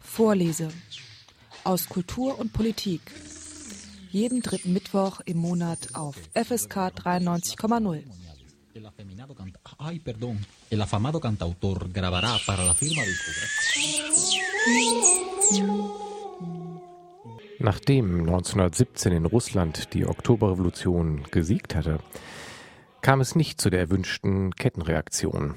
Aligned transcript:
Vorlese 0.00 0.68
aus 1.64 1.88
Kultur 1.88 2.38
und 2.38 2.52
Politik. 2.52 3.02
Jeden 4.10 4.40
dritten 4.40 4.72
Mittwoch 4.72 5.20
im 5.26 5.38
Monat 5.38 5.94
auf 5.94 6.16
FSK 6.34 6.88
93,0. 6.88 8.02
Ay, 9.78 9.98
perdón. 9.98 10.38
El 10.70 10.80
afamado 10.80 11.20
cantautor 11.20 11.90
grabará 11.92 12.38
para 12.46 12.64
la 12.64 12.72
firma 12.72 13.02
Nachdem 17.58 18.20
1917 18.20 19.12
in 19.12 19.26
Russland 19.26 19.92
die 19.92 20.06
Oktoberrevolution 20.06 21.24
gesiegt 21.30 21.74
hatte, 21.74 21.98
kam 23.10 23.20
es 23.20 23.34
nicht 23.34 23.60
zu 23.60 23.70
der 23.70 23.80
erwünschten 23.80 24.54
Kettenreaktion. 24.54 25.56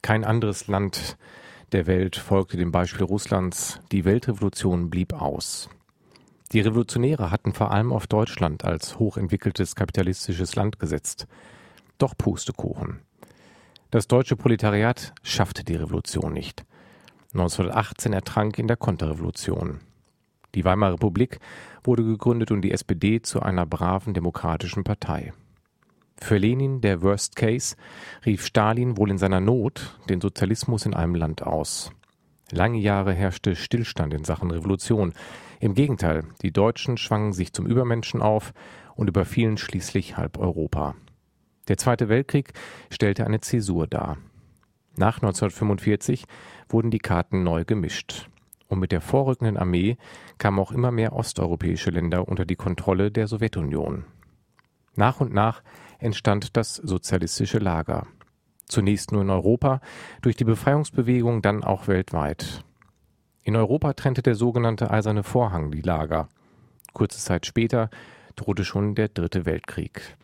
Kein 0.00 0.24
anderes 0.24 0.66
Land 0.66 1.18
der 1.72 1.86
Welt 1.86 2.16
folgte 2.16 2.56
dem 2.56 2.72
Beispiel 2.72 3.04
Russlands. 3.04 3.80
Die 3.92 4.06
Weltrevolution 4.06 4.88
blieb 4.88 5.12
aus. 5.12 5.68
Die 6.52 6.60
Revolutionäre 6.60 7.30
hatten 7.30 7.52
vor 7.52 7.70
allem 7.70 7.92
auf 7.92 8.06
Deutschland 8.06 8.64
als 8.64 8.98
hochentwickeltes 8.98 9.74
kapitalistisches 9.74 10.56
Land 10.56 10.78
gesetzt. 10.78 11.26
Doch 11.98 12.16
Pustekuchen. 12.16 13.00
Das 13.90 14.08
deutsche 14.08 14.36
Proletariat 14.36 15.12
schaffte 15.22 15.64
die 15.64 15.76
Revolution 15.76 16.32
nicht. 16.32 16.64
1918 17.34 18.14
ertrank 18.14 18.58
in 18.58 18.68
der 18.68 18.78
Konterrevolution. 18.78 19.80
Die 20.54 20.64
Weimarer 20.64 20.94
Republik 20.94 21.40
wurde 21.84 22.04
gegründet 22.04 22.52
und 22.52 22.62
die 22.62 22.72
SPD 22.72 23.20
zu 23.20 23.42
einer 23.42 23.66
braven 23.66 24.14
demokratischen 24.14 24.82
Partei. 24.82 25.34
Für 26.20 26.38
Lenin, 26.38 26.80
der 26.80 27.02
Worst 27.02 27.36
Case, 27.36 27.76
rief 28.24 28.44
Stalin 28.44 28.96
wohl 28.96 29.10
in 29.10 29.18
seiner 29.18 29.40
Not 29.40 29.98
den 30.08 30.20
Sozialismus 30.20 30.86
in 30.86 30.94
einem 30.94 31.14
Land 31.14 31.42
aus. 31.42 31.90
Lange 32.50 32.78
Jahre 32.78 33.12
herrschte 33.12 33.56
Stillstand 33.56 34.14
in 34.14 34.24
Sachen 34.24 34.50
Revolution. 34.50 35.12
Im 35.60 35.74
Gegenteil, 35.74 36.24
die 36.42 36.52
Deutschen 36.52 36.96
schwangen 36.96 37.32
sich 37.32 37.52
zum 37.52 37.66
Übermenschen 37.66 38.22
auf 38.22 38.52
und 38.94 39.08
überfielen 39.08 39.56
schließlich 39.56 40.16
halb 40.16 40.38
Europa. 40.38 40.94
Der 41.68 41.76
Zweite 41.76 42.08
Weltkrieg 42.08 42.52
stellte 42.90 43.26
eine 43.26 43.40
Zäsur 43.40 43.86
dar. 43.86 44.16
Nach 44.96 45.16
1945 45.16 46.24
wurden 46.68 46.90
die 46.90 46.98
Karten 46.98 47.42
neu 47.42 47.64
gemischt. 47.64 48.30
Und 48.68 48.78
mit 48.78 48.92
der 48.92 49.00
vorrückenden 49.00 49.56
Armee 49.56 49.96
kamen 50.38 50.58
auch 50.58 50.72
immer 50.72 50.90
mehr 50.90 51.12
osteuropäische 51.12 51.90
Länder 51.90 52.26
unter 52.26 52.44
die 52.44 52.56
Kontrolle 52.56 53.10
der 53.10 53.26
Sowjetunion. 53.26 54.04
Nach 54.94 55.20
und 55.20 55.34
nach 55.34 55.62
entstand 56.06 56.56
das 56.56 56.76
sozialistische 56.76 57.58
Lager. 57.58 58.06
Zunächst 58.66 59.12
nur 59.12 59.22
in 59.22 59.30
Europa, 59.30 59.80
durch 60.22 60.36
die 60.36 60.44
Befreiungsbewegung 60.44 61.42
dann 61.42 61.62
auch 61.62 61.88
weltweit. 61.88 62.64
In 63.44 63.54
Europa 63.54 63.92
trennte 63.92 64.22
der 64.22 64.34
sogenannte 64.34 64.90
Eiserne 64.90 65.22
Vorhang 65.22 65.70
die 65.70 65.82
Lager. 65.82 66.28
Kurze 66.92 67.18
Zeit 67.18 67.46
später 67.46 67.90
drohte 68.34 68.64
schon 68.64 68.94
der 68.94 69.08
Dritte 69.08 69.44
Weltkrieg. 69.44 70.16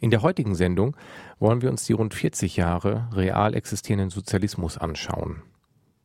In 0.00 0.10
der 0.10 0.22
heutigen 0.22 0.54
Sendung 0.54 0.96
wollen 1.38 1.62
wir 1.62 1.70
uns 1.70 1.84
die 1.84 1.92
rund 1.92 2.14
40 2.14 2.56
Jahre 2.56 3.08
real 3.12 3.54
existierenden 3.54 4.10
Sozialismus 4.10 4.78
anschauen. 4.78 5.42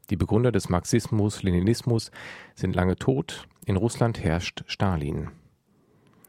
Die 0.09 0.17
Begründer 0.17 0.51
des 0.51 0.69
Marxismus, 0.69 1.43
Leninismus 1.43 2.11
sind 2.53 2.75
lange 2.75 2.97
tot, 2.97 3.47
in 3.65 3.77
Russland 3.77 4.23
herrscht 4.23 4.63
Stalin. 4.67 5.29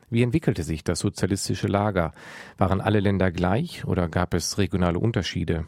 Wie 0.09 0.23
entwickelte 0.23 0.62
sich 0.62 0.85
das 0.85 1.01
sozialistische 1.01 1.67
Lager? 1.67 2.12
Waren 2.59 2.81
alle 2.81 3.01
Länder 3.01 3.33
gleich 3.33 3.85
oder 3.85 4.09
gab 4.09 4.35
es 4.35 4.59
regionale 4.59 4.99
Unterschiede? 4.99 5.67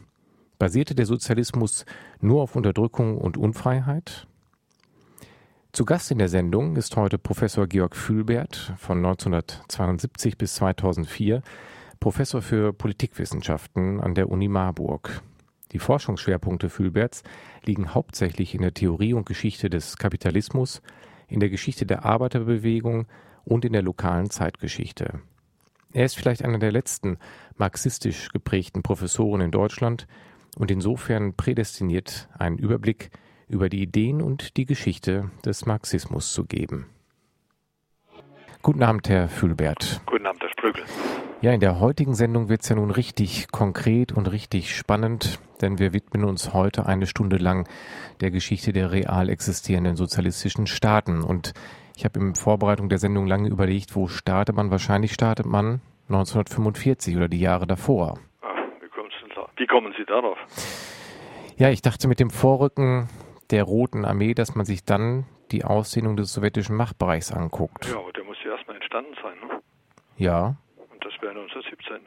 Basierte 0.57 0.95
der 0.95 1.05
Sozialismus 1.05 1.85
nur 2.21 2.41
auf 2.41 2.55
Unterdrückung 2.55 3.17
und 3.17 3.37
Unfreiheit? 3.37 4.27
Zu 5.71 5.85
Gast 5.85 6.09
in 6.09 6.17
der 6.17 6.29
Sendung 6.29 6.77
ist 6.77 6.95
heute 6.95 7.17
Professor 7.17 7.67
Georg 7.67 7.95
Fühlbert 7.95 8.73
von 8.77 8.97
1972 8.97 10.37
bis 10.37 10.55
2004, 10.55 11.43
Professor 11.99 12.41
für 12.41 12.73
Politikwissenschaften 12.73 13.99
an 13.99 14.15
der 14.15 14.29
Uni 14.29 14.47
Marburg. 14.47 15.21
Die 15.73 15.79
Forschungsschwerpunkte 15.79 16.69
Fühlberts 16.69 17.23
liegen 17.65 17.93
hauptsächlich 17.93 18.55
in 18.55 18.61
der 18.61 18.73
Theorie 18.73 19.13
und 19.13 19.27
Geschichte 19.27 19.69
des 19.69 19.97
Kapitalismus, 19.97 20.81
in 21.27 21.39
der 21.39 21.49
Geschichte 21.49 21.85
der 21.85 22.05
Arbeiterbewegung 22.05 23.05
und 23.49 23.65
in 23.65 23.73
der 23.73 23.81
lokalen 23.81 24.29
Zeitgeschichte. 24.29 25.21
Er 25.91 26.05
ist 26.05 26.15
vielleicht 26.15 26.45
einer 26.45 26.59
der 26.59 26.71
letzten 26.71 27.17
marxistisch 27.57 28.29
geprägten 28.29 28.83
Professoren 28.83 29.41
in 29.41 29.51
Deutschland 29.51 30.07
und 30.57 30.71
insofern 30.71 31.33
prädestiniert, 31.33 32.29
einen 32.37 32.57
Überblick 32.57 33.09
über 33.47 33.69
die 33.69 33.81
Ideen 33.81 34.21
und 34.21 34.55
die 34.57 34.65
Geschichte 34.65 35.31
des 35.43 35.65
Marxismus 35.65 36.31
zu 36.31 36.45
geben. 36.45 36.85
Guten 38.61 38.83
Abend, 38.83 39.09
Herr 39.09 39.29
Fühlbert. 39.29 40.01
Guten 40.05 40.27
Abend, 40.27 40.43
Herr 40.43 40.49
Sprögel. 40.49 40.83
Ja, 41.41 41.53
in 41.53 41.61
der 41.61 41.79
heutigen 41.79 42.13
Sendung 42.13 42.49
wird 42.49 42.61
es 42.61 42.69
ja 42.69 42.75
nun 42.75 42.91
richtig 42.91 43.47
konkret 43.47 44.11
und 44.11 44.29
richtig 44.29 44.75
spannend, 44.75 45.39
denn 45.61 45.79
wir 45.79 45.93
widmen 45.93 46.25
uns 46.25 46.53
heute 46.53 46.85
eine 46.85 47.07
Stunde 47.07 47.37
lang 47.37 47.67
der 48.19 48.29
Geschichte 48.29 48.73
der 48.73 48.91
real 48.91 49.29
existierenden 49.29 49.95
sozialistischen 49.95 50.67
Staaten. 50.67 51.23
Und 51.23 51.53
ich 51.99 52.05
habe 52.05 52.17
in 52.17 52.33
Vorbereitung 52.33 52.87
der 52.87 52.97
Sendung 52.97 53.27
lange 53.27 53.49
überlegt, 53.49 53.93
wo 53.93 54.07
startet 54.07 54.55
man? 54.55 54.71
Wahrscheinlich 54.71 55.11
startet 55.11 55.45
man 55.45 55.81
1945 56.07 57.17
oder 57.17 57.27
die 57.27 57.41
Jahre 57.41 57.67
davor. 57.67 58.19
Ach, 58.41 58.55
wie, 59.57 59.67
kommen 59.67 59.93
Sie 59.97 60.05
darauf? 60.05 60.37
Ja, 61.57 61.69
ich 61.71 61.81
dachte 61.81 62.07
mit 62.07 62.21
dem 62.21 62.29
Vorrücken 62.29 63.09
der 63.51 63.63
Roten 63.63 64.05
Armee, 64.05 64.33
dass 64.33 64.55
man 64.55 64.65
sich 64.65 64.85
dann 64.85 65.25
die 65.51 65.65
Ausdehnung 65.65 66.15
des 66.15 66.31
sowjetischen 66.31 66.77
Machtbereichs 66.77 67.33
anguckt. 67.33 67.85
Ja, 67.87 67.97
aber 67.97 68.13
der 68.13 68.23
muss 68.23 68.37
ja 68.45 68.51
erstmal 68.55 68.77
entstanden 68.77 69.15
sein, 69.21 69.35
ne? 69.45 69.59
Ja. 70.15 70.55
Und 70.77 71.03
das 71.03 71.11
wäre 71.21 71.31
1917. 71.31 71.99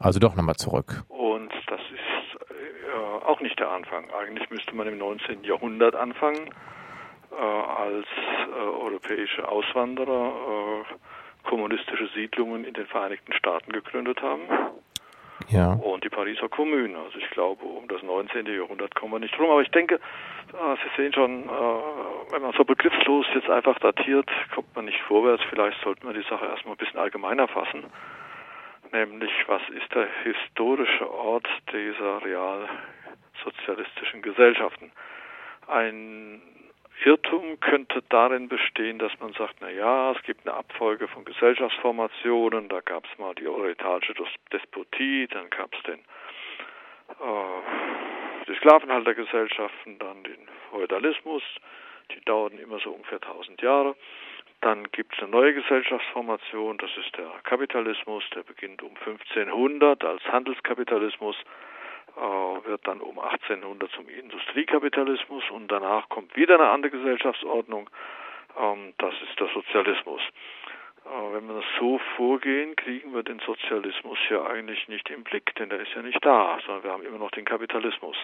Also 0.00 0.18
doch 0.18 0.34
nochmal 0.34 0.56
zurück. 0.56 1.04
Und 1.06 1.52
das 1.68 1.80
ist 1.92 2.40
äh, 2.50 3.24
auch 3.24 3.40
nicht 3.40 3.56
der 3.60 3.70
Anfang. 3.70 4.10
Eigentlich 4.10 4.50
müsste 4.50 4.74
man 4.74 4.88
im 4.88 4.98
19. 4.98 5.44
Jahrhundert 5.44 5.94
anfangen 5.94 6.50
äh, 7.32 7.34
als 7.36 8.06
äh, 8.06 8.58
europäische 8.58 9.48
Auswanderer 9.48 10.84
äh, 10.90 11.48
kommunistische 11.48 12.08
Siedlungen 12.14 12.64
in 12.64 12.74
den 12.74 12.86
Vereinigten 12.86 13.32
Staaten 13.32 13.72
gegründet 13.72 14.20
haben. 14.22 14.42
Ja. 15.48 15.74
Und 15.74 16.02
die 16.02 16.08
Pariser 16.08 16.48
Kommune. 16.48 16.98
Also 16.98 17.18
ich 17.18 17.30
glaube, 17.30 17.64
um 17.64 17.86
das 17.88 18.02
19. 18.02 18.46
Jahrhundert 18.46 18.94
kommen 18.94 19.12
wir 19.12 19.18
nicht 19.20 19.38
rum. 19.38 19.50
Aber 19.50 19.62
ich 19.62 19.70
denke, 19.70 20.00
Sie 20.50 21.02
sehen 21.02 21.12
schon, 21.12 21.48
wenn 22.30 22.42
man 22.42 22.52
so 22.52 22.64
begriffslos 22.64 23.26
jetzt 23.34 23.50
einfach 23.50 23.78
datiert, 23.78 24.28
kommt 24.54 24.74
man 24.74 24.86
nicht 24.86 25.00
vorwärts. 25.02 25.44
Vielleicht 25.50 25.80
sollten 25.82 26.06
wir 26.06 26.14
die 26.14 26.26
Sache 26.28 26.46
erstmal 26.46 26.74
ein 26.74 26.78
bisschen 26.78 26.98
allgemeiner 26.98 27.46
fassen. 27.48 27.84
Nämlich, 28.92 29.30
was 29.46 29.62
ist 29.68 29.94
der 29.94 30.08
historische 30.24 31.10
Ort 31.10 31.46
dieser 31.72 32.22
realsozialistischen 32.24 34.22
Gesellschaften? 34.22 34.90
Ein 35.66 36.40
Irrtum 37.04 37.60
könnte 37.60 38.02
darin 38.08 38.48
bestehen, 38.48 38.98
dass 38.98 39.12
man 39.20 39.32
sagt, 39.34 39.56
na 39.60 39.70
ja, 39.70 40.12
es 40.12 40.22
gibt 40.22 40.46
eine 40.46 40.56
Abfolge 40.56 41.08
von 41.08 41.24
Gesellschaftsformationen, 41.24 42.68
da 42.68 42.80
gab 42.80 43.04
es 43.04 43.18
mal 43.18 43.34
die 43.34 43.46
orientalische 43.46 44.14
Despotie, 44.52 45.26
dann 45.28 45.50
gab 45.50 45.74
es 45.74 45.82
den 45.82 46.00
äh, 47.08 48.46
die 48.48 48.54
Sklavenhaltergesellschaften, 48.56 49.98
dann 49.98 50.22
den 50.22 50.48
Feudalismus, 50.70 51.42
die 52.12 52.20
dauerten 52.24 52.58
immer 52.58 52.78
so 52.78 52.90
ungefähr 52.90 53.20
1000 53.22 53.60
Jahre. 53.60 53.96
Dann 54.60 54.90
gibt 54.92 55.14
es 55.14 55.22
eine 55.22 55.30
neue 55.30 55.54
Gesellschaftsformation, 55.54 56.78
das 56.78 56.90
ist 56.96 57.16
der 57.16 57.30
Kapitalismus, 57.42 58.24
der 58.34 58.42
beginnt 58.42 58.82
um 58.82 58.96
1500 58.96 60.02
als 60.04 60.24
Handelskapitalismus 60.24 61.36
wird 62.16 62.86
dann 62.86 63.00
um 63.00 63.18
1800 63.18 63.90
zum 63.92 64.08
Industriekapitalismus 64.08 65.44
und 65.50 65.68
danach 65.68 66.08
kommt 66.08 66.34
wieder 66.36 66.54
eine 66.54 66.70
andere 66.70 66.90
Gesellschaftsordnung. 66.90 67.88
Ähm, 68.58 68.94
das 68.98 69.14
ist 69.22 69.38
der 69.38 69.48
Sozialismus. 69.48 70.20
Äh, 71.04 71.34
wenn 71.34 71.46
wir 71.46 71.56
das 71.56 71.64
so 71.78 71.98
vorgehen, 72.16 72.74
kriegen 72.76 73.14
wir 73.14 73.22
den 73.22 73.38
Sozialismus 73.40 74.18
ja 74.28 74.44
eigentlich 74.46 74.88
nicht 74.88 75.08
im 75.10 75.24
Blick, 75.24 75.54
denn 75.56 75.68
der 75.68 75.80
ist 75.80 75.92
ja 75.94 76.02
nicht 76.02 76.24
da, 76.24 76.58
sondern 76.66 76.84
wir 76.84 76.92
haben 76.92 77.06
immer 77.06 77.18
noch 77.18 77.30
den 77.30 77.44
Kapitalismus. 77.44 78.16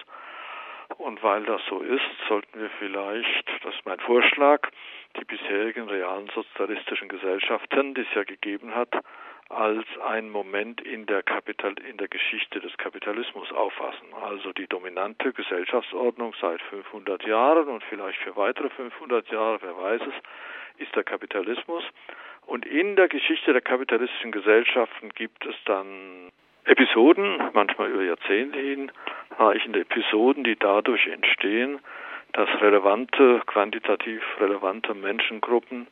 Und 0.97 1.23
weil 1.23 1.43
das 1.45 1.61
so 1.69 1.79
ist, 1.79 2.01
sollten 2.27 2.59
wir 2.59 2.69
vielleicht, 2.77 3.47
das 3.63 3.73
ist 3.73 3.85
mein 3.85 3.99
Vorschlag, 3.99 4.69
die 5.17 5.25
bisherigen 5.25 5.87
realen 5.87 6.29
sozialistischen 6.35 7.09
Gesellschaften, 7.09 7.93
die 7.93 8.01
es 8.01 8.13
ja 8.13 8.23
gegeben 8.23 8.75
hat, 8.75 8.93
als 9.55 9.85
ein 10.07 10.29
Moment 10.29 10.81
in 10.81 11.05
der, 11.05 11.23
Kapital 11.23 11.75
in 11.89 11.97
der 11.97 12.07
Geschichte 12.07 12.59
des 12.59 12.75
Kapitalismus 12.77 13.51
auffassen. 13.51 14.13
Also 14.21 14.51
die 14.53 14.67
dominante 14.67 15.33
Gesellschaftsordnung 15.33 16.33
seit 16.41 16.61
500 16.63 17.23
Jahren 17.25 17.67
und 17.67 17.83
vielleicht 17.85 18.19
für 18.19 18.35
weitere 18.35 18.69
500 18.69 19.29
Jahre, 19.29 19.59
wer 19.61 19.77
weiß 19.77 20.01
es, 20.01 20.83
ist 20.85 20.95
der 20.95 21.03
Kapitalismus. 21.03 21.83
Und 22.45 22.65
in 22.65 22.95
der 22.95 23.07
Geschichte 23.07 23.53
der 23.53 23.61
kapitalistischen 23.61 24.31
Gesellschaften 24.31 25.09
gibt 25.09 25.45
es 25.45 25.55
dann 25.65 26.31
Episoden, 26.65 27.41
manchmal 27.53 27.89
über 27.89 28.03
Jahrzehnte 28.03 28.59
hin, 28.59 28.91
reichende 29.37 29.81
Episoden, 29.81 30.43
die 30.43 30.55
dadurch 30.55 31.07
entstehen, 31.07 31.79
dass 32.33 32.49
relevante, 32.61 33.41
quantitativ 33.45 34.21
relevante 34.39 34.93
Menschengruppen 34.93 35.87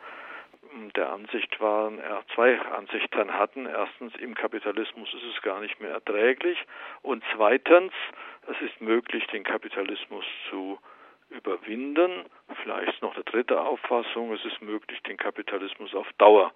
der 0.95 1.11
Ansicht 1.11 1.59
waren, 1.59 1.99
er 1.99 2.23
zwei 2.33 2.59
Ansichten 2.59 3.33
hatten. 3.33 3.65
Erstens, 3.65 4.15
im 4.15 4.35
Kapitalismus 4.35 5.13
ist 5.13 5.35
es 5.35 5.41
gar 5.41 5.59
nicht 5.59 5.79
mehr 5.79 5.91
erträglich. 5.91 6.57
Und 7.01 7.23
zweitens, 7.35 7.93
es 8.47 8.61
ist 8.61 8.81
möglich, 8.81 9.25
den 9.27 9.43
Kapitalismus 9.43 10.25
zu 10.49 10.79
überwinden. 11.29 12.25
Vielleicht 12.63 13.01
noch 13.01 13.15
eine 13.15 13.23
dritte 13.23 13.59
Auffassung, 13.61 14.33
es 14.33 14.43
ist 14.45 14.61
möglich, 14.61 15.01
den 15.03 15.17
Kapitalismus 15.17 15.93
auf 15.95 16.07
Dauer 16.17 16.51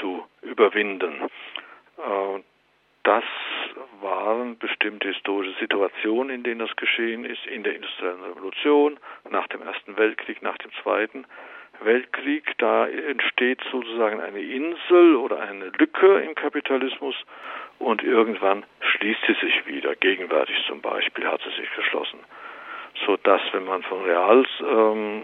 zu 0.00 0.24
überwinden. 0.42 1.28
Äh, 1.98 2.40
das 3.02 3.24
waren 4.00 4.56
bestimmte 4.58 5.08
historische 5.08 5.58
Situationen, 5.60 6.34
in 6.34 6.42
denen 6.42 6.60
das 6.60 6.74
geschehen 6.76 7.24
ist, 7.24 7.44
in 7.46 7.62
der 7.62 7.74
industriellen 7.74 8.22
Revolution, 8.22 8.98
nach 9.30 9.46
dem 9.48 9.62
Ersten 9.62 9.96
Weltkrieg, 9.96 10.40
nach 10.42 10.56
dem 10.58 10.72
Zweiten. 10.82 11.26
Weltkrieg, 11.80 12.44
da 12.58 12.86
entsteht 12.86 13.60
sozusagen 13.70 14.20
eine 14.20 14.40
Insel 14.40 15.16
oder 15.16 15.40
eine 15.40 15.66
Lücke 15.78 16.20
im 16.20 16.34
Kapitalismus 16.34 17.14
und 17.78 18.02
irgendwann 18.02 18.64
schließt 18.80 19.20
sie 19.26 19.34
sich 19.34 19.66
wieder. 19.66 19.94
Gegenwärtig 19.96 20.56
zum 20.66 20.80
Beispiel 20.80 21.26
hat 21.26 21.40
sie 21.42 21.60
sich 21.60 21.70
geschlossen. 21.74 22.20
So 23.06 23.16
dass, 23.16 23.40
wenn 23.52 23.64
man 23.64 23.82
von 23.82 24.04
real 24.04 24.46
ähm, 24.60 25.22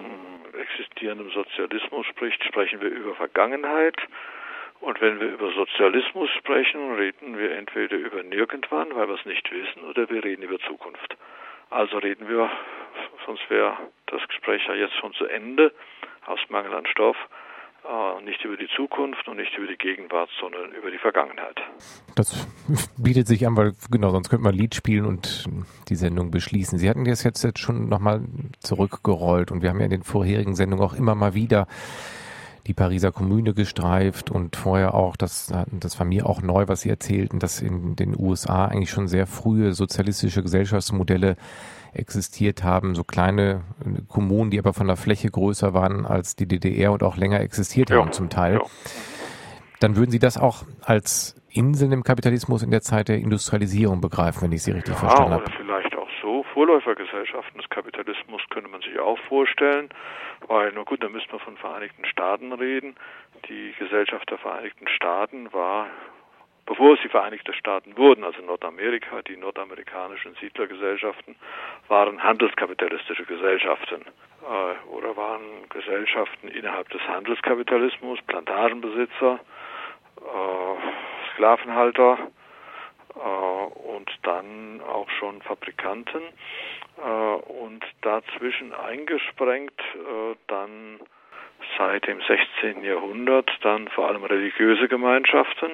existierendem 0.61 1.31
Sozialismus 1.31 2.07
spricht, 2.07 2.43
sprechen 2.45 2.81
wir 2.81 2.91
über 2.91 3.15
Vergangenheit. 3.15 3.97
Und 4.81 5.01
wenn 5.01 5.21
wir 5.21 5.29
über 5.29 5.53
Sozialismus 5.53 6.31
sprechen, 6.31 6.95
reden 6.95 7.39
wir 7.39 7.53
entweder 7.53 7.97
über 7.97 8.23
nirgendwann, 8.23 8.89
weil 8.95 9.09
wir 9.09 9.15
es 9.15 9.27
nicht 9.27 9.51
wissen, 9.53 9.85
oder 9.85 10.09
wir 10.09 10.25
reden 10.25 10.43
über 10.43 10.59
Zukunft. 10.61 11.17
Also 11.69 11.99
reden 11.99 12.29
wir, 12.29 12.51
sonst 13.27 13.49
wäre 13.51 13.77
das 14.07 14.27
Gespräch 14.29 14.67
ja 14.67 14.75
jetzt 14.75 14.97
schon 14.97 15.13
zu 15.13 15.27
Ende, 15.27 15.73
aus 16.27 16.39
Mangel 16.49 16.75
an 16.75 16.87
Stoff, 16.87 17.17
äh, 17.85 18.23
nicht 18.25 18.45
über 18.45 18.57
die 18.57 18.69
Zukunft 18.77 19.27
und 19.29 19.37
nicht 19.37 19.57
über 19.57 19.67
die 19.67 19.77
Gegenwart, 19.77 20.29
sondern 20.41 20.73
über 20.73 20.91
die 20.91 20.99
Vergangenheit. 20.99 21.57
Das 22.15 22.47
bietet 22.99 23.27
sich 23.27 23.47
an, 23.47 23.57
weil 23.57 23.73
genau, 23.91 24.11
sonst 24.11 24.29
könnte 24.29 24.45
man 24.45 24.55
Lied 24.55 24.75
spielen 24.75 25.07
und 25.07 25.45
die 25.89 25.95
Sendung 25.95 26.31
beschließen. 26.31 26.79
Sie 26.79 26.89
hatten 26.91 27.05
das 27.05 27.25
jetzt, 27.25 27.43
jetzt 27.43 27.59
schon 27.59 27.89
nochmal 27.89 28.23
zurückgerollt 28.61 29.51
und 29.51 29.63
wir 29.63 29.71
haben 29.71 29.79
ja 29.79 29.87
in 29.87 29.91
den 29.91 30.03
vorherigen 30.03 30.55
Sendungen 30.55 30.85
auch 30.85 30.95
immer 30.95 31.15
mal 31.15 31.35
wieder 31.35 31.67
die 32.67 32.75
Pariser 32.75 33.13
Kommune 33.13 33.55
gestreift 33.55 34.31
und 34.31 34.57
vorher 34.57 34.95
auch, 34.95 35.17
das, 35.17 35.53
das 35.71 35.99
war 35.99 36.07
mir 36.07 36.27
auch 36.27 36.43
neu, 36.43 36.69
was 36.69 36.83
Sie 36.83 36.91
erzählten, 36.91 37.39
dass 37.39 37.61
in 37.61 37.97
den 37.97 38.19
USA 38.19 38.67
eigentlich 38.67 38.91
schon 38.91 39.09
sehr 39.09 39.27
frühe 39.27 39.73
sozialistische 39.73 40.43
Gesellschaftsmodelle 40.43 41.37
existiert 41.93 42.63
haben, 42.63 42.95
so 42.95 43.05
kleine 43.05 43.63
äh, 43.85 44.03
Kommunen, 44.07 44.51
die 44.51 44.59
aber 44.59 44.73
von 44.73 44.87
der 44.87 44.97
Fläche 44.97 45.29
größer 45.29 45.75
waren 45.75 46.07
als 46.07 46.37
die 46.37 46.47
DDR 46.47 46.93
und 46.93 47.03
auch 47.03 47.17
länger 47.17 47.41
existiert 47.41 47.91
ja, 47.91 47.97
haben 47.97 48.13
zum 48.13 48.31
Teil. 48.31 48.55
Ja. 48.55 48.61
Dann 49.81 49.97
würden 49.97 50.11
Sie 50.11 50.19
das 50.19 50.37
auch 50.37 50.65
als 50.83 51.35
Inseln 51.49 51.91
im 51.93 52.05
Kapitalismus 52.05 52.63
in 52.63 52.71
der 52.71 52.83
Zeit 52.83 53.09
der 53.09 53.19
Industrialisierung 53.19 54.01
begreifen, 54.01 54.43
wenn 54.43 54.53
ich 54.53 54.63
Sie 54.63 54.71
richtig 54.71 54.95
ja, 54.95 55.01
verstanden 55.01 55.33
habe. 55.33 55.45
So. 56.21 56.45
Vorläufergesellschaften 56.55 57.61
des 57.61 57.71
Kapitalismus 57.71 58.43
könnte 58.51 58.71
man 58.71 58.81
sich 58.83 58.99
auch 58.99 59.19
vorstellen, 59.21 59.89
weil, 60.47 60.73
na 60.75 60.83
gut, 60.83 61.03
da 61.03 61.09
müsste 61.09 61.33
man 61.33 61.41
von 61.41 61.57
Vereinigten 61.57 62.05
Staaten 62.05 62.53
reden. 62.53 62.97
Die 63.49 63.75
Gesellschaft 63.79 64.31
der 64.31 64.39
Vereinigten 64.39 64.89
Staaten 64.89 65.53
war 65.53 65.89
bevor 66.71 66.97
sie 66.99 67.09
Vereinigte 67.09 67.53
Staaten 67.53 67.97
wurden, 67.97 68.23
also 68.23 68.41
Nordamerika, 68.43 69.23
die 69.23 69.37
nordamerikanischen 69.37 70.37
Siedlergesellschaften, 70.41 71.35
waren 71.89 72.23
handelskapitalistische 72.23 73.25
Gesellschaften 73.25 74.03
äh, 74.03 74.89
oder 74.89 75.17
waren 75.17 75.43
Gesellschaften 75.69 76.47
innerhalb 76.47 76.89
des 76.91 77.01
Handelskapitalismus, 77.09 78.21
Plantagenbesitzer, 78.29 79.41
äh, 80.19 81.33
Sklavenhalter 81.33 82.19
und 83.21 84.11
dann 84.23 84.81
auch 84.81 85.09
schon 85.19 85.43
Fabrikanten 85.43 86.23
äh, 86.99 87.03
und 87.03 87.85
dazwischen 88.03 88.73
eingesprengt 88.73 89.79
äh, 89.95 90.37
dann 90.47 91.01
seit 91.77 92.07
dem 92.07 92.21
16. 92.23 92.85
Jahrhundert 92.85 93.51
dann 93.63 93.89
vor 93.89 94.09
allem 94.09 94.25
religiöse 94.25 94.89
Gemeinschaften, 94.89 95.71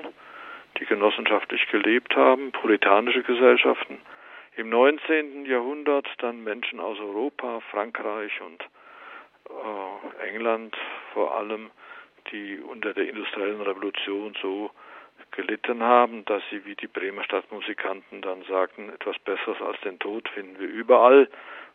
die 0.79 0.87
genossenschaftlich 0.87 1.67
gelebt 1.71 2.17
haben, 2.17 2.53
puritanische 2.53 3.23
Gesellschaften. 3.23 3.99
Im 4.57 4.71
19. 4.71 5.47
Jahrhundert 5.47 6.07
dann 6.19 6.43
Menschen 6.43 6.81
aus 6.81 6.99
Europa, 6.99 7.61
Frankreich 7.71 8.33
und 8.41 8.63
äh, 9.51 10.29
England 10.29 10.77
vor 11.13 11.37
allem, 11.37 11.71
die 12.33 12.59
unter 12.59 12.93
der 12.95 13.09
industriellen 13.09 13.61
Revolution 13.61 14.35
so 14.41 14.71
gelitten 15.37 15.83
haben, 15.83 16.25
dass 16.25 16.43
sie 16.51 16.65
wie 16.65 16.75
die 16.75 16.89
Bremer 16.89 17.23
Stadtmusikanten 17.25 18.23
dann 18.23 18.43
sagten, 18.45 18.89
etwas 18.89 19.19
Besseres 19.21 19.61
als 19.61 19.81
den 19.83 19.99
Tod 19.99 20.29
finden 20.31 20.59
wir 20.59 20.69
überall. 20.69 21.29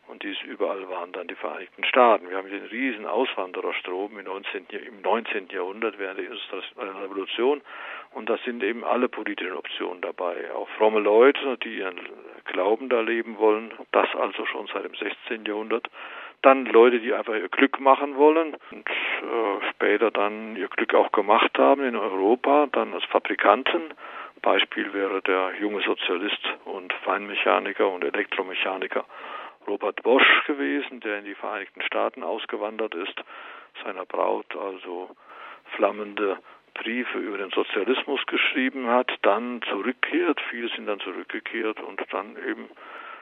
Und 0.07 0.23
dies 0.23 0.41
überall 0.41 0.89
waren 0.89 1.13
dann 1.13 1.27
die 1.27 1.35
Vereinigten 1.35 1.85
Staaten. 1.85 2.29
Wir 2.29 2.35
haben 2.35 2.49
den 2.49 2.65
riesen 2.65 3.05
Auswandererstrom 3.05 4.19
im 4.19 4.25
19. 4.25 4.65
im 4.85 5.01
19. 5.01 5.47
Jahrhundert 5.49 5.97
während 5.99 6.19
der 6.19 6.25
industriellen 6.25 6.97
Revolution. 6.97 7.61
Und 8.13 8.29
da 8.29 8.37
sind 8.43 8.61
eben 8.61 8.83
alle 8.83 9.07
politischen 9.07 9.53
Optionen 9.53 10.01
dabei. 10.01 10.51
Auch 10.53 10.67
fromme 10.77 10.99
Leute, 10.99 11.57
die 11.63 11.77
ihren 11.77 11.99
Glauben 12.43 12.89
da 12.89 12.99
leben 12.99 13.37
wollen. 13.37 13.71
Das 13.93 14.13
also 14.15 14.45
schon 14.47 14.67
seit 14.73 14.83
dem 14.83 14.95
16. 14.95 15.45
Jahrhundert. 15.45 15.87
Dann 16.41 16.65
Leute, 16.65 16.99
die 16.99 17.13
einfach 17.13 17.33
ihr 17.33 17.49
Glück 17.49 17.79
machen 17.79 18.15
wollen 18.15 18.57
und 18.71 18.89
äh, 18.89 19.69
später 19.71 20.09
dann 20.09 20.55
ihr 20.55 20.67
Glück 20.69 20.95
auch 20.95 21.11
gemacht 21.11 21.57
haben 21.57 21.83
in 21.83 21.95
Europa, 21.95 22.67
dann 22.71 22.93
als 22.93 23.03
Fabrikanten. 23.05 23.93
Beispiel 24.41 24.91
wäre 24.93 25.21
der 25.21 25.53
junge 25.59 25.81
Sozialist 25.81 26.41
und 26.65 26.91
Feinmechaniker 27.05 27.87
und 27.87 28.03
Elektromechaniker 28.03 29.05
Robert 29.67 30.01
Bosch 30.01 30.43
gewesen, 30.47 30.99
der 31.01 31.19
in 31.19 31.25
die 31.25 31.35
Vereinigten 31.35 31.81
Staaten 31.83 32.23
ausgewandert 32.23 32.95
ist, 32.95 33.13
seiner 33.83 34.05
Braut 34.05 34.55
also 34.55 35.09
flammende 35.75 36.39
Briefe 36.73 37.19
über 37.19 37.37
den 37.37 37.51
Sozialismus 37.51 38.25
geschrieben 38.27 38.87
hat, 38.87 39.11
dann 39.21 39.61
zurückkehrt, 39.69 40.41
viele 40.49 40.69
sind 40.69 40.87
dann 40.87 40.99
zurückgekehrt 40.99 41.79
und 41.81 42.01
dann 42.11 42.35
eben 42.47 42.69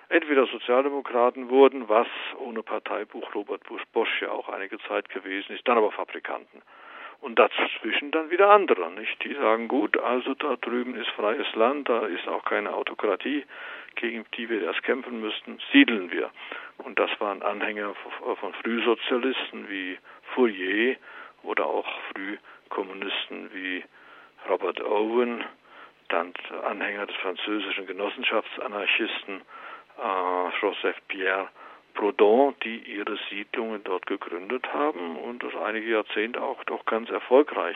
entweder 0.10 0.48
Sozialdemokraten 0.48 1.50
wurden, 1.50 1.88
was 1.88 2.08
ohne 2.38 2.64
Parteibuch 2.64 3.34
Robert 3.34 3.62
Bosch 3.94 4.22
ja 4.22 4.32
auch 4.32 4.50
einige 4.50 4.80
Zeit 4.80 5.10
gewesen 5.10 5.56
ist, 5.56 5.68
dann 5.68 5.78
aber 5.78 5.92
Fabrikanten. 5.92 6.62
Und 7.22 7.38
dazwischen 7.38 8.12
dann 8.12 8.30
wieder 8.30 8.50
andere, 8.50 8.92
nicht? 8.92 9.22
Die 9.24 9.34
sagen, 9.34 9.68
gut, 9.68 9.98
also 9.98 10.34
da 10.36 10.56
drüben 10.56 10.96
ist 10.96 11.10
freies 11.10 11.54
Land, 11.54 11.90
da 11.90 12.06
ist 12.06 12.28
auch 12.28 12.46
keine 12.46 12.74
Autokratie, 12.74 13.46
gegen 13.96 14.26
die 14.38 14.50
wir 14.50 14.64
erst 14.64 14.84
kämpfen 14.84 15.20
müssten, 15.20 15.60
siedeln 15.74 16.12
wir. 16.12 16.30
Und 16.78 16.98
das 16.98 17.10
waren 17.20 17.42
Anhänger 17.42 17.94
von 18.40 18.54
Frühsozialisten 18.54 19.70
wie 19.70 19.98
Fourier 20.34 20.96
oder 21.44 21.66
auch 21.66 21.88
Frühkommunisten 22.14 23.54
wie 23.54 23.84
Robert 24.48 24.80
Owen, 24.82 25.44
dann 26.08 26.34
Anhänger 26.64 27.06
des 27.06 27.16
französischen 27.18 27.86
Genossenschaftsanarchisten 27.86 29.42
Joseph 30.62 30.98
Pierre 31.08 31.50
Proudhon, 31.94 32.56
die 32.64 32.78
ihre 32.78 33.18
Siedlungen 33.30 33.84
dort 33.84 34.06
gegründet 34.06 34.72
haben 34.74 35.18
und 35.18 35.44
das 35.44 35.56
einige 35.56 35.92
Jahrzehnte 35.92 36.42
auch 36.42 36.64
doch 36.64 36.86
ganz 36.86 37.10
erfolgreich 37.10 37.76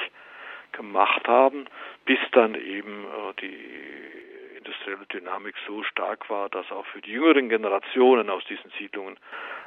gemacht 0.72 1.28
haben, 1.28 1.66
bis 2.06 2.20
dann 2.32 2.56
eben 2.56 3.06
äh, 3.06 3.42
die 3.42 4.58
industrielle 4.58 5.06
Dynamik 5.08 5.56
so 5.68 5.84
stark 5.84 6.30
war, 6.30 6.50
dass 6.50 6.72
auch 6.72 6.86
für 6.88 7.02
die 7.02 7.12
jüngeren 7.12 7.50
Generationen 7.50 8.30
aus 8.30 8.44
diesen 8.46 8.72
Siedlungen 8.80 9.18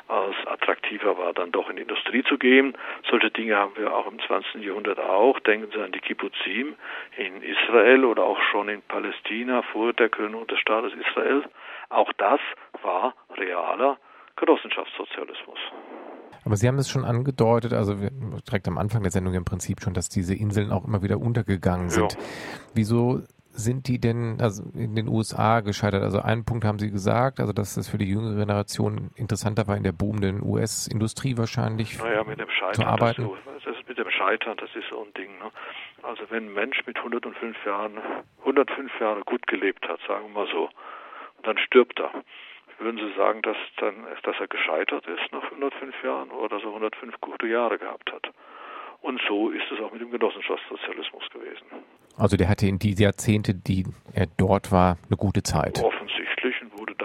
als 0.08 0.36
attraktiver 0.46 1.18
war, 1.18 1.32
dann 1.32 1.52
doch 1.52 1.68
in 1.68 1.76
die 1.76 1.82
Industrie 1.82 2.22
zu 2.24 2.38
gehen. 2.38 2.76
Solche 3.10 3.30
Dinge 3.30 3.56
haben 3.56 3.72
wir 3.76 3.94
auch 3.94 4.06
im 4.06 4.18
20. 4.18 4.62
Jahrhundert 4.62 4.98
auch. 4.98 5.38
Denken 5.40 5.70
Sie 5.72 5.82
an 5.82 5.92
die 5.92 6.00
Kibbutzim 6.00 6.74
in 7.16 7.42
Israel 7.42 8.04
oder 8.04 8.24
auch 8.24 8.40
schon 8.50 8.68
in 8.68 8.82
Palästina 8.82 9.62
vor 9.72 9.92
der 9.92 10.08
Gründung 10.08 10.46
des 10.46 10.58
Staates 10.60 10.92
Israel. 10.94 11.44
Auch 11.88 12.12
das 12.18 12.40
war 12.82 13.14
realer 13.36 13.98
Genossenschaftssozialismus. 14.36 15.58
Aber 16.44 16.56
Sie 16.56 16.68
haben 16.68 16.78
es 16.78 16.88
schon 16.88 17.04
angedeutet, 17.04 17.72
also 17.72 17.94
direkt 17.94 18.68
am 18.68 18.78
Anfang 18.78 19.02
der 19.02 19.10
Sendung 19.10 19.34
im 19.34 19.44
Prinzip 19.44 19.80
schon, 19.80 19.94
dass 19.94 20.08
diese 20.08 20.34
Inseln 20.34 20.70
auch 20.70 20.84
immer 20.84 21.02
wieder 21.02 21.18
untergegangen 21.18 21.90
sind. 21.90 22.12
Ja. 22.12 22.18
Wieso 22.74 23.22
sind 23.56 23.88
die 23.88 23.98
denn 23.98 24.38
also 24.40 24.62
in 24.74 24.94
den 24.94 25.08
USA 25.08 25.60
gescheitert? 25.60 26.02
Also 26.02 26.20
einen 26.20 26.44
Punkt 26.44 26.64
haben 26.64 26.78
Sie 26.78 26.90
gesagt, 26.90 27.40
also 27.40 27.52
dass 27.52 27.74
das 27.74 27.88
für 27.88 27.98
die 27.98 28.08
jüngere 28.08 28.36
Generation 28.36 29.10
interessanter 29.16 29.66
war 29.66 29.76
in 29.76 29.82
der 29.82 29.92
boomenden 29.92 30.42
US-Industrie 30.42 31.36
wahrscheinlich 31.36 31.98
naja, 31.98 32.22
mit 32.24 32.38
dem 32.38 32.50
Scheitern, 32.50 32.74
zu 32.74 32.84
arbeiten. 32.84 33.30
Das, 33.44 33.64
das 33.64 33.76
ist 33.76 33.88
mit 33.88 33.98
dem 33.98 34.10
Scheitern, 34.10 34.56
das 34.58 34.70
ist 34.74 34.88
so 34.90 35.02
ein 35.02 35.12
Ding. 35.14 35.38
Ne? 35.38 35.50
Also 36.02 36.24
wenn 36.30 36.46
ein 36.46 36.54
Mensch 36.54 36.86
mit 36.86 36.98
105 36.98 37.56
Jahren, 37.64 37.98
105 38.40 39.00
Jahre 39.00 39.22
gut 39.22 39.46
gelebt 39.46 39.88
hat, 39.88 40.00
sagen 40.06 40.26
wir 40.28 40.44
mal 40.44 40.48
so, 40.52 40.68
und 41.38 41.46
dann 41.46 41.58
stirbt 41.58 41.98
er, 41.98 42.10
würden 42.78 42.98
Sie 42.98 43.16
sagen, 43.16 43.40
dass, 43.42 43.56
dann, 43.78 44.06
dass 44.22 44.36
er 44.38 44.48
gescheitert 44.48 45.06
ist 45.06 45.32
nach 45.32 45.44
105 45.44 45.94
Jahren 46.04 46.30
oder 46.30 46.56
dass 46.56 46.62
er 46.62 46.68
105 46.68 47.20
gute 47.20 47.46
Jahre 47.46 47.78
gehabt 47.78 48.12
hat? 48.12 48.30
Und 49.02 49.20
so 49.28 49.50
ist 49.50 49.64
es 49.72 49.80
auch 49.80 49.92
mit 49.92 50.00
dem 50.00 50.10
Genossenschaftssozialismus 50.10 51.24
gewesen. 51.32 51.64
Also 52.16 52.36
der 52.36 52.48
hatte 52.48 52.66
in 52.66 52.78
die 52.78 52.94
Jahrzehnte, 52.94 53.54
die 53.54 53.84
er 54.14 54.26
dort 54.36 54.72
war, 54.72 54.96
eine 55.08 55.16
gute 55.16 55.42
Zeit. 55.42 55.82
Offensichtlich 55.82 56.35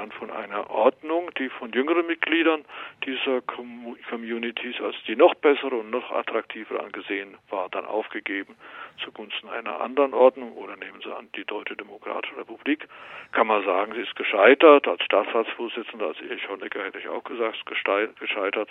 dann 0.01 0.11
von 0.11 0.31
einer 0.31 0.69
Ordnung, 0.71 1.29
die 1.37 1.49
von 1.49 1.71
jüngeren 1.71 2.07
Mitgliedern 2.07 2.65
dieser 3.05 3.41
Communities 3.41 4.81
als 4.81 4.95
die 5.07 5.15
noch 5.15 5.35
bessere 5.35 5.75
und 5.75 5.91
noch 5.91 6.11
attraktiver 6.11 6.83
angesehen 6.83 7.37
war, 7.49 7.69
dann 7.69 7.85
aufgegeben 7.85 8.55
zugunsten 9.03 9.49
einer 9.49 9.79
anderen 9.79 10.13
Ordnung 10.13 10.53
oder 10.53 10.75
nehmen 10.75 11.01
Sie 11.03 11.15
an 11.15 11.29
die 11.35 11.45
Deutsche 11.45 11.75
Demokratische 11.75 12.37
Republik. 12.37 12.87
Kann 13.31 13.47
man 13.47 13.63
sagen, 13.63 13.93
sie 13.93 14.01
ist 14.01 14.15
gescheitert. 14.15 14.87
Als 14.87 15.03
Staatsratsvorsitzender, 15.03 16.07
als 16.07 16.21
Erich 16.21 16.47
Honecker 16.49 16.83
hätte 16.83 16.99
ich 16.99 17.07
auch 17.07 17.23
gesagt, 17.23 17.65
gescheitert. 17.65 18.69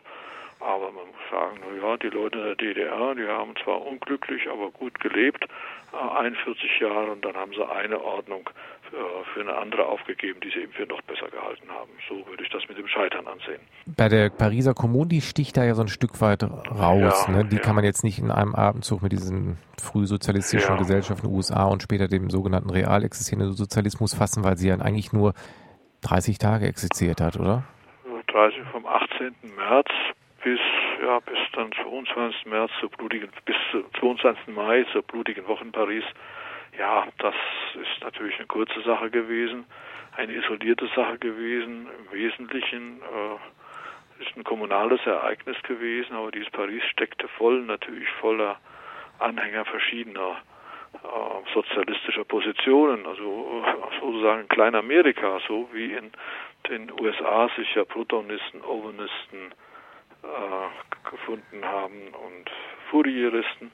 Aber 0.60 0.92
man 0.92 1.06
muss 1.06 1.30
sagen, 1.30 1.60
na 1.60 1.88
ja, 1.88 1.96
die 1.96 2.10
Leute 2.10 2.38
in 2.38 2.44
der 2.44 2.54
DDR, 2.54 3.14
die 3.14 3.26
haben 3.26 3.54
zwar 3.64 3.80
unglücklich, 3.80 4.48
aber 4.48 4.70
gut 4.70 5.00
gelebt, 5.00 5.46
41 5.92 6.62
äh, 6.62 6.84
Jahre, 6.84 7.12
und 7.12 7.24
dann 7.24 7.34
haben 7.34 7.54
sie 7.54 7.66
eine 7.66 8.00
Ordnung 8.02 8.48
für 9.32 9.40
eine 9.40 9.56
andere 9.56 9.86
aufgegeben, 9.86 10.40
die 10.40 10.50
sie 10.50 10.60
eben 10.62 10.72
für 10.72 10.86
noch 10.86 11.00
besser 11.02 11.28
gehalten 11.28 11.68
haben. 11.68 11.90
So 12.08 12.26
würde 12.26 12.42
ich 12.42 12.50
das 12.50 12.68
mit 12.68 12.78
dem 12.78 12.88
Scheitern 12.88 13.26
ansehen. 13.26 13.60
Bei 13.86 14.08
der 14.08 14.30
Pariser 14.30 14.74
Kommune, 14.74 15.08
die 15.08 15.20
sticht 15.20 15.56
da 15.56 15.64
ja 15.64 15.74
so 15.74 15.82
ein 15.82 15.88
Stück 15.88 16.20
weit 16.20 16.42
raus. 16.42 17.26
Ja, 17.28 17.34
ne? 17.34 17.44
Die 17.44 17.56
ja. 17.56 17.62
kann 17.62 17.74
man 17.74 17.84
jetzt 17.84 18.04
nicht 18.04 18.18
in 18.18 18.30
einem 18.30 18.54
Abendzug 18.54 19.02
mit 19.02 19.12
diesen 19.12 19.58
frühsozialistischen 19.80 20.74
ja. 20.74 20.76
Gesellschaften 20.76 21.26
USA 21.26 21.64
und 21.64 21.82
später 21.82 22.08
dem 22.08 22.30
sogenannten 22.30 22.70
real 22.70 23.04
existierenden 23.04 23.52
Sozialismus 23.52 24.14
fassen, 24.14 24.44
weil 24.44 24.56
sie 24.56 24.68
ja 24.68 24.74
eigentlich 24.76 25.12
nur 25.12 25.34
30 26.02 26.38
Tage 26.38 26.66
existiert 26.66 27.20
hat, 27.20 27.38
oder? 27.38 27.64
30 28.26 28.60
vom 28.72 28.86
18. 28.86 29.34
März 29.56 29.88
bis 30.42 30.60
ja 31.02 31.18
bis 31.20 31.38
dann 31.54 31.70
22. 31.72 32.46
März 32.46 32.70
zur 32.80 32.90
blutigen 32.90 33.30
bis 33.44 33.56
22. 33.98 34.54
Mai 34.54 34.84
zur 34.92 35.02
blutigen 35.02 35.46
Woche 35.46 35.64
in 35.64 35.72
Paris. 35.72 36.04
Ja, 36.80 37.06
das 37.18 37.34
ist 37.74 38.02
natürlich 38.02 38.38
eine 38.38 38.46
kurze 38.46 38.80
Sache 38.80 39.10
gewesen, 39.10 39.66
eine 40.16 40.32
isolierte 40.32 40.88
Sache 40.96 41.18
gewesen. 41.18 41.86
Im 41.98 42.10
Wesentlichen 42.10 43.02
äh, 43.02 44.22
ist 44.22 44.34
ein 44.34 44.44
kommunales 44.44 44.98
Ereignis 45.04 45.62
gewesen, 45.64 46.16
aber 46.16 46.30
dieses 46.30 46.48
Paris 46.48 46.82
steckte 46.84 47.28
voll 47.36 47.60
natürlich 47.60 48.08
voller 48.12 48.58
Anhänger 49.18 49.66
verschiedener 49.66 50.38
äh, 50.94 51.52
sozialistischer 51.52 52.24
Positionen, 52.24 53.04
also 53.04 53.62
äh, 53.62 54.00
sozusagen 54.00 54.48
Klein-Amerika, 54.48 55.38
so 55.46 55.68
wie 55.74 55.92
in 55.92 56.10
den 56.70 56.90
USA 56.98 57.50
sich 57.56 57.74
ja 57.74 57.84
Protonisten, 57.84 58.64
Owenisten, 58.64 59.52
äh, 60.22 61.10
gefunden 61.10 61.62
haben 61.62 62.08
und 62.14 62.50
Fourieristen, 62.90 63.70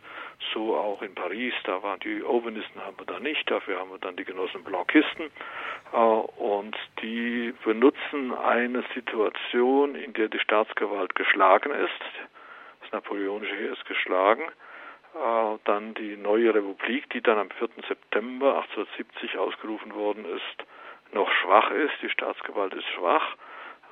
so 0.53 0.77
auch 0.77 1.03
in 1.03 1.15
Paris, 1.15 1.55
da 1.65 1.83
waren 1.83 2.01
die 2.01 2.23
Owenisten 2.23 2.81
haben 2.81 2.99
wir 2.99 3.07
da 3.07 3.19
nicht, 3.21 3.51
dafür 3.51 3.79
haben 3.79 3.91
wir 3.91 3.99
dann 3.99 4.17
die 4.17 4.25
Genossen 4.25 4.65
Blanquisten 4.65 5.31
äh, 5.93 5.97
und 5.97 6.77
die 7.03 7.55
benutzen 7.65 8.35
eine 8.35 8.85
Situation, 8.95 9.95
in 9.95 10.13
der 10.13 10.29
die 10.29 10.39
Staatsgewalt 10.39 11.15
geschlagen 11.15 11.71
ist, 11.71 12.31
das 12.83 12.93
napoleonische 12.93 13.55
Heer 13.55 13.73
ist 13.73 13.87
geschlagen, 13.87 14.43
äh, 15.15 15.59
dann 15.65 15.95
die 15.95 16.17
neue 16.17 16.55
Republik, 16.55 17.09
die 17.11 17.23
dann 17.23 17.39
am 17.39 17.51
4. 17.51 17.69
September 17.89 18.57
1870 18.57 19.39
ausgerufen 19.39 19.95
worden 19.95 20.25
ist, 20.25 20.67
noch 21.13 21.31
schwach 21.31 21.71
ist, 21.71 21.95
die 22.03 22.11
Staatsgewalt 22.11 22.75
ist 22.75 22.87
schwach. 22.89 23.37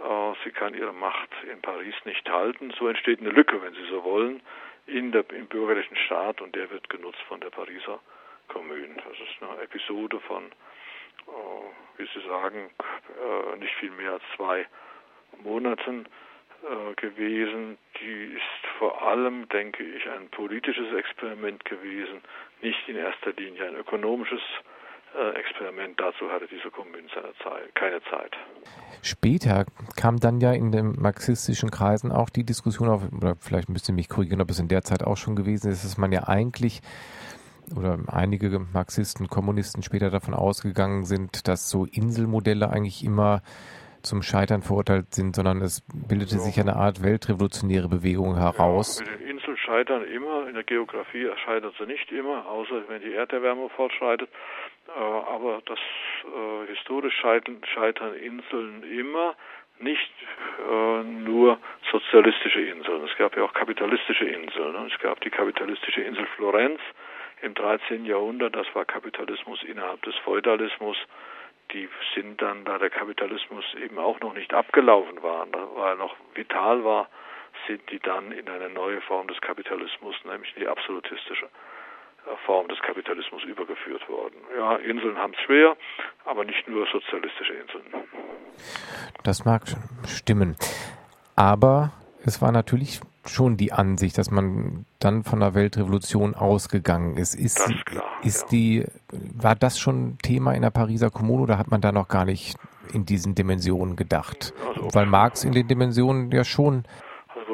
Äh, 0.03 0.33
sie 0.45 0.51
kann 0.51 0.75
ihre 0.75 0.93
Macht 0.93 1.31
in 1.51 1.61
Paris 1.63 1.95
nicht 2.05 2.29
halten. 2.29 2.73
So 2.79 2.89
entsteht 2.89 3.21
eine 3.21 3.31
Lücke, 3.31 3.63
wenn 3.63 3.75
Sie 3.75 3.87
so 3.89 4.05
wollen, 4.05 4.43
in 4.87 5.13
der, 5.13 5.25
im 5.31 5.47
bürgerlichen 5.47 5.97
Staat 5.97 6.41
und 6.41 6.55
der 6.55 6.71
wird 6.71 6.89
genutzt 6.89 7.21
von 7.29 7.41
der 7.41 7.51
Pariser 7.51 8.01
Kommune. 8.49 8.95
Das 8.97 9.19
ist 9.19 9.43
eine 9.43 9.63
Episode 9.63 10.21
von, 10.21 10.45
äh, 10.45 11.99
wie 11.99 12.07
Sie 12.07 12.27
sagen, 12.27 12.71
äh, 12.71 13.57
nicht 13.57 13.75
viel 13.77 13.91
mehr 13.91 14.13
als 14.13 14.23
zwei 14.37 14.67
Monaten 15.43 16.07
äh, 16.63 16.95
gewesen. 16.95 17.79
Die 18.01 18.35
ist 18.37 18.67
vor 18.79 19.03
allem, 19.03 19.49
denke 19.49 19.83
ich, 19.83 20.09
ein 20.11 20.29
politisches 20.31 20.93
Experiment 20.93 21.65
gewesen, 21.65 22.21
nicht 22.61 22.89
in 22.89 22.97
erster 22.97 23.33
Linie 23.33 23.69
ein 23.69 23.77
ökonomisches 23.77 24.41
äh, 24.41 24.74
Experiment. 25.37 25.99
Dazu 25.99 26.31
hatte 26.31 26.47
diese 26.49 26.71
Kommune 26.71 27.07
Zeit, 27.43 27.75
keine 27.75 28.03
Zeit. 28.11 28.33
Später 29.03 29.65
kam 29.97 30.19
dann 30.19 30.41
ja 30.41 30.53
in 30.53 30.73
den 30.73 31.01
marxistischen 31.01 31.71
Kreisen 31.71 32.11
auch 32.13 32.31
die 32.31 32.45
Diskussion 32.45 32.89
auf, 32.89 33.03
oder 33.13 33.37
vielleicht 33.39 33.69
müsst 33.69 33.89
ihr 33.89 33.95
mich 33.95 34.09
korrigieren, 34.09 34.41
ob 34.41 34.51
es 34.51 34.59
in 34.59 34.69
der 34.69 34.83
Zeit 34.83 35.03
auch 35.03 35.17
schon 35.17 35.37
gewesen 35.37 35.71
ist, 35.71 35.85
dass 35.85 35.99
man 35.99 36.13
ja 36.13 36.27
eigentlich 36.27 36.81
oder 37.75 37.99
einige 38.09 38.59
Marxisten, 38.59 39.29
Kommunisten 39.29 39.83
später 39.83 40.11
davon 40.11 40.35
ausgegangen 40.35 41.05
sind, 41.05 41.49
dass 41.49 41.71
so 41.71 41.87
Inselmodelle 41.87 42.69
eigentlich 42.69 43.05
immer 43.05 43.43
zum 44.03 44.23
Scheitern 44.23 44.63
verurteilt 44.63 45.15
sind, 45.15 45.35
sondern 45.35 45.63
es 45.63 45.83
bildete 45.93 46.37
ja. 46.37 46.41
sich 46.41 46.61
eine 46.61 46.77
Art 46.77 47.03
weltrevolutionäre 47.03 47.89
Bewegung 47.89 48.37
heraus. 48.37 49.01
Ja, 49.01 49.11
mit 49.11 49.21
den 49.21 49.29
Inseln 49.29 49.57
scheitern 49.57 50.05
immer, 50.05 50.47
in 50.47 50.55
der 50.55 50.65
Geografie 50.65 51.29
scheitert 51.45 51.75
sie 51.79 51.87
nicht 51.87 52.13
immer, 52.13 52.47
außer 52.47 52.83
wenn 52.89 53.01
die 53.01 53.15
Erderwärmung 53.15 53.71
fortschreitet. 53.71 54.29
Äh, 54.89 55.01
aber 55.01 55.63
das 55.65 55.79
äh, 55.79 56.67
historisch 56.69 57.15
scheitern, 57.17 57.61
scheitern 57.73 58.15
Inseln 58.15 58.83
immer, 58.83 59.35
nicht 59.79 60.13
äh, 60.71 61.03
nur 61.03 61.59
sozialistische 61.91 62.61
Inseln. 62.61 63.05
Es 63.05 63.17
gab 63.17 63.37
ja 63.37 63.45
auch 63.45 63.53
kapitalistische 63.53 64.25
Inseln. 64.25 64.73
Ne? 64.73 64.91
Es 64.93 65.01
gab 65.01 65.21
die 65.21 65.31
kapitalistische 65.31 66.03
Insel 66.03 66.27
Florenz 66.37 66.81
im 67.43 67.55
13. 67.55 68.05
Jahrhundert, 68.05 68.55
das 68.55 68.67
war 68.75 68.85
Kapitalismus 68.85 69.63
innerhalb 69.65 70.01
des 70.03 70.15
Feudalismus. 70.17 70.97
Die 71.73 71.89
sind 72.15 72.41
dann, 72.41 72.65
da 72.65 72.79
der 72.79 72.91
Kapitalismus 72.91 73.65
eben 73.83 73.99
auch 73.99 74.21
noch 74.21 74.35
nicht 74.35 74.55
abgelaufen 74.55 75.23
war, 75.23 75.47
da 75.51 75.67
war 75.75 75.95
noch 75.97 76.15
vital 76.35 76.85
war, 76.85 77.09
sind 77.67 77.91
die 77.91 77.99
dann 77.99 78.33
in 78.33 78.49
eine 78.49 78.69
neue 78.69 79.01
Form 79.03 79.27
des 79.29 79.41
Kapitalismus, 79.41 80.15
nämlich 80.25 80.53
die 80.55 80.69
absolutistische 80.69 81.49
Form 82.47 82.69
des 82.69 82.79
Kapitalismus 82.81 83.43
übergeführt 83.45 84.09
worden. 84.09 84.37
Ja, 84.57 84.77
Inseln 84.77 85.17
haben 85.17 85.33
es 85.35 85.41
schwer, 85.41 85.77
aber 86.25 86.45
nicht 86.45 86.69
nur 86.69 86.87
sozialistische 86.87 87.55
Inseln. 87.55 87.85
Das 89.23 89.45
mag 89.45 89.63
stimmen. 90.07 90.57
Aber 91.37 91.93
es 92.25 92.41
war 92.41 92.53
natürlich 92.53 93.01
schon 93.27 93.57
die 93.57 93.73
Ansicht, 93.73 94.19
dass 94.19 94.31
man 94.31 94.85
dann 94.99 95.25
von 95.25 95.41
der 95.41 95.55
Weltrevolution 95.55 96.35
ausgegangen 96.35 97.17
ist. 97.17 97.35
Ist, 97.35 97.59
ist, 97.59 97.87
klar, 97.87 98.05
ist 98.23 98.43
ja. 98.43 98.49
die, 98.51 98.87
war 99.11 99.55
das 99.55 99.79
schon 99.79 100.19
Thema 100.19 100.53
in 100.53 100.63
der 100.63 100.71
Pariser 100.71 101.11
Kommune 101.11 101.43
oder 101.43 101.59
hat 101.59 101.71
man 101.71 101.81
da 101.81 101.93
noch 101.93 102.09
gar 102.09 102.25
nicht 102.25 102.57
in 102.93 103.07
diesen 103.07 103.35
Dimensionen 103.35 103.97
gedacht? 103.97 104.53
Also, 104.69 104.89
Weil 104.93 105.07
Marx 105.07 105.45
in 105.45 105.53
den 105.53 105.67
Dimensionen 105.67 106.31
ja 106.31 106.45
schon 106.45 106.85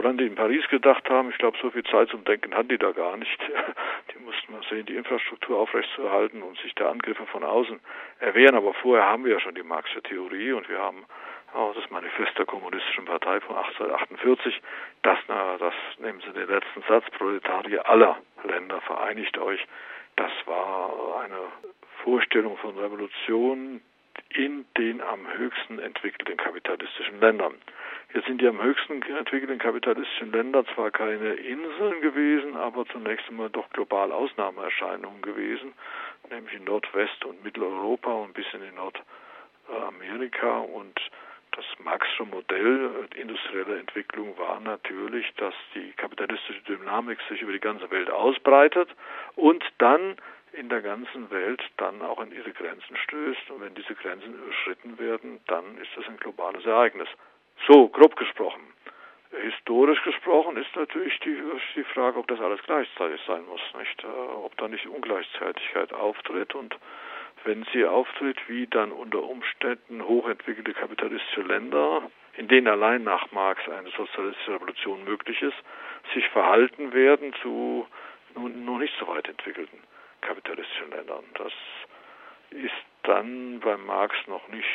woran 0.00 0.16
die 0.16 0.24
in 0.24 0.34
Paris 0.34 0.66
gedacht 0.68 1.10
haben, 1.10 1.28
ich 1.28 1.36
glaube, 1.36 1.58
so 1.60 1.70
viel 1.70 1.84
Zeit 1.84 2.08
zum 2.08 2.24
Denken 2.24 2.54
hatten 2.54 2.70
die 2.70 2.78
da 2.78 2.92
gar 2.92 3.18
nicht. 3.18 3.38
Die 4.14 4.18
mussten 4.24 4.52
mal 4.52 4.62
sehen, 4.68 4.86
die 4.86 4.96
Infrastruktur 4.96 5.58
aufrechtzuerhalten 5.58 6.42
und 6.42 6.58
sich 6.58 6.74
der 6.74 6.88
Angriffe 6.88 7.26
von 7.26 7.44
außen 7.44 7.78
erwehren. 8.18 8.54
Aber 8.54 8.72
vorher 8.74 9.06
haben 9.06 9.24
wir 9.24 9.32
ja 9.32 9.40
schon 9.40 9.54
die 9.54 9.62
Marxische 9.62 10.02
Theorie 10.02 10.52
und 10.52 10.68
wir 10.68 10.78
haben 10.78 11.04
auch 11.52 11.74
das 11.74 11.88
Manifest 11.90 12.36
der 12.38 12.46
Kommunistischen 12.46 13.04
Partei 13.04 13.40
von 13.40 13.56
1848. 13.56 14.60
Das, 15.02 15.18
na, 15.28 15.58
das 15.58 15.74
nehmen 15.98 16.20
Sie 16.20 16.32
den 16.32 16.48
letzten 16.48 16.82
Satz, 16.88 17.04
Proletarier 17.10 17.88
aller 17.88 18.16
Länder, 18.44 18.80
vereinigt 18.80 19.36
euch. 19.38 19.66
Das 20.16 20.32
war 20.46 21.22
eine 21.22 21.40
Vorstellung 22.04 22.56
von 22.58 22.76
Revolution 22.78 23.80
in 24.28 24.64
den 24.76 25.00
am 25.00 25.26
höchsten 25.36 25.78
entwickelten 25.78 26.36
kapitalistischen 26.36 27.20
Ländern. 27.20 27.54
Jetzt 28.12 28.26
sind 28.26 28.40
die 28.40 28.48
am 28.48 28.60
höchsten 28.60 29.02
entwickelten 29.02 29.58
kapitalistischen 29.58 30.32
Länder 30.32 30.64
zwar 30.74 30.90
keine 30.90 31.34
Inseln 31.34 32.00
gewesen, 32.00 32.56
aber 32.56 32.84
zunächst 32.86 33.28
einmal 33.28 33.50
doch 33.50 33.70
global 33.70 34.10
Ausnahmeerscheinungen 34.10 35.22
gewesen, 35.22 35.72
nämlich 36.28 36.54
in 36.54 36.64
Nordwest- 36.64 37.24
und 37.24 37.44
Mitteleuropa 37.44 38.12
und 38.12 38.34
bis 38.34 38.46
in 38.52 38.62
Nordamerika. 38.74 40.58
Und 40.58 41.00
das 41.52 41.64
Marxische 41.84 42.24
Modell 42.24 43.08
industrieller 43.14 43.78
Entwicklung 43.78 44.36
war 44.38 44.58
natürlich, 44.60 45.32
dass 45.36 45.54
die 45.74 45.92
kapitalistische 45.92 46.62
Dynamik 46.62 47.18
sich 47.28 47.42
über 47.42 47.52
die 47.52 47.60
ganze 47.60 47.90
Welt 47.90 48.10
ausbreitet 48.10 48.88
und 49.36 49.62
dann 49.78 50.16
in 50.52 50.68
der 50.68 50.82
ganzen 50.82 51.30
Welt 51.30 51.62
dann 51.76 52.02
auch 52.02 52.18
an 52.18 52.32
ihre 52.32 52.52
Grenzen 52.52 52.96
stößt. 52.96 53.50
Und 53.50 53.60
wenn 53.60 53.74
diese 53.74 53.94
Grenzen 53.94 54.34
überschritten 54.34 54.98
werden, 54.98 55.40
dann 55.46 55.78
ist 55.78 55.90
das 55.96 56.06
ein 56.06 56.16
globales 56.16 56.64
Ereignis. 56.64 57.08
So, 57.66 57.88
grob 57.88 58.16
gesprochen. 58.16 58.60
Historisch 59.42 60.02
gesprochen 60.02 60.56
ist 60.56 60.74
natürlich 60.74 61.18
die, 61.20 61.36
die 61.76 61.84
Frage, 61.84 62.18
ob 62.18 62.26
das 62.26 62.40
alles 62.40 62.60
gleichzeitig 62.64 63.20
sein 63.26 63.44
muss, 63.46 63.60
nicht? 63.78 64.02
Äh, 64.02 64.06
ob 64.06 64.56
da 64.56 64.66
nicht 64.66 64.86
Ungleichzeitigkeit 64.86 65.92
auftritt 65.92 66.54
und 66.54 66.76
wenn 67.44 67.64
sie 67.72 67.84
auftritt, 67.86 68.36
wie 68.48 68.66
dann 68.66 68.92
unter 68.92 69.22
Umständen 69.22 70.04
hochentwickelte 70.04 70.74
kapitalistische 70.74 71.42
Länder, 71.42 72.10
in 72.36 72.48
denen 72.48 72.66
allein 72.66 73.04
nach 73.04 73.30
Marx 73.30 73.66
eine 73.68 73.90
sozialistische 73.90 74.54
Revolution 74.54 75.04
möglich 75.04 75.40
ist, 75.40 75.56
sich 76.12 76.28
verhalten 76.30 76.92
werden 76.92 77.32
zu 77.40 77.86
noch 78.34 78.78
nicht 78.78 78.94
so 78.98 79.06
weit 79.08 79.28
entwickelten 79.28 79.78
kapitalistischen 80.20 80.90
Ländern. 80.90 81.24
Das 81.34 81.52
ist 82.50 82.72
dann 83.04 83.60
bei 83.60 83.76
Marx 83.76 84.14
noch 84.26 84.46
nicht 84.48 84.66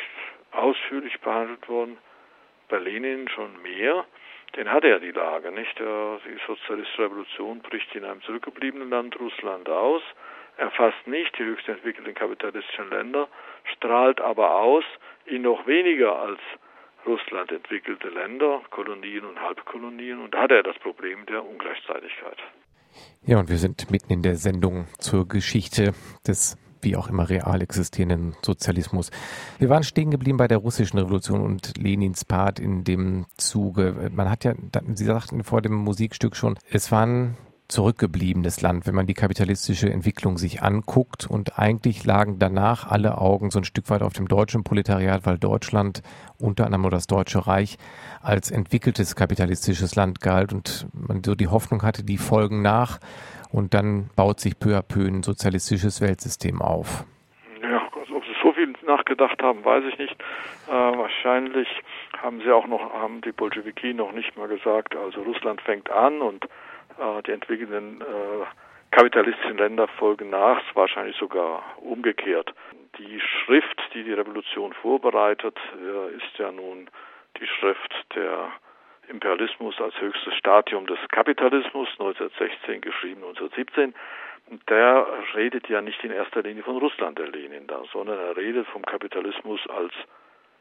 ausführlich 0.52 1.20
behandelt 1.20 1.68
worden, 1.68 1.98
bei 2.68 2.78
Lenin 2.78 3.28
schon 3.28 3.60
mehr. 3.62 4.04
Den 4.56 4.70
hat 4.70 4.84
er 4.84 5.00
die 5.00 5.10
Lage, 5.10 5.52
nicht? 5.52 5.78
Die 5.78 6.38
sozialistische 6.46 7.02
Revolution 7.02 7.60
bricht 7.60 7.94
in 7.94 8.04
einem 8.04 8.22
zurückgebliebenen 8.22 8.90
Land 8.90 9.18
Russland 9.20 9.68
aus, 9.68 10.02
erfasst 10.56 11.06
nicht 11.06 11.36
die 11.38 11.44
höchst 11.44 11.68
entwickelten 11.68 12.14
kapitalistischen 12.14 12.90
Länder, 12.90 13.28
strahlt 13.74 14.20
aber 14.20 14.56
aus 14.56 14.84
in 15.26 15.42
noch 15.42 15.66
weniger 15.66 16.18
als 16.18 16.40
Russland 17.04 17.52
entwickelte 17.52 18.08
Länder, 18.08 18.62
Kolonien 18.70 19.24
und 19.24 19.40
Halbkolonien, 19.40 20.20
und 20.20 20.34
da 20.34 20.42
hat 20.42 20.50
er 20.50 20.62
das 20.62 20.78
Problem 20.78 21.24
der 21.26 21.44
Ungleichzeitigkeit. 21.44 22.38
Ja, 23.24 23.38
und 23.38 23.48
wir 23.48 23.58
sind 23.58 23.90
mitten 23.90 24.12
in 24.12 24.22
der 24.22 24.36
Sendung 24.36 24.86
zur 24.98 25.26
Geschichte 25.26 25.92
des 26.26 26.56
wie 26.82 26.96
auch 26.96 27.08
immer 27.08 27.28
real 27.28 27.62
existierenden 27.62 28.36
Sozialismus. 28.42 29.10
Wir 29.58 29.68
waren 29.68 29.82
stehen 29.82 30.10
geblieben 30.10 30.36
bei 30.36 30.46
der 30.46 30.58
russischen 30.58 30.98
Revolution 30.98 31.40
und 31.40 31.76
Lenins 31.76 32.24
Part 32.24 32.60
in 32.60 32.84
dem 32.84 33.26
Zuge. 33.36 34.10
Man 34.14 34.30
hat 34.30 34.44
ja, 34.44 34.54
Sie 34.94 35.04
sagten 35.04 35.42
vor 35.42 35.62
dem 35.62 35.74
Musikstück 35.74 36.36
schon, 36.36 36.56
es 36.70 36.92
waren 36.92 37.36
zurückgebliebenes 37.68 38.60
Land, 38.62 38.86
wenn 38.86 38.94
man 38.94 39.06
die 39.06 39.14
kapitalistische 39.14 39.90
Entwicklung 39.90 40.38
sich 40.38 40.62
anguckt. 40.62 41.26
Und 41.26 41.58
eigentlich 41.58 42.04
lagen 42.04 42.38
danach 42.38 42.90
alle 42.90 43.18
Augen 43.18 43.50
so 43.50 43.58
ein 43.58 43.64
Stück 43.64 43.90
weit 43.90 44.02
auf 44.02 44.12
dem 44.12 44.28
deutschen 44.28 44.64
Proletariat, 44.64 45.26
weil 45.26 45.38
Deutschland, 45.38 46.02
unter 46.38 46.66
anderem 46.66 46.90
das 46.90 47.06
Deutsche 47.06 47.46
Reich, 47.46 47.76
als 48.22 48.50
entwickeltes 48.50 49.16
kapitalistisches 49.16 49.96
Land 49.96 50.20
galt 50.20 50.52
und 50.52 50.86
man 50.92 51.22
so 51.24 51.34
die 51.34 51.48
Hoffnung 51.48 51.82
hatte, 51.82 52.04
die 52.04 52.18
folgen 52.18 52.62
nach 52.62 52.98
und 53.50 53.74
dann 53.74 54.10
baut 54.16 54.40
sich 54.40 54.58
peu 54.58 54.76
à 54.76 54.82
peu 54.82 55.06
ein 55.06 55.22
sozialistisches 55.22 56.00
Weltsystem 56.00 56.60
auf. 56.60 57.04
Ja, 57.62 57.88
also 57.98 58.16
ob 58.16 58.24
Sie 58.24 58.34
so 58.42 58.52
viel 58.52 58.72
nachgedacht 58.86 59.42
haben, 59.42 59.64
weiß 59.64 59.84
ich 59.92 59.98
nicht. 59.98 60.16
Äh, 60.68 60.72
wahrscheinlich 60.72 61.68
haben 62.22 62.40
Sie 62.40 62.50
auch 62.50 62.66
noch, 62.66 62.92
haben 62.92 63.20
die 63.22 63.32
Bolschewiki 63.32 63.94
noch 63.94 64.12
nicht 64.12 64.36
mal 64.36 64.48
gesagt, 64.48 64.94
also 64.96 65.22
Russland 65.22 65.60
fängt 65.60 65.90
an 65.90 66.20
und 66.22 66.46
die 67.26 67.32
entwickelnden 67.32 68.00
äh, 68.00 68.46
kapitalistischen 68.90 69.58
Länder 69.58 69.88
folgen 69.88 70.30
nach, 70.30 70.62
wahrscheinlich 70.74 71.16
sogar 71.16 71.62
umgekehrt. 71.78 72.54
Die 72.98 73.20
Schrift, 73.20 73.80
die 73.92 74.04
die 74.04 74.12
Revolution 74.12 74.72
vorbereitet, 74.72 75.58
äh, 75.78 76.16
ist 76.16 76.38
ja 76.38 76.50
nun 76.50 76.88
die 77.38 77.46
Schrift 77.46 77.94
der 78.14 78.50
Imperialismus 79.08 79.80
als 79.80 80.00
höchstes 80.00 80.34
Stadium 80.34 80.86
des 80.86 80.98
Kapitalismus, 81.10 81.88
1916 81.98 82.80
geschrieben, 82.80 83.22
1917. 83.24 83.94
Der 84.68 85.06
redet 85.34 85.68
ja 85.68 85.80
nicht 85.80 86.02
in 86.04 86.12
erster 86.12 86.42
Linie 86.42 86.62
von 86.62 86.78
Russland, 86.78 87.18
der 87.18 87.28
Lenin 87.28 87.66
da, 87.66 87.82
sondern 87.92 88.18
er 88.18 88.36
redet 88.36 88.66
vom 88.68 88.84
Kapitalismus 88.84 89.60
als 89.68 89.92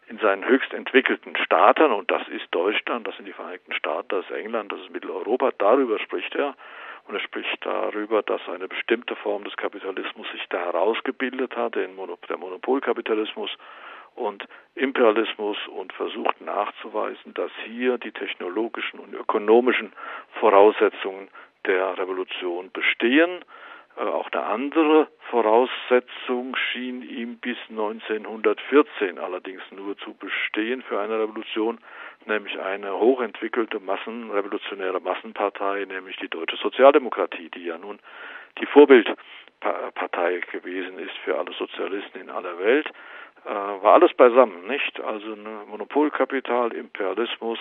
in 0.08 0.18
seinen 0.20 0.46
höchst 0.48 0.74
entwickelten 0.74 1.36
Staaten, 1.38 1.92
und 1.92 2.10
das 2.12 2.28
ist 2.28 2.46
Deutschland, 2.52 3.08
das 3.08 3.16
sind 3.16 3.26
die 3.26 3.34
Vereinigten 3.34 3.74
Staaten, 3.74 4.08
das 4.10 4.26
ist 4.26 4.32
England, 4.32 4.72
das 4.72 4.80
ist 4.82 4.92
Mitteleuropa, 4.92 5.52
darüber 5.58 6.00
spricht 6.00 6.36
er. 6.36 6.56
Und 7.08 7.14
er 7.14 7.22
spricht 7.22 7.64
darüber, 7.64 8.24
dass 8.24 8.42
eine 8.50 8.68
bestimmte 8.68 9.16
Form 9.16 9.44
des 9.44 9.56
Kapitalismus 9.58 10.28
sich 10.32 10.44
da 10.50 10.58
herausgebildet 10.58 11.56
hat, 11.56 11.76
der 11.76 11.88
Monopolkapitalismus 11.88 13.52
und 14.16 14.48
Imperialismus 14.74 15.58
und 15.68 15.94
versucht 15.94 16.42
nachzuweisen, 16.42 17.34
dass 17.36 17.51
hier 17.66 17.98
die 17.98 18.12
technologischen 18.12 19.00
und 19.00 19.14
ökonomischen 19.14 19.94
Voraussetzungen 20.40 21.27
der 21.66 21.98
Revolution 21.98 22.72
bestehen 22.72 23.44
auch 23.98 24.29
eine 24.31 24.44
andere 24.44 25.08
Voraussetzung 25.29 26.55
schien 26.55 27.01
ihm 27.01 27.38
bis 27.38 27.58
1914 27.70 29.18
allerdings 29.18 29.62
nur 29.72 29.98
zu 29.98 30.14
bestehen 30.14 30.81
für 30.81 31.00
eine 31.00 31.20
Revolution, 31.20 31.79
nämlich 32.25 32.60
eine 32.60 32.98
hochentwickelte 32.98 33.79
Massenrevolutionäre 33.79 35.00
Massenpartei, 35.00 35.86
nämlich 35.86 36.18
die 36.18 36.27
deutsche 36.27 36.58
Sozialdemokratie, 36.58 37.50
die 37.50 37.66
ja 37.66 37.77
nun 37.77 38.00
die 38.60 38.66
Vorbildpartei 38.66 40.42
gewesen 40.51 41.00
ist 41.00 41.16
für 41.24 41.38
alle 41.38 41.53
Sozialisten 41.53 42.20
in 42.20 42.29
aller 42.29 42.60
Welt. 42.60 42.88
Äh, 43.46 43.50
war 43.50 43.94
alles 43.94 44.14
beisammen, 44.14 44.68
nicht? 44.68 45.00
Also 45.00 45.36
Monopolkapital, 45.68 46.74
Imperialismus, 46.74 47.60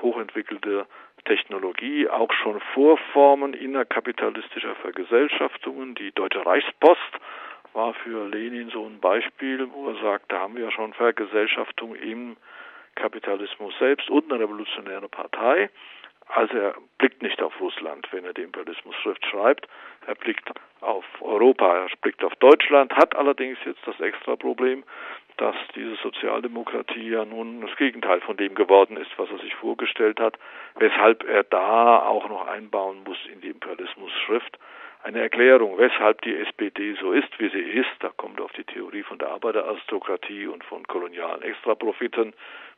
hochentwickelte 0.00 0.86
Technologie, 1.24 2.08
auch 2.08 2.32
schon 2.32 2.60
Vorformen 2.74 3.54
innerkapitalistischer 3.54 4.74
Vergesellschaftungen. 4.76 5.94
Die 5.94 6.12
Deutsche 6.12 6.44
Reichspost 6.44 7.00
war 7.72 7.94
für 7.94 8.28
Lenin 8.28 8.70
so 8.70 8.86
ein 8.86 9.00
Beispiel, 9.00 9.68
wo 9.72 9.88
er 9.88 10.00
sagt, 10.00 10.30
da 10.30 10.40
haben 10.40 10.56
wir 10.56 10.64
ja 10.64 10.70
schon 10.70 10.92
Vergesellschaftung 10.92 11.94
im 11.96 12.36
Kapitalismus 12.94 13.74
selbst 13.78 14.08
und 14.10 14.30
eine 14.32 14.40
revolutionäre 14.42 15.08
Partei. 15.08 15.70
Also 16.28 16.56
er 16.56 16.74
blickt 16.98 17.22
nicht 17.22 17.42
auf 17.42 17.60
Russland, 17.60 18.08
wenn 18.12 18.24
er 18.24 18.32
die 18.32 18.42
Imperialismus-Schrift 18.42 19.26
schreibt. 19.26 19.68
Er 20.06 20.14
blickt 20.14 20.50
auf 20.80 21.04
Europa, 21.20 21.76
er 21.76 21.88
blickt 22.00 22.24
auf 22.24 22.34
Deutschland, 22.36 22.94
hat 22.94 23.14
allerdings 23.14 23.58
jetzt 23.64 23.86
das 23.86 23.98
extra 24.00 24.36
Problem, 24.36 24.84
dass 25.36 25.56
diese 25.74 25.96
Sozialdemokratie 25.96 27.10
ja 27.10 27.24
nun 27.24 27.60
das 27.60 27.76
Gegenteil 27.76 28.20
von 28.20 28.36
dem 28.36 28.54
geworden 28.54 28.96
ist, 28.96 29.10
was 29.16 29.30
er 29.30 29.38
sich 29.38 29.54
vorgestellt 29.56 30.20
hat, 30.20 30.38
weshalb 30.76 31.24
er 31.24 31.44
da 31.44 32.00
auch 32.00 32.28
noch 32.28 32.46
einbauen 32.46 33.02
muss 33.04 33.18
in 33.32 33.40
die 33.40 33.48
Imperialismus-Schrift 33.48 34.58
eine 35.02 35.20
Erklärung, 35.20 35.76
weshalb 35.76 36.22
die 36.22 36.34
SPD 36.34 36.94
so 36.98 37.12
ist, 37.12 37.38
wie 37.38 37.50
sie 37.50 37.60
ist. 37.60 37.90
Da 38.00 38.10
kommt 38.16 38.40
auf 38.40 38.52
die 38.52 38.64
Theorie 38.64 39.02
von 39.02 39.18
der 39.18 39.28
Arbeiteraristokratie 39.28 40.46
und 40.46 40.64
von 40.64 40.86
kolonialen 40.86 41.42
Extraprofiten, 41.42 42.32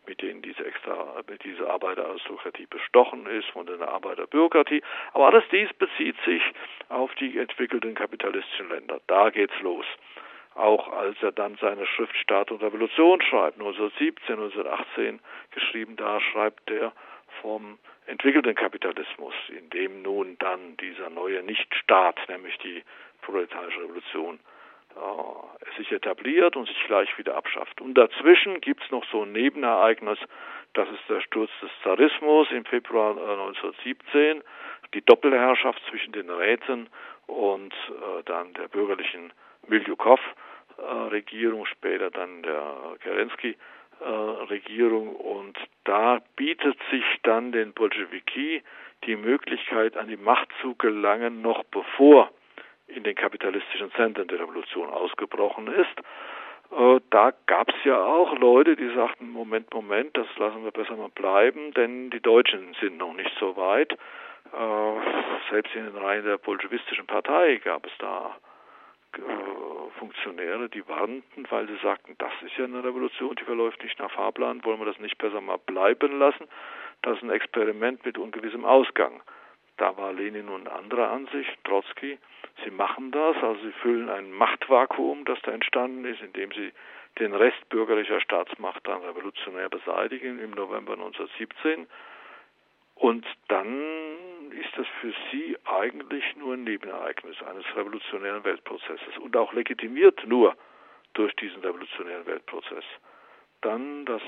mit 0.08 0.22
denen 0.22 0.42
diese 0.42 0.64
extra, 0.64 1.22
mit 1.28 1.44
dieser 1.44 1.70
Arbeiteraristokratie 1.70 2.66
bestochen 2.66 3.26
ist, 3.26 3.48
von 3.50 3.66
der 3.66 3.80
Arbeiterbürokratie. 3.88 4.82
Aber 5.12 5.26
alles 5.26 5.44
dies 5.52 5.72
bezieht 5.74 6.16
sich 6.24 6.42
auf 6.88 7.14
die 7.14 7.38
entwickelten 7.38 7.94
kapitalistischen 7.94 8.70
Länder. 8.70 9.00
Da 9.06 9.30
geht's 9.30 9.60
los 9.60 9.86
auch 10.56 10.92
als 10.92 11.16
er 11.22 11.32
dann 11.32 11.56
seine 11.60 11.86
Schrift 11.86 12.16
Staat 12.16 12.50
und 12.50 12.62
Revolution 12.62 13.20
schreibt, 13.22 13.58
1917, 13.58 14.34
1918 14.34 15.20
geschrieben, 15.52 15.96
da 15.96 16.20
schreibt 16.20 16.70
er 16.70 16.92
vom 17.42 17.78
entwickelten 18.06 18.54
Kapitalismus, 18.54 19.34
in 19.48 19.68
dem 19.70 20.02
nun 20.02 20.36
dann 20.38 20.76
dieser 20.78 21.10
neue 21.10 21.42
Nichtstaat, 21.42 22.18
nämlich 22.28 22.56
die 22.58 22.82
proletarische 23.22 23.80
Revolution, 23.80 24.38
äh, 24.96 25.76
sich 25.76 25.92
etabliert 25.92 26.56
und 26.56 26.66
sich 26.66 26.84
gleich 26.86 27.18
wieder 27.18 27.36
abschafft. 27.36 27.80
Und 27.80 27.94
dazwischen 27.94 28.60
gibt 28.60 28.82
es 28.82 28.90
noch 28.90 29.04
so 29.10 29.22
ein 29.22 29.32
Nebenereignis, 29.32 30.18
das 30.72 30.88
ist 30.90 31.08
der 31.08 31.20
Sturz 31.20 31.50
des 31.60 31.70
Zarismus 31.82 32.50
im 32.50 32.64
Februar 32.64 33.10
1917, 33.10 34.42
die 34.94 35.02
Doppelherrschaft 35.02 35.82
zwischen 35.88 36.12
den 36.12 36.30
Räten 36.30 36.88
und 37.26 37.72
äh, 37.72 38.22
dann 38.24 38.54
der 38.54 38.68
bürgerlichen 38.68 39.32
Miljukow-Regierung, 39.68 41.66
später 41.66 42.10
dann 42.10 42.42
der 42.42 42.96
Kerensky-Regierung. 43.00 45.16
Und 45.16 45.58
da 45.84 46.20
bietet 46.36 46.78
sich 46.90 47.04
dann 47.22 47.52
den 47.52 47.72
Bolschewiki 47.72 48.62
die 49.04 49.16
Möglichkeit, 49.16 49.96
an 49.96 50.08
die 50.08 50.16
Macht 50.16 50.48
zu 50.60 50.74
gelangen, 50.74 51.42
noch 51.42 51.64
bevor 51.64 52.30
in 52.88 53.02
den 53.02 53.14
kapitalistischen 53.14 53.92
Zentren 53.92 54.28
der 54.28 54.40
Revolution 54.40 54.90
ausgebrochen 54.90 55.68
ist. 55.68 56.00
Äh, 56.72 57.00
da 57.10 57.32
gab 57.46 57.68
es 57.68 57.84
ja 57.84 58.02
auch 58.02 58.36
Leute, 58.38 58.76
die 58.76 58.92
sagten, 58.94 59.30
Moment, 59.30 59.72
Moment, 59.72 60.16
das 60.16 60.26
lassen 60.38 60.64
wir 60.64 60.70
besser 60.70 60.96
mal 60.96 61.10
bleiben, 61.10 61.72
denn 61.74 62.10
die 62.10 62.20
Deutschen 62.20 62.74
sind 62.80 62.98
noch 62.98 63.14
nicht 63.14 63.32
so 63.38 63.56
weit. 63.56 63.92
Äh, 63.92 65.50
selbst 65.50 65.74
in 65.74 65.86
den 65.86 65.96
Reihen 65.96 66.24
der 66.24 66.38
bolschewistischen 66.38 67.06
Partei 67.06 67.56
gab 67.56 67.86
es 67.86 67.92
da 67.98 68.36
äh, 69.18 69.98
Funktionäre, 69.98 70.68
die 70.68 70.86
warnten, 70.88 71.46
weil 71.50 71.66
sie 71.68 71.78
sagten, 71.82 72.14
das 72.18 72.32
ist 72.42 72.56
ja 72.56 72.64
eine 72.64 72.84
Revolution, 72.84 73.34
die 73.36 73.44
verläuft 73.44 73.82
nicht 73.82 73.98
nach 73.98 74.10
Fahrplan, 74.10 74.64
wollen 74.64 74.80
wir 74.80 74.86
das 74.86 74.98
nicht 74.98 75.18
besser 75.18 75.40
mal 75.40 75.58
bleiben 75.58 76.18
lassen? 76.18 76.46
Das 77.02 77.16
ist 77.16 77.22
ein 77.22 77.30
Experiment 77.30 78.04
mit 78.04 78.18
ungewissem 78.18 78.64
Ausgang. 78.64 79.22
Da 79.76 79.96
war 79.96 80.12
Lenin 80.12 80.46
nun 80.46 80.66
anderer 80.68 81.10
Ansicht, 81.10 81.58
Trotzki, 81.64 82.18
Sie 82.64 82.70
machen 82.70 83.10
das, 83.10 83.36
also 83.42 83.60
sie 83.62 83.72
füllen 83.82 84.08
ein 84.08 84.32
Machtvakuum, 84.32 85.24
das 85.24 85.38
da 85.42 85.52
entstanden 85.52 86.04
ist, 86.04 86.22
indem 86.22 86.50
sie 86.52 86.72
den 87.18 87.34
Rest 87.34 87.68
bürgerlicher 87.68 88.20
Staatsmacht 88.20 88.86
dann 88.86 89.02
revolutionär 89.02 89.68
beseitigen 89.68 90.38
im 90.38 90.50
November 90.52 90.92
1917. 90.94 91.86
Und 92.94 93.26
dann 93.48 93.82
ist 94.52 94.76
das 94.76 94.86
für 95.00 95.12
sie 95.30 95.56
eigentlich 95.64 96.24
nur 96.36 96.54
ein 96.54 96.64
Nebenereignis 96.64 97.36
eines 97.42 97.64
revolutionären 97.76 98.44
Weltprozesses 98.44 99.18
und 99.20 99.36
auch 99.36 99.52
legitimiert 99.52 100.26
nur 100.26 100.56
durch 101.14 101.34
diesen 101.36 101.60
revolutionären 101.62 102.26
Weltprozess. 102.26 102.84
Dann 103.62 104.04
das 104.04 104.22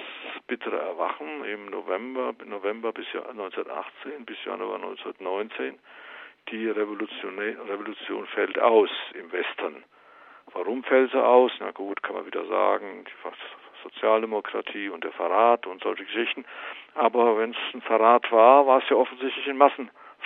bittere 0.47 0.79
Erwachen 0.79 1.45
im 1.45 1.67
November, 1.67 2.35
November 2.45 2.93
bis 2.93 3.13
Jahr 3.13 3.29
1918 3.29 4.25
bis 4.25 4.43
Januar 4.45 4.77
1919. 4.77 5.79
Die 6.51 6.69
Revolution, 6.69 8.27
fällt 8.29 8.59
aus 8.59 8.91
im 9.15 9.31
Westen. 9.31 9.85
Warum 10.55 10.83
fällt 10.83 11.13
sie 11.13 11.23
aus? 11.23 11.53
Na 11.61 11.73
gut, 11.73 12.03
kann 12.03 12.17
man 12.17 12.27
wieder 12.27 12.47
sagen, 12.47 13.05
die 13.05 13.83
Sozialdemokratie 13.83 14.89
und 14.89 15.05
der 15.05 15.13
Verrat 15.13 15.67
und 15.67 15.83
solche 15.83 16.05
Geschichten. 16.05 16.45
Aber 16.95 17.39
wenn 17.39 17.51
es 17.51 17.75
ein 17.75 17.83
Verrat 17.83 18.31
war, 18.33 18.67
war 18.67 18.83
es 18.83 18.89
ja 18.89 18.97
offensichtlich 18.97 19.49
ein 19.49 19.59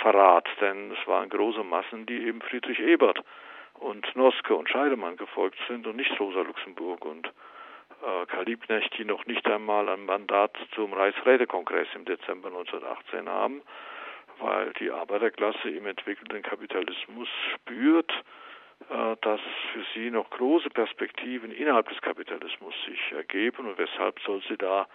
Massenverrat, 0.02 0.48
denn 0.60 0.90
es 0.90 1.06
waren 1.06 1.28
große 1.28 1.62
Massen, 1.62 2.06
die 2.06 2.26
eben 2.26 2.40
Friedrich 2.42 2.80
Ebert 2.80 3.20
und 3.74 4.14
Noske 4.16 4.54
und 4.54 4.68
Scheidemann 4.68 5.16
gefolgt 5.16 5.58
sind 5.68 5.86
und 5.86 5.96
nicht 5.96 6.18
Rosa 6.18 6.40
Luxemburg 6.40 7.04
und 7.04 7.26
äh, 7.26 8.26
Karl 8.26 8.44
Liebknecht, 8.44 8.96
die 8.98 9.04
noch 9.04 9.24
nicht 9.26 9.46
einmal 9.46 9.88
ein 9.88 10.04
Mandat 10.04 10.56
zum 10.74 10.92
Reichsrätekongress 10.92 11.88
im 11.94 12.04
Dezember 12.04 12.48
1918 12.48 13.28
haben, 13.28 13.62
weil 14.38 14.72
die 14.80 14.90
Arbeiterklasse 14.90 15.70
im 15.70 15.86
entwickelten 15.86 16.42
Kapitalismus 16.42 17.28
spürt, 17.54 18.12
äh, 18.90 19.16
dass 19.20 19.40
für 19.72 19.84
sie 19.94 20.10
noch 20.10 20.30
große 20.30 20.70
Perspektiven 20.70 21.52
innerhalb 21.52 21.88
des 21.88 22.00
Kapitalismus 22.00 22.74
sich 22.86 23.12
ergeben 23.12 23.68
und 23.68 23.78
weshalb 23.78 24.18
soll 24.20 24.42
sie 24.48 24.56
da 24.56 24.86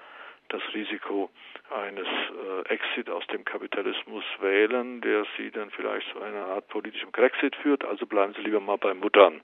das 0.50 0.62
Risiko 0.74 1.30
eines 1.70 2.08
äh, 2.08 2.74
Exit 2.74 3.10
aus 3.10 3.26
dem 3.28 3.44
Kapitalismus 3.46 4.24
wählen, 4.40 5.02
der 5.02 5.26
sie 5.38 5.52
dann 5.52 5.70
vielleicht 5.72 6.10
zu 6.12 6.22
einer 6.22 6.46
Art 6.46 6.68
politischem 6.68 7.12
Grexit 7.12 7.56
führt. 7.58 7.84
Also 7.86 8.06
bleiben 8.06 8.34
Sie 8.34 8.42
lieber 8.42 8.60
mal 8.60 8.78
bei 8.78 8.94
Muttern. 8.94 9.42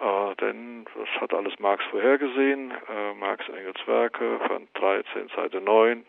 Äh, 0.00 0.34
denn 0.36 0.84
das 0.94 1.08
hat 1.20 1.34
alles 1.34 1.58
Marx 1.58 1.84
vorhergesehen. 1.86 2.70
Äh, 2.70 3.14
Marx 3.14 3.48
Engels 3.48 3.86
Werke 3.86 4.40
von 4.46 4.68
13, 4.74 5.28
Seite 5.34 5.60
9. 5.60 6.04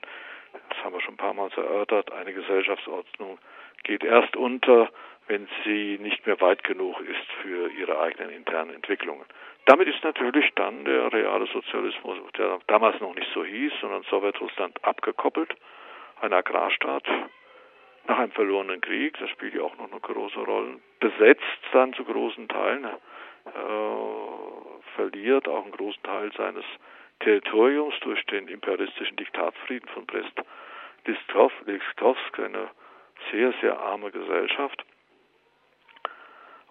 Das 0.70 0.84
haben 0.84 0.94
wir 0.94 1.02
schon 1.02 1.16
ein 1.16 1.18
paar 1.18 1.34
Mal 1.34 1.50
erörtert. 1.56 2.12
Eine 2.12 2.34
Gesellschaftsordnung 2.34 3.40
geht 3.84 4.04
erst 4.04 4.36
unter, 4.36 4.90
wenn 5.28 5.48
sie 5.64 5.98
nicht 6.02 6.26
mehr 6.26 6.40
weit 6.42 6.64
genug 6.64 7.00
ist 7.02 7.32
für 7.42 7.70
ihre 7.72 8.00
eigenen 8.00 8.30
internen 8.30 8.74
Entwicklungen. 8.74 9.26
Damit 9.66 9.88
ist 9.88 10.04
natürlich 10.04 10.52
dann 10.56 10.84
der 10.84 11.14
reale 11.14 11.46
Sozialismus, 11.48 12.18
der 12.38 12.60
damals 12.68 13.00
noch 13.00 13.16
nicht 13.16 13.32
so 13.34 13.46
hieß, 13.46 13.72
sondern 13.80 14.04
Sowjetrussland 14.04 14.84
abgekoppelt, 14.84 15.56
ein 16.22 16.34
Agrarstaat 16.34 17.08
nach 18.08 18.20
einem 18.20 18.32
verlorenen 18.32 18.82
Krieg, 18.82 19.18
das 19.20 19.30
spielt 19.30 19.54
ja 19.54 19.62
auch 19.62 19.78
noch 19.78 19.90
eine 19.90 20.02
große 20.02 20.40
Rolle, 20.40 20.82
besetzt 21.00 21.42
dann 21.72 21.94
zu 21.94 22.04
großen 22.04 22.50
Teilen, 22.50 22.84
äh, 22.86 22.90
verliert 24.96 25.48
auch 25.48 25.64
einen 25.64 25.72
großen 25.72 26.04
Teil 26.04 26.30
seines 26.36 26.66
Territoriums 27.20 27.96
durch 28.02 28.22
den 28.26 28.50
imperialistischen 28.50 29.16
Diktatfrieden 29.16 29.88
von 29.90 30.06
Brest-Litovsk, 30.06 32.40
eine 32.40 32.70
sehr, 33.32 33.54
sehr 33.62 33.80
arme 33.80 34.12
Gesellschaft. 34.12 34.84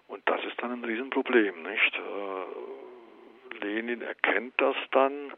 Und 0.07 0.21
das 0.29 0.43
ist 0.45 0.61
dann 0.61 0.73
ein 0.73 0.83
Riesenproblem, 0.83 1.63
nicht? 1.63 1.99
Lenin 3.63 4.01
erkennt 4.01 4.53
das 4.57 4.75
dann, 4.91 5.33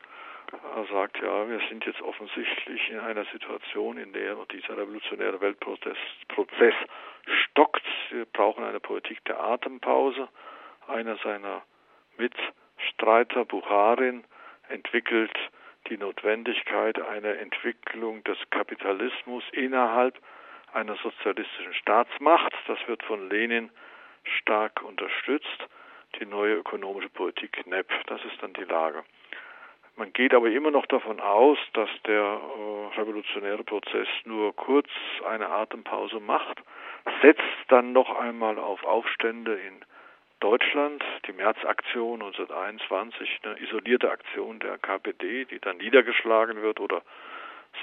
er 0.76 0.86
sagt, 0.86 1.18
ja, 1.22 1.50
wir 1.50 1.60
sind 1.70 1.86
jetzt 1.86 2.02
offensichtlich 2.02 2.90
in 2.90 3.00
einer 3.00 3.26
Situation, 3.26 3.98
in 3.98 4.14
der 4.14 4.36
dieser 4.52 4.78
revolutionäre 4.78 5.42
Weltprozess 5.42 5.98
Prozess 6.28 6.74
stockt. 7.26 7.84
Wir 8.10 8.26
brauchen 8.26 8.64
eine 8.64 8.80
Politik 8.80 9.24
der 9.26 9.40
Atempause. 9.40 10.30
Einer 10.88 11.18
seiner 11.18 11.64
Mitstreiter, 12.18 13.46
Bucharin, 13.46 14.24
entwickelt 14.70 15.34
die 15.90 15.98
Notwendigkeit 15.98 17.00
einer 17.02 17.38
Entwicklung 17.38 18.24
des 18.24 18.38
Kapitalismus 18.50 19.44
innerhalb 19.52 20.18
einer 20.74 20.96
sozialistischen 20.98 21.74
Staatsmacht. 21.74 22.54
Das 22.68 22.80
wird 22.88 23.04
von 23.04 23.30
Lenin 23.30 23.72
stark 24.24 24.82
unterstützt. 24.82 25.68
Die 26.20 26.26
neue 26.26 26.56
ökonomische 26.56 27.10
Politik 27.10 27.66
NEP, 27.68 27.88
das 28.08 28.24
ist 28.26 28.42
dann 28.42 28.54
die 28.54 28.64
Lage. 28.64 29.04
Man 29.98 30.12
geht 30.12 30.34
aber 30.34 30.50
immer 30.50 30.72
noch 30.72 30.86
davon 30.88 31.22
aus, 31.22 31.58
dass 31.74 31.90
der 32.06 32.22
äh, 32.22 33.00
revolutionäre 33.00 33.64
Prozess 33.64 34.08
nur 34.26 34.54
kurz 34.56 34.90
eine 35.26 35.50
Atempause 35.50 36.20
macht, 36.20 36.62
setzt 37.22 37.42
dann 37.70 37.94
noch 37.94 38.14
einmal 38.20 38.60
auf 38.60 38.84
Aufstände 38.84 39.56
in 39.56 39.86
Deutschland, 40.42 41.02
die 41.28 41.34
Märzaktion 41.34 42.22
1921, 42.22 43.40
eine 43.44 43.60
isolierte 43.62 44.12
Aktion 44.12 44.60
der 44.60 44.78
KPD, 44.78 45.46
die 45.46 45.60
dann 45.60 45.78
niedergeschlagen 45.78 46.62
wird 46.62 46.82
oder 46.82 47.02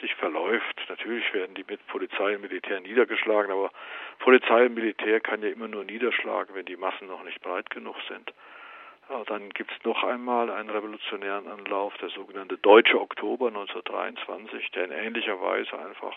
sich 0.01 0.15
verläuft. 0.15 0.81
Natürlich 0.89 1.33
werden 1.35 1.55
die 1.55 1.65
mit 1.69 1.87
Polizei 1.87 2.35
und 2.37 2.43
Militär 2.43 2.81
niedergeschlagen, 2.81 3.53
aber 3.53 3.71
Polizei 4.19 4.67
und 4.67 4.75
Militär 4.75 5.21
kann 5.21 5.43
ja 5.43 5.49
immer 5.49 5.69
nur 5.69 5.85
niederschlagen, 5.85 6.55
wenn 6.55 6.67
die 6.67 6.77
Massen 6.77 7.09
noch 7.09 7.23
nicht 7.25 7.41
breit 7.43 7.71
genug 7.71 7.97
sind. 8.09 8.33
Dann 9.27 9.51
gibt 9.51 9.73
es 9.73 9.85
noch 9.85 10.05
einmal 10.05 10.51
einen 10.51 10.71
revolutionären 10.71 11.47
Anlauf, 11.47 11.97
der 11.99 12.09
sogenannte 12.09 12.57
Deutsche 12.57 13.01
Oktober 13.01 13.49
1923, 13.49 14.71
der 14.71 14.85
in 14.85 14.93
ähnlicher 14.93 15.41
Weise 15.41 15.79
einfach 15.79 16.17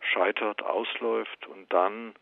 scheitert, 0.00 0.62
ausläuft 0.62 1.46
und 1.48 1.70
dann 1.72 2.14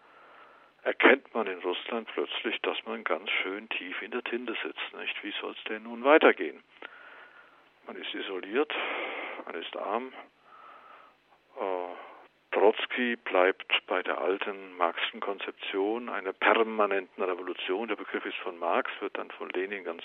erkennt 0.83 1.33
man 1.35 1.47
in 1.47 1.59
Russland 1.61 2.09
plötzlich, 2.13 2.61
dass 2.63 2.79
man 2.87 3.05
ganz 3.05 3.31
schön 3.31 3.69
tief 3.69 4.01
in 4.03 4.11
der 4.11 4.25
Tinte 4.25 4.57
sitzt. 4.63 4.95
Nicht? 4.99 5.23
Wie 5.23 5.35
soll 5.41 5.53
es 5.53 5.65
denn 5.65 5.85
nun 5.85 6.03
weitergehen? 6.03 6.63
Man 7.87 7.97
ist 7.97 8.13
isoliert, 8.15 8.75
man 9.47 9.55
ist 9.55 9.77
arm, 9.77 10.13
Trotzki 12.53 13.17
bleibt 13.17 13.73
bei 13.87 14.03
der 14.03 14.19
alten 14.19 14.77
Marxischen 14.77 15.21
Konzeption 15.21 16.09
einer 16.09 16.33
permanenten 16.33 17.23
Revolution. 17.23 17.89
Der 17.89 17.97
Begriff 17.97 18.25
ist 18.25 18.37
von 18.39 18.59
Marx, 18.59 18.91
wird 19.01 19.17
dann 19.19 19.31
von 19.33 19.49
Lenin 19.51 19.85
ganz 19.85 20.03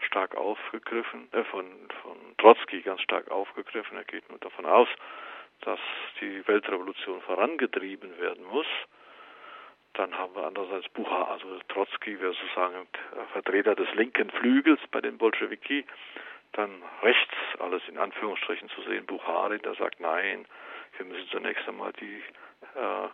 stark 0.00 0.36
aufgegriffen, 0.36 1.28
äh, 1.32 1.44
von, 1.44 1.66
von 2.02 2.16
Trotzki 2.38 2.82
ganz 2.82 3.00
stark 3.02 3.30
aufgegriffen. 3.30 3.96
Er 3.96 4.04
geht 4.04 4.28
nur 4.28 4.38
davon 4.38 4.66
aus, 4.66 4.88
dass 5.60 5.78
die 6.20 6.46
Weltrevolution 6.46 7.22
vorangetrieben 7.22 8.18
werden 8.18 8.44
muss. 8.44 8.66
Dann 9.94 10.16
haben 10.16 10.34
wir 10.34 10.46
andererseits 10.46 10.88
Bucha, 10.88 11.24
also 11.24 11.58
Trotzki 11.68 12.20
wäre 12.20 12.32
sozusagen 12.32 12.88
Vertreter 13.32 13.74
des 13.74 13.92
linken 13.94 14.30
Flügels 14.30 14.80
bei 14.90 15.00
den 15.00 15.18
Bolschewiki. 15.18 15.84
Dann 16.52 16.82
rechts, 17.02 17.34
alles 17.58 17.82
in 17.88 17.98
Anführungsstrichen 17.98 18.68
zu 18.70 18.82
sehen, 18.82 19.06
Buchari, 19.06 19.58
der 19.58 19.74
sagt, 19.74 20.00
nein, 20.00 20.46
wir 20.98 21.06
müssen 21.06 21.28
zunächst 21.30 21.66
einmal 21.66 21.92
die 21.94 22.22
äh, 22.74 23.08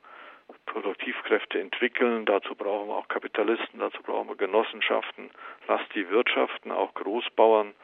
Produktivkräfte 0.66 1.60
entwickeln. 1.60 2.24
Dazu 2.24 2.54
brauchen 2.54 2.88
wir 2.88 2.94
auch 2.94 3.08
Kapitalisten, 3.08 3.80
dazu 3.80 4.02
brauchen 4.02 4.28
wir 4.28 4.36
Genossenschaften. 4.36 5.30
Lasst 5.68 5.94
die 5.94 6.08
Wirtschaften, 6.10 6.72
auch 6.72 6.94
Großbauern. 6.94 7.74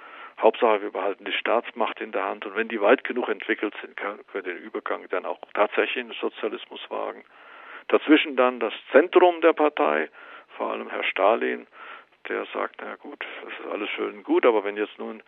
Hauptsache, 0.41 0.83
wir 0.83 0.91
behalten 0.91 1.25
die 1.25 1.33
Staatsmacht 1.33 2.01
in 2.01 2.13
der 2.13 2.25
Hand. 2.25 2.45
Und 2.47 2.57
wenn 2.57 2.69
die 2.69 2.81
weit 2.81 3.05
genug 3.05 3.29
entwickelt 3.29 3.75
sind, 3.81 3.97
können 3.97 4.25
wir 4.33 4.43
den 4.43 4.57
Übergang 4.57 5.07
dann 5.11 5.25
auch 5.25 5.39
tatsächlich 5.55 5.99
in 5.99 6.09
den 6.09 6.21
Sozialismus 6.21 6.81
wagen. 6.91 7.25
Dazwischen 7.89 8.37
dann 8.37 8.61
das 8.61 8.73
Zentrum 8.91 9.41
der 9.41 9.53
Partei, 9.53 10.09
vor 10.57 10.73
allem 10.73 10.89
Herr 10.89 11.05
Stalin, 11.05 11.67
der 12.29 12.47
sagt, 12.53 12.77
na 12.81 12.97
gut, 12.97 13.25
das 13.45 13.53
ist 13.53 13.73
alles 13.73 13.91
schön 13.91 14.15
und 14.15 14.25
gut, 14.25 14.45
aber 14.47 14.65
wenn 14.65 14.77
jetzt 14.77 14.99
nun 14.99 15.23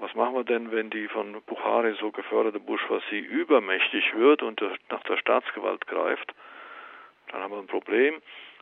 was 0.00 0.14
machen 0.14 0.34
wir 0.34 0.44
denn, 0.44 0.72
wenn 0.72 0.90
die 0.90 1.08
von 1.08 1.40
Bukhari 1.46 1.94
so 2.00 2.10
geförderte 2.10 2.58
Bourgeoisie 2.58 3.20
übermächtig 3.20 4.12
wird 4.14 4.42
und 4.42 4.60
nach 4.90 5.02
der 5.04 5.16
Staatsgewalt 5.18 5.86
greift? 5.86 6.34
Dann 7.28 7.42
haben 7.42 7.52
wir 7.52 7.58
ein 7.58 7.66
Problem. 7.66 8.20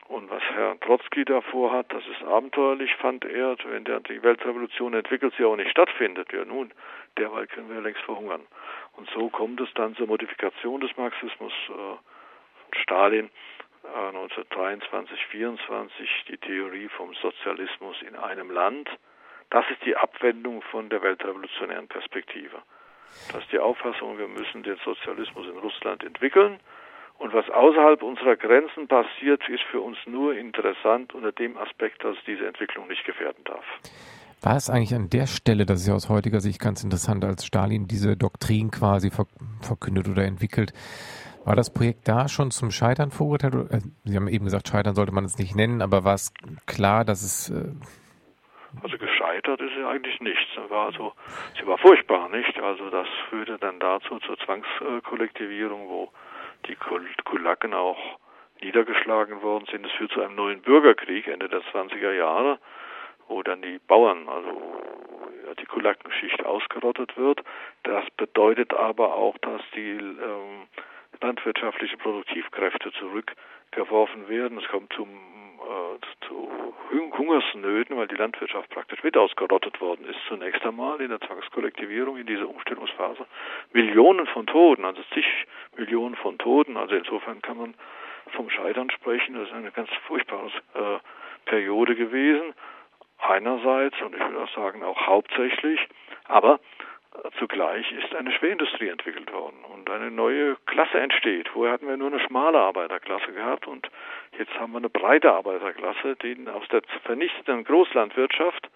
Und 0.09 0.31
was 0.31 0.43
Herr 0.55 0.79
Trotzki 0.81 1.25
davor 1.25 1.73
hat, 1.73 1.93
das 1.93 2.07
ist 2.07 2.23
abenteuerlich, 2.23 2.95
fand 2.97 3.25
er, 3.25 3.57
wenn 3.65 3.85
der, 3.85 4.01
die 4.01 4.23
Weltrevolution 4.23 4.95
entwickelt, 4.95 5.35
sie 5.37 5.45
auch 5.45 5.57
nicht 5.57 5.71
stattfindet. 5.71 6.33
Ja 6.33 6.45
nun, 6.45 6.73
derweil 7.17 7.47
können 7.49 7.71
wir 7.71 7.81
längst 7.81 8.03
verhungern. 8.03 8.47
Und 8.93 9.09
so 9.11 9.31
kommt 9.31 9.61
es 9.61 9.73
dann 9.75 9.97
zur 9.97 10.07
Modifikation 10.07 10.81
des 10.81 10.97
Marxismus 10.97 11.53
äh, 11.69 11.73
von 11.73 12.83
Stalin 12.83 13.27
äh, 13.27 13.31
1923, 13.95 15.27
24, 15.31 16.25
die 16.29 16.39
Theorie 16.39 16.89
vom 16.89 17.15
Sozialismus 17.15 17.97
in 18.03 18.17
einem 18.17 18.51
Land 18.51 18.89
das 19.51 19.65
ist 19.71 19.85
die 19.85 19.97
Abwendung 19.97 20.63
von 20.63 20.89
der 20.89 21.03
weltrevolutionären 21.03 21.89
Perspektive. 21.89 22.57
Das 23.33 23.43
ist 23.43 23.53
die 23.53 23.59
Auffassung, 23.59 24.19
wir 24.19 24.29
müssen 24.29 24.63
den 24.63 24.77
Sozialismus 24.85 25.47
in 25.47 25.59
Russland 25.59 26.03
entwickeln 26.03 26.59
Und 27.19 27.33
was 27.33 27.49
außerhalb 27.49 28.03
unserer 28.03 28.37
Grenzen 28.37 28.89
passiert, 28.89 29.49
ist 29.49 29.63
für 29.71 29.81
uns 29.81 29.97
nur 30.07 30.37
interessant 30.37 31.15
unter 31.15 31.33
dem 31.33 31.57
Aspekt, 31.57 32.05
dass 32.05 32.17
diese 32.27 32.47
Entwicklung 32.47 32.89
nicht 32.89 33.05
gefährden 33.05 33.43
darf. 33.45 33.65
War 34.43 34.57
es 34.57 34.69
eigentlich 34.69 34.95
an 34.95 35.09
der 35.09 35.27
Stelle, 35.27 35.65
das 35.65 35.81
ist 35.81 35.89
ja 35.89 35.95
aus 35.95 36.11
heutiger 36.11 36.41
Sicht 36.41 36.61
ganz 36.61 36.85
interessant, 36.85 37.25
als 37.25 37.47
Stalin 37.47 37.87
diese 37.87 38.17
Doktrin 38.17 38.71
quasi 38.71 39.11
verkündet 39.63 40.09
oder 40.09 40.25
entwickelt, 40.25 40.75
war 41.47 41.55
das 41.55 41.73
Projekt 41.73 42.09
da 42.09 42.29
schon 42.29 42.51
zum 42.51 42.71
Scheitern 42.71 43.11
verurteilt? 43.11 43.55
Äh, 43.71 43.81
Sie 44.05 44.17
haben 44.17 44.29
eben 44.29 44.45
gesagt, 44.45 44.69
Scheitern 44.69 44.95
sollte 44.95 45.13
man 45.13 45.25
es 45.25 45.39
nicht 45.39 45.55
nennen, 45.55 45.81
aber 45.81 46.05
war 46.05 46.15
es 46.15 46.35
klar, 46.67 47.05
dass 47.05 47.23
es 47.23 47.51
äh 47.51 47.73
also 48.83 48.99
gescheitert 48.99 49.59
ist 49.61 49.73
sie 49.75 49.85
eigentlich 49.85 50.21
nicht. 50.21 50.47
Sie 50.55 50.71
war 50.71 50.87
also, 50.87 51.15
sie 51.59 51.67
war 51.67 51.79
furchtbar, 51.79 52.29
nicht? 52.29 52.59
Also 52.61 52.91
das 52.91 53.07
führte 53.31 53.57
dann 53.59 53.79
dazu 53.81 54.19
zur 54.19 54.37
Zwangskollektivierung, 54.39 55.89
wo 55.89 56.11
die 56.67 56.77
Kulaken 57.25 57.73
auch 57.73 57.97
niedergeschlagen 58.61 59.41
worden 59.41 59.67
sind. 59.71 59.87
Es 59.87 59.93
führt 59.93 60.13
zu 60.13 60.21
einem 60.21 60.35
neuen 60.35 60.61
Bürgerkrieg 60.61 61.27
Ende 61.27 61.49
der 61.49 61.63
20er 61.73 62.13
Jahre, 62.13 62.59
wo 63.29 63.43
dann 63.43 63.63
die 63.63 63.79
Bauern, 63.87 64.29
also 64.29 64.83
ja, 65.47 65.55
die 65.55 65.67
Kulakenschicht 65.67 66.45
ausgerottet 66.45 67.17
wird. 67.17 67.41
Das 67.85 68.05
bedeutet 68.17 68.75
aber 68.75 69.15
auch, 69.15 69.39
dass 69.39 69.63
die 69.75 69.93
ähm, 69.93 70.67
landwirtschaftliche 71.21 71.97
Produktivkräfte 71.97 72.93
zurückgeworfen 72.93 74.29
werden. 74.29 74.59
Es 74.59 74.69
kommt 74.69 74.93
zum 74.93 75.09
äh, 75.67 76.27
zu 76.27 76.75
Hungersnöten, 77.19 77.97
weil 77.97 78.07
die 78.07 78.15
Landwirtschaft 78.15 78.71
praktisch 78.71 79.03
mit 79.03 79.17
ausgerottet 79.17 79.81
worden 79.81 80.07
ist, 80.09 80.19
zunächst 80.29 80.65
einmal 80.65 81.01
in 81.01 81.09
der 81.09 81.21
Zwangskollektivierung 81.21 82.17
in 82.17 82.27
dieser 82.27 82.49
Umstellungsphase. 82.49 83.27
Millionen 83.73 84.27
von 84.27 84.47
Toten, 84.47 84.85
also 84.85 85.03
zig 85.13 85.27
Millionen 85.77 86.15
von 86.17 86.39
Toten, 86.39 86.77
also 86.77 86.95
insofern 86.95 87.43
kann 87.43 87.59
man 87.59 87.75
vom 88.33 88.49
Scheitern 88.51 88.91
sprechen. 88.91 89.35
Das 89.35 89.49
ist 89.49 89.55
eine 89.55 89.73
ganz 89.73 89.89
furchtbare 90.07 90.51
äh, 90.75 90.99
Periode 91.47 91.97
gewesen. 91.97 92.55
Einerseits, 93.19 94.01
und 94.03 94.15
ich 94.15 94.21
würde 94.21 94.43
auch 94.43 94.55
sagen 94.55 94.85
auch 94.85 95.07
hauptsächlich, 95.07 95.81
aber 96.25 96.61
Zugleich 97.39 97.91
ist 97.93 98.15
eine 98.15 98.33
Schwerindustrie 98.33 98.89
entwickelt 98.89 99.33
worden 99.33 99.65
und 99.73 99.89
eine 99.91 100.11
neue 100.11 100.57
Klasse 100.67 100.99
entsteht. 100.99 101.49
Vorher 101.49 101.75
hatten 101.75 101.89
wir 101.89 101.97
nur 101.97 102.13
eine 102.13 102.21
schmale 102.21 102.59
Arbeiterklasse 102.59 103.33
gehabt 103.33 103.67
und 103.67 103.89
jetzt 104.39 104.53
haben 104.59 104.73
wir 104.73 104.79
eine 104.79 104.89
breite 104.89 105.33
Arbeiterklasse, 105.33 106.17
die 106.17 106.37
aus 106.49 106.67
der 106.69 106.83
vernichtenden 107.05 107.65
Großlandwirtschaft, 107.65 108.69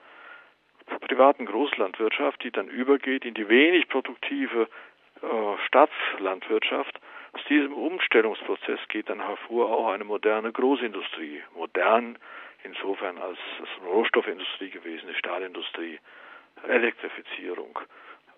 privaten 1.01 1.47
Großlandwirtschaft, 1.47 2.43
die 2.43 2.51
dann 2.51 2.69
übergeht 2.69 3.25
in 3.25 3.35
die 3.35 3.49
wenig 3.49 3.89
produktive 3.89 4.69
äh, 5.23 5.67
Staatslandwirtschaft. 5.67 7.01
Aus 7.33 7.45
diesem 7.49 7.73
Umstellungsprozess 7.73 8.81
geht 8.89 9.09
dann 9.09 9.25
hervor 9.25 9.71
auch 9.71 9.89
eine 9.89 10.05
moderne 10.05 10.51
Großindustrie. 10.51 11.43
Modern 11.55 12.19
insofern 12.65 13.19
als 13.19 13.39
es 13.63 13.87
Rohstoffindustrie 13.87 14.71
gewesen 14.71 15.09
ist, 15.09 15.19
Stahlindustrie, 15.19 15.99
Elektrifizierung. 16.69 17.79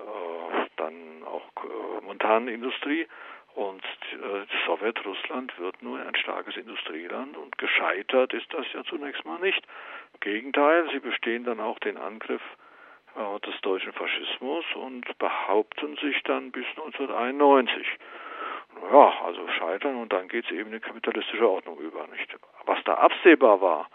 Äh, 0.02 0.66
dann 0.76 1.24
auch 1.24 1.48
äh, 1.64 2.04
Montanindustrie. 2.04 3.06
Und 3.54 3.84
äh, 4.12 4.46
Sowjetrussland 4.66 5.58
wird 5.58 5.82
nur 5.82 6.00
ein 6.00 6.16
starkes 6.16 6.56
Industrieland 6.56 7.36
und 7.36 7.58
gescheitert 7.58 8.32
ist 8.32 8.52
das 8.52 8.64
ja 8.72 8.82
zunächst 8.84 9.24
mal 9.26 9.38
nicht. 9.40 9.62
Im 10.14 10.20
Gegenteil, 10.20 10.88
sie 10.90 11.00
bestehen 11.00 11.44
dann 11.44 11.60
auch 11.60 11.78
den 11.80 11.98
Angriff 11.98 12.40
äh, 13.14 13.40
des 13.40 13.60
deutschen 13.60 13.92
Faschismus 13.92 14.64
und 14.74 15.06
behaupten 15.18 15.96
sich 15.96 16.22
dann 16.22 16.50
bis 16.50 16.64
1991. 16.70 17.86
Ja, 18.90 19.12
also 19.26 19.46
scheitern 19.48 19.96
und 19.96 20.14
dann 20.14 20.28
geht 20.28 20.46
es 20.46 20.50
eben 20.50 20.72
in 20.72 20.80
kapitalistische 20.80 21.46
Ordnung 21.46 21.78
über, 21.78 22.06
nicht? 22.06 22.34
Was 22.64 22.82
da 22.84 22.94
absehbar 22.94 23.60
war, 23.60 23.90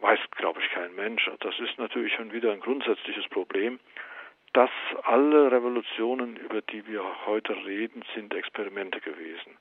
weiß, 0.00 0.18
glaube 0.36 0.60
ich, 0.60 0.70
kein 0.70 0.94
Mensch. 0.94 1.30
Das 1.40 1.58
ist 1.58 1.78
natürlich 1.78 2.14
schon 2.14 2.32
wieder 2.32 2.52
ein 2.52 2.60
grundsätzliches 2.60 3.28
Problem 3.28 3.78
dass 4.52 4.70
alle 5.04 5.50
Revolutionen, 5.50 6.36
über 6.36 6.60
die 6.60 6.86
wir 6.86 7.02
heute 7.26 7.54
reden, 7.64 8.04
sind 8.14 8.34
Experimente 8.34 9.00
gewesen. 9.00 9.56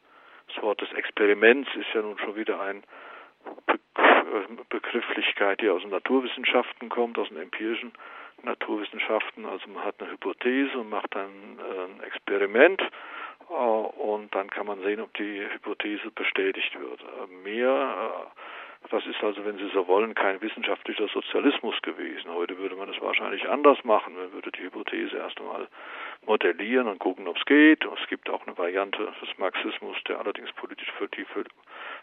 Das 0.48 0.62
Wort 0.64 0.82
des 0.82 0.92
Experiments 0.94 1.70
ist 1.76 1.88
ja 1.94 2.02
nun 2.02 2.18
schon 2.20 2.36
wieder 2.36 2.60
eine 2.60 2.82
Be 3.66 3.80
Begrifflichkeit, 4.70 5.62
die 5.62 5.70
aus 5.70 5.82
den 5.82 5.92
Naturwissenschaften 5.92 6.90
kommt, 6.90 7.18
aus 7.18 7.28
den 7.30 7.38
empirischen 7.38 7.92
Naturwissenschaften. 8.44 9.46
Also 9.46 9.68
man 9.70 9.84
hat 9.84 9.96
eine 10.00 10.12
Hypothese 10.12 10.78
und 10.78 10.90
macht 10.90 11.14
dann 11.16 11.60
äh, 11.60 11.86
ein 11.86 12.04
Experiment 12.04 12.82
äh, 13.50 13.54
und 13.54 14.34
dann 14.34 14.50
kann 14.50 14.68
man 14.68 14.82
sehen, 14.82 15.02
ob 15.02 15.14
die 15.16 15.42
Hypothese 15.54 16.12
bestätigt 16.12 16.78
wird. 16.80 17.02
Äh, 17.02 17.44
mehr 17.44 18.32
das 18.90 19.06
ist 19.06 19.24
also, 19.24 19.46
wenn 19.46 19.58
Sie 19.58 19.70
so 19.74 19.88
wollen, 19.88 20.16
kein 20.16 20.42
wissenschaftlicher 20.42 21.08
Sozialismus 21.08 21.80
gewesen. 21.82 22.32
Heute 22.34 22.58
würde 22.58 22.76
man 22.76 22.90
es 22.90 23.00
wahrscheinlich 23.00 23.48
anders 23.48 23.84
machen. 23.84 24.16
Man 24.16 24.34
würde 24.34 24.52
die 24.52 24.64
Hypothese 24.64 25.18
erst 25.18 25.40
einmal 25.40 25.68
modellieren 26.26 26.88
und 26.88 27.00
gucken, 27.00 27.28
ob 27.28 27.38
es 27.38 27.46
geht. 27.46 27.86
Es 27.86 28.10
gibt 28.10 28.30
auch 28.30 28.46
eine 28.46 28.58
Variante 28.58 29.14
des 29.22 29.38
Marxismus, 29.38 29.96
der 30.08 30.20
allerdings 30.20 30.52
politisch, 30.54 30.92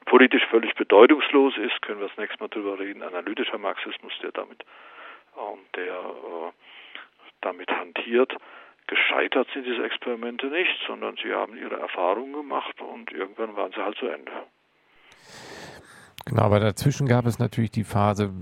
politisch 0.07 0.47
völlig 0.47 0.75
bedeutungslos 0.77 1.57
ist. 1.59 1.83
Können 1.83 2.01
wir 2.01 2.09
das 2.09 2.17
nächste 2.17 2.41
Mal 2.41 2.49
drüber 2.49 2.79
reden. 2.79 3.03
Analytischer 3.03 3.59
Marxismus, 3.59 4.12
der 4.23 4.33
damit, 4.33 4.64
ähm, 5.37 5.59
der 5.75 5.95
äh, 5.95 6.53
damit 7.41 7.71
hantiert. 7.71 8.35
Gescheitert 8.87 9.49
sind 9.53 9.67
diese 9.67 9.85
Experimente 9.85 10.47
nicht, 10.47 10.75
sondern 10.87 11.17
sie 11.23 11.35
haben 11.35 11.59
ihre 11.59 11.77
Erfahrungen 11.77 12.33
gemacht 12.33 12.81
und 12.81 13.12
irgendwann 13.12 13.55
waren 13.57 13.73
sie 13.73 13.85
halt 13.85 13.99
zu 13.99 14.07
Ende. 14.07 14.33
Genau, 16.24 16.42
aber 16.42 16.61
dazwischen 16.61 17.07
gab 17.07 17.26
es 17.26 17.38
natürlich 17.38 17.70
die 17.70 17.85
Phase, 17.85 18.33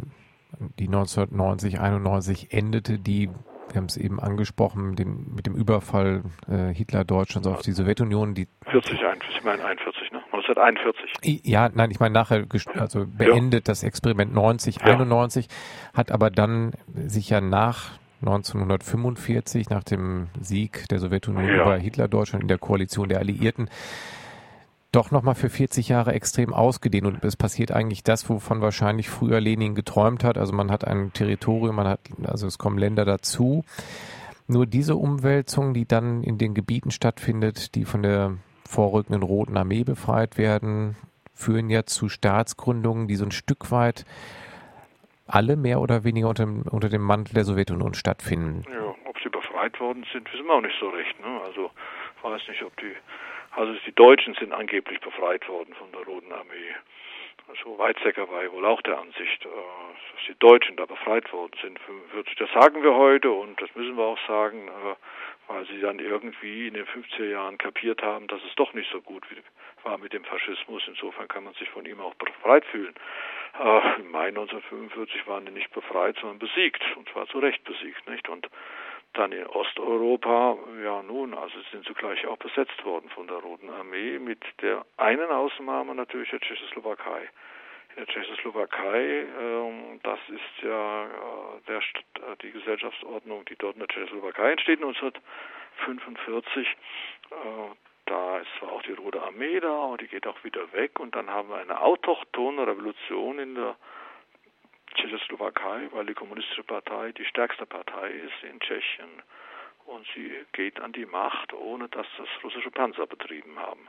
die 0.78 0.86
1990, 0.86 1.80
91 1.80 2.52
endete, 2.52 2.98
die, 2.98 3.28
wir 3.68 3.76
haben 3.76 3.86
es 3.86 3.96
eben 3.96 4.20
angesprochen, 4.20 4.96
den, 4.96 5.34
mit 5.34 5.46
dem 5.46 5.54
Überfall 5.54 6.22
äh, 6.48 6.72
Hitler-Deutschlands 6.74 7.46
auf 7.48 7.62
die 7.62 7.72
Sowjetunion. 7.72 8.34
Die 8.34 8.48
40, 8.70 9.00
41, 9.00 9.36
ich 9.36 9.44
meine 9.44 9.64
41, 9.64 10.12
ne? 10.12 10.18
1941. 10.32 11.42
Ja, 11.44 11.68
nein, 11.72 11.90
ich 11.90 12.00
meine 12.00 12.12
nachher, 12.12 12.46
also 12.78 13.06
beendet 13.06 13.68
ja. 13.68 13.72
das 13.72 13.82
Experiment 13.82 14.34
90, 14.34 14.76
ja. 14.76 14.82
91, 14.82 15.48
hat 15.94 16.10
aber 16.12 16.30
dann 16.30 16.72
sich 16.94 17.30
ja 17.30 17.40
nach 17.40 17.98
1945, 18.22 19.70
nach 19.70 19.84
dem 19.84 20.28
Sieg 20.40 20.88
der 20.88 20.98
Sowjetunion 20.98 21.46
ja. 21.46 21.62
über 21.62 21.76
Hitler-Deutschland 21.76 22.42
in 22.42 22.48
der 22.48 22.58
Koalition 22.58 23.08
der 23.08 23.18
Alliierten, 23.18 23.68
doch 24.92 25.10
nochmal 25.10 25.34
für 25.34 25.50
40 25.50 25.88
Jahre 25.88 26.12
extrem 26.12 26.54
ausgedehnt 26.54 27.06
und 27.06 27.24
es 27.24 27.36
passiert 27.36 27.72
eigentlich 27.72 28.02
das, 28.02 28.28
wovon 28.28 28.60
wahrscheinlich 28.60 29.10
früher 29.10 29.40
Lenin 29.40 29.74
geträumt 29.74 30.24
hat. 30.24 30.38
Also 30.38 30.52
man 30.52 30.70
hat 30.70 30.86
ein 30.86 31.12
Territorium, 31.12 31.76
man 31.76 31.88
hat, 31.88 32.00
also 32.24 32.46
es 32.46 32.58
kommen 32.58 32.78
Länder 32.78 33.04
dazu. 33.04 33.64
Nur 34.48 34.66
diese 34.66 34.96
Umwälzung, 34.96 35.74
die 35.74 35.86
dann 35.86 36.22
in 36.22 36.38
den 36.38 36.54
Gebieten 36.54 36.90
stattfindet, 36.90 37.74
die 37.74 37.84
von 37.84 38.02
der 38.02 38.36
vorrückenden 38.66 39.22
Roten 39.22 39.56
Armee 39.56 39.84
befreit 39.84 40.38
werden, 40.38 40.96
führen 41.34 41.68
ja 41.68 41.84
zu 41.84 42.08
Staatsgründungen, 42.08 43.08
die 43.08 43.16
so 43.16 43.24
ein 43.24 43.32
Stück 43.32 43.70
weit 43.70 44.04
alle 45.26 45.56
mehr 45.56 45.80
oder 45.80 46.04
weniger 46.04 46.28
unter 46.28 46.44
dem, 46.44 46.62
unter 46.62 46.88
dem 46.88 47.02
Mantel 47.02 47.34
der 47.34 47.44
Sowjetunion 47.44 47.94
stattfinden. 47.94 48.62
Ja, 48.70 48.94
ob 49.04 49.18
sie 49.22 49.28
befreit 49.28 49.78
worden 49.80 50.06
sind, 50.12 50.32
wissen 50.32 50.46
wir 50.46 50.54
auch 50.54 50.60
nicht 50.60 50.78
so 50.78 50.88
recht. 50.88 51.18
Ne? 51.20 51.40
Also 51.44 51.70
ich 52.16 52.24
weiß 52.24 52.40
nicht, 52.48 52.62
ob 52.62 52.76
die 52.76 52.94
also 53.56 53.74
die 53.86 53.92
Deutschen 53.92 54.34
sind 54.34 54.52
angeblich 54.52 55.00
befreit 55.00 55.48
worden 55.48 55.74
von 55.74 55.90
der 55.92 56.02
Roten 56.02 56.32
Armee. 56.32 56.74
Also 57.48 57.78
Weizsäcker 57.78 58.28
war 58.28 58.42
ja 58.42 58.52
wohl 58.52 58.66
auch 58.66 58.82
der 58.82 58.98
Ansicht, 58.98 59.44
äh, 59.44 59.48
dass 59.48 60.26
die 60.28 60.38
Deutschen 60.38 60.76
da 60.76 60.86
befreit 60.86 61.32
worden 61.32 61.52
sind. 61.62 61.78
45. 61.80 62.36
Das 62.36 62.50
sagen 62.52 62.82
wir 62.82 62.94
heute 62.94 63.30
und 63.30 63.60
das 63.60 63.74
müssen 63.74 63.96
wir 63.96 64.04
auch 64.04 64.18
sagen, 64.26 64.68
weil 65.48 65.66
sie 65.66 65.80
dann 65.80 65.98
irgendwie 65.98 66.68
in 66.68 66.74
den 66.74 66.86
50er 66.86 67.30
Jahren 67.30 67.58
kapiert 67.58 68.02
haben, 68.02 68.26
dass 68.26 68.42
es 68.42 68.54
doch 68.56 68.72
nicht 68.72 68.90
so 68.90 69.00
gut 69.00 69.24
war 69.84 69.98
mit 69.98 70.12
dem 70.12 70.24
Faschismus. 70.24 70.82
Insofern 70.86 71.28
kann 71.28 71.44
man 71.44 71.54
sich 71.54 71.68
von 71.70 71.86
ihm 71.86 72.00
auch 72.00 72.14
befreit 72.14 72.64
fühlen. 72.66 72.94
Äh, 73.62 74.00
Im 74.00 74.10
Mai 74.10 74.28
1945 74.28 75.26
waren 75.26 75.46
die 75.46 75.52
nicht 75.52 75.72
befreit, 75.72 76.16
sondern 76.20 76.38
besiegt 76.38 76.82
und 76.96 77.08
zwar 77.10 77.26
zu 77.28 77.38
Recht 77.38 77.62
besiegt, 77.64 78.08
nicht? 78.08 78.28
Und 78.28 78.48
dann 79.16 79.32
in 79.32 79.46
Osteuropa, 79.46 80.56
ja 80.82 81.02
nun, 81.02 81.34
also 81.34 81.58
sind 81.70 81.84
zugleich 81.84 82.26
auch 82.26 82.36
besetzt 82.36 82.84
worden 82.84 83.08
von 83.10 83.26
der 83.26 83.38
Roten 83.38 83.70
Armee, 83.70 84.18
mit 84.18 84.42
der 84.62 84.84
einen 84.96 85.30
Ausnahme 85.30 85.94
natürlich 85.94 86.30
der 86.30 86.40
Tschechoslowakei. 86.40 87.28
In 87.90 88.04
der 88.04 88.06
Tschechoslowakei, 88.06 89.26
ähm, 89.40 90.00
das 90.02 90.18
ist 90.28 90.62
ja 90.62 91.04
äh, 91.04 91.08
der, 91.66 91.78
äh, 91.78 92.36
die 92.42 92.52
Gesellschaftsordnung, 92.52 93.44
die 93.46 93.56
dort 93.56 93.74
in 93.74 93.80
der 93.80 93.88
Tschechoslowakei 93.88 94.52
entsteht 94.52 94.82
1945. 94.82 96.68
Äh, 96.68 96.74
da 98.06 98.38
ist 98.38 98.48
zwar 98.58 98.72
auch 98.72 98.82
die 98.82 98.92
Rote 98.92 99.22
Armee 99.22 99.58
da, 99.60 99.84
aber 99.84 99.96
die 99.96 100.06
geht 100.06 100.26
auch 100.26 100.44
wieder 100.44 100.72
weg 100.72 101.00
und 101.00 101.16
dann 101.16 101.28
haben 101.28 101.48
wir 101.48 101.56
eine 101.56 101.80
autochtone 101.80 102.66
Revolution 102.66 103.38
in 103.38 103.54
der 103.56 103.76
Tschechoslowakei, 104.96 105.88
weil 105.92 106.06
die 106.06 106.14
Kommunistische 106.14 106.64
Partei 106.64 107.12
die 107.12 107.24
stärkste 107.24 107.66
Partei 107.66 108.10
ist 108.10 108.42
in 108.50 108.58
Tschechien. 108.60 109.22
Und 109.84 110.06
sie 110.14 110.44
geht 110.52 110.80
an 110.80 110.92
die 110.92 111.06
Macht, 111.06 111.52
ohne 111.52 111.88
dass 111.88 112.06
das 112.18 112.28
russische 112.42 112.70
Panzer 112.70 113.06
betrieben 113.06 113.58
haben. 113.58 113.88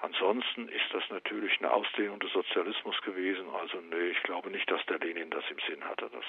Ansonsten 0.00 0.68
ist 0.68 0.92
das 0.92 1.02
natürlich 1.10 1.58
eine 1.58 1.70
Ausdehnung 1.70 2.18
des 2.18 2.32
Sozialismus 2.32 3.00
gewesen. 3.02 3.46
Also 3.60 3.78
nee, 3.80 4.08
ich 4.10 4.22
glaube 4.22 4.50
nicht, 4.50 4.70
dass 4.70 4.84
der 4.86 4.98
Lenin 4.98 5.30
das 5.30 5.44
im 5.50 5.58
Sinn 5.68 5.84
hatte. 5.84 6.10
Das 6.12 6.24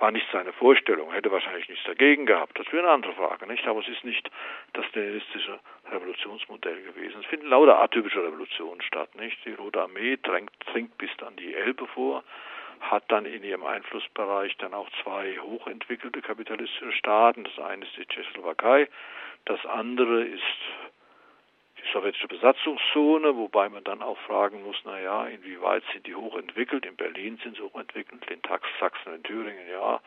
war 0.00 0.10
nicht 0.10 0.26
seine 0.32 0.52
Vorstellung, 0.54 1.12
hätte 1.12 1.30
wahrscheinlich 1.30 1.68
nichts 1.68 1.84
dagegen 1.84 2.24
gehabt. 2.26 2.58
Das 2.58 2.66
wäre 2.72 2.84
eine 2.84 2.92
andere 2.92 3.12
Frage, 3.12 3.46
nicht? 3.46 3.66
Aber 3.66 3.80
es 3.80 3.88
ist 3.88 4.02
nicht 4.02 4.30
das 4.72 4.86
leninistische 4.94 5.60
Revolutionsmodell 5.90 6.82
gewesen. 6.82 7.20
Es 7.20 7.26
finden 7.26 7.48
lauter 7.48 7.78
atypische 7.78 8.24
Revolutionen 8.24 8.80
statt, 8.82 9.14
nicht? 9.14 9.44
Die 9.44 9.52
Rote 9.52 9.82
Armee 9.82 10.16
drängt, 10.16 10.52
dringt 10.72 10.96
bis 10.98 11.10
an 11.20 11.36
die 11.36 11.54
Elbe 11.54 11.86
vor, 11.88 12.24
hat 12.80 13.04
dann 13.08 13.26
in 13.26 13.44
ihrem 13.44 13.64
Einflussbereich 13.64 14.56
dann 14.58 14.74
auch 14.74 14.88
zwei 15.02 15.38
hochentwickelte 15.38 16.22
kapitalistische 16.22 16.92
Staaten. 16.92 17.44
Das 17.44 17.58
eine 17.64 17.84
ist 17.84 17.96
die 17.96 18.06
Tschechoslowakei, 18.06 18.88
das 19.44 19.64
andere 19.66 20.24
ist 20.24 20.42
die 21.78 21.92
sowjetische 21.92 22.28
Besatzungszone, 22.28 23.36
wobei 23.36 23.68
man 23.68 23.84
dann 23.84 24.02
auch 24.02 24.18
fragen 24.20 24.62
muss, 24.64 24.76
na 24.84 25.00
ja, 25.00 25.26
inwieweit 25.26 25.82
sind 25.92 26.06
die 26.06 26.14
hochentwickelt? 26.14 26.84
In 26.84 26.96
Berlin 26.96 27.38
sind 27.42 27.56
sie 27.56 27.62
hochentwickelt, 27.62 28.30
in 28.30 28.40
Sachsen, 28.78 29.14
in 29.14 29.22
Thüringen 29.22 29.68
ja, 29.70 30.00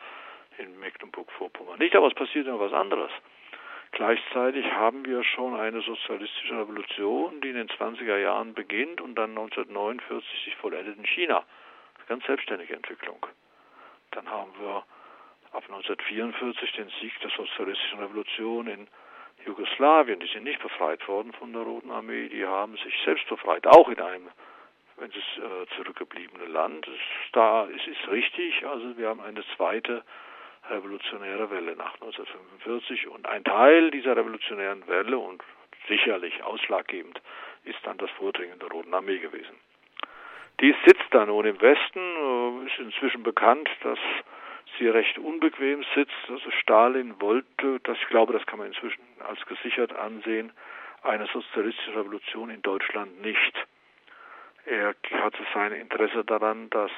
in 0.58 0.78
Mecklenburg-Vorpommern 0.78 1.78
nicht, 1.78 1.96
aber 1.96 2.06
es 2.06 2.14
passiert 2.14 2.46
immer 2.46 2.60
was 2.60 2.72
anderes. 2.72 3.10
Gleichzeitig 3.92 4.64
haben 4.72 5.04
wir 5.04 5.22
schon 5.22 5.54
eine 5.54 5.80
sozialistische 5.80 6.58
Revolution, 6.58 7.40
die 7.40 7.50
in 7.50 7.54
den 7.54 7.68
20er 7.68 8.18
Jahren 8.18 8.52
beginnt 8.52 9.00
und 9.00 9.14
dann 9.14 9.30
1949 9.30 10.44
sich 10.44 10.56
vollendet 10.56 10.98
in 10.98 11.06
China. 11.06 11.44
Ganz 12.08 12.24
selbstständige 12.26 12.74
Entwicklung. 12.74 13.26
Dann 14.10 14.28
haben 14.28 14.52
wir 14.60 14.84
ab 15.52 15.62
1944 15.64 16.72
den 16.72 16.88
Sieg 17.00 17.18
der 17.20 17.30
sozialistischen 17.30 17.98
Revolution 18.00 18.66
in 18.66 18.88
Jugoslawien, 19.46 20.20
die 20.20 20.26
sind 20.26 20.44
nicht 20.44 20.62
befreit 20.62 21.06
worden 21.06 21.32
von 21.32 21.52
der 21.52 21.62
Roten 21.62 21.90
Armee, 21.90 22.28
die 22.28 22.44
haben 22.46 22.76
sich 22.78 22.94
selbst 23.04 23.28
befreit, 23.28 23.66
auch 23.66 23.88
in 23.88 24.00
einem, 24.00 24.28
wenn 24.96 25.10
es 25.10 25.16
äh, 25.16 25.76
zurückgebliebene 25.76 26.46
Land. 26.46 26.86
Es, 26.88 27.32
da 27.32 27.66
es 27.68 27.86
ist 27.86 28.08
richtig, 28.08 28.66
also 28.66 28.96
wir 28.96 29.08
haben 29.08 29.20
eine 29.20 29.44
zweite 29.56 30.02
revolutionäre 30.70 31.50
Welle 31.50 31.76
nach 31.76 31.94
1945 31.94 33.08
und 33.08 33.26
ein 33.26 33.44
Teil 33.44 33.90
dieser 33.90 34.16
revolutionären 34.16 34.86
Welle 34.86 35.18
und 35.18 35.42
sicherlich 35.88 36.42
ausschlaggebend 36.42 37.20
ist 37.64 37.78
dann 37.82 37.98
das 37.98 38.10
Vordringen 38.12 38.58
der 38.58 38.68
Roten 38.68 38.94
Armee 38.94 39.18
gewesen. 39.18 39.56
Dies 40.60 40.76
sitzt 40.86 41.06
dann 41.10 41.28
nun 41.28 41.44
im 41.44 41.60
Westen, 41.60 41.98
äh, 41.98 42.66
ist 42.66 42.78
inzwischen 42.78 43.22
bekannt, 43.22 43.68
dass 43.82 43.98
sie 44.78 44.88
recht 44.88 45.18
unbequem 45.18 45.84
sitzt. 45.94 46.12
Also 46.28 46.50
Stalin 46.62 47.20
wollte, 47.20 47.80
das 47.82 47.98
ich 47.98 48.08
glaube, 48.08 48.32
das 48.32 48.46
kann 48.46 48.58
man 48.58 48.68
inzwischen 48.68 49.02
als 49.26 49.44
gesichert 49.46 49.92
ansehen, 49.92 50.52
eine 51.02 51.26
sozialistische 51.26 51.96
Revolution 51.96 52.50
in 52.50 52.62
Deutschland 52.62 53.20
nicht. 53.20 53.66
Er 54.66 54.94
hatte 55.20 55.44
sein 55.52 55.72
Interesse 55.72 56.24
daran, 56.24 56.70
dass 56.70 56.90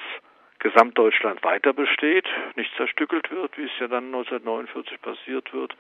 Gesamtdeutschland 0.61 1.43
weiter 1.43 1.73
besteht, 1.73 2.27
nicht 2.55 2.75
zerstückelt 2.77 3.31
wird, 3.31 3.59
wie 3.59 3.65
es 3.65 3.79
ja 3.79 3.89
dann 3.89 4.07
1949 4.07 5.01
passiert 5.03 5.53
wird, 5.53 5.77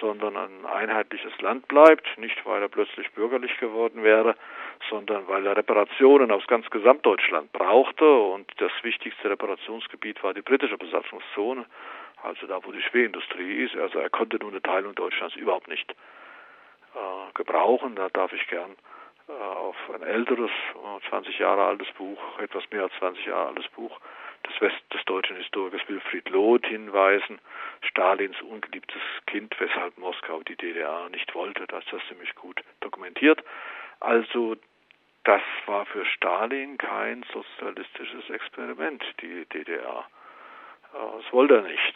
sondern 0.00 0.36
ein 0.36 0.66
einheitliches 0.66 1.38
Land 1.40 1.68
bleibt, 1.68 2.06
nicht 2.18 2.44
weil 2.46 2.62
er 2.62 2.68
plötzlich 2.68 3.10
bürgerlich 3.12 3.56
geworden 3.58 4.02
wäre, 4.02 4.36
sondern 4.88 5.26
weil 5.28 5.46
er 5.46 5.56
Reparationen 5.56 6.30
aus 6.30 6.46
ganz 6.46 6.68
Gesamtdeutschland 6.70 7.52
brauchte 7.52 8.04
und 8.04 8.50
das 8.58 8.72
wichtigste 8.82 9.30
Reparationsgebiet 9.30 10.22
war 10.22 10.34
die 10.34 10.42
britische 10.42 10.78
Besatzungszone, 10.78 11.66
also 12.22 12.46
da 12.46 12.64
wo 12.64 12.72
die 12.72 12.82
Schwerindustrie 12.82 13.64
ist, 13.64 13.76
also 13.76 13.98
er 13.98 14.10
konnte 14.10 14.38
nun 14.38 14.50
eine 14.50 14.62
Teilung 14.62 14.94
Deutschlands 14.94 15.36
überhaupt 15.36 15.68
nicht 15.68 15.90
äh, 15.90 17.32
gebrauchen, 17.34 17.96
da 17.96 18.08
darf 18.08 18.32
ich 18.32 18.46
gern 18.48 18.76
äh, 19.28 19.32
auf 19.32 19.76
ein 19.94 20.02
älteres, 20.02 20.50
20 21.08 21.38
Jahre 21.38 21.64
altes 21.64 21.90
Buch, 21.92 22.18
etwas 22.38 22.64
mehr 22.70 22.84
als 22.84 22.92
20 22.98 23.26
Jahre 23.26 23.48
altes 23.48 23.68
Buch 23.68 23.98
des, 24.46 24.60
West, 24.60 24.82
des 24.92 25.04
deutschen 25.04 25.36
Historikers 25.36 25.82
Wilfried 25.88 26.28
Loth 26.30 26.66
hinweisen, 26.66 27.38
Stalins 27.82 28.40
ungeliebtes 28.42 29.02
Kind, 29.26 29.54
weshalb 29.58 29.96
Moskau 29.98 30.42
die 30.42 30.56
DDR 30.56 31.08
nicht 31.10 31.34
wollte, 31.34 31.66
das 31.66 31.84
ist 31.92 32.08
ziemlich 32.08 32.34
gut 32.34 32.62
dokumentiert. 32.80 33.42
Also 34.00 34.56
das 35.24 35.42
war 35.66 35.84
für 35.86 36.04
Stalin 36.06 36.78
kein 36.78 37.24
sozialistisches 37.32 38.30
Experiment, 38.30 39.04
die 39.20 39.44
DDR. 39.46 40.06
Äh, 40.94 41.22
das 41.22 41.32
wollte 41.32 41.56
er 41.56 41.62
nicht. 41.62 41.94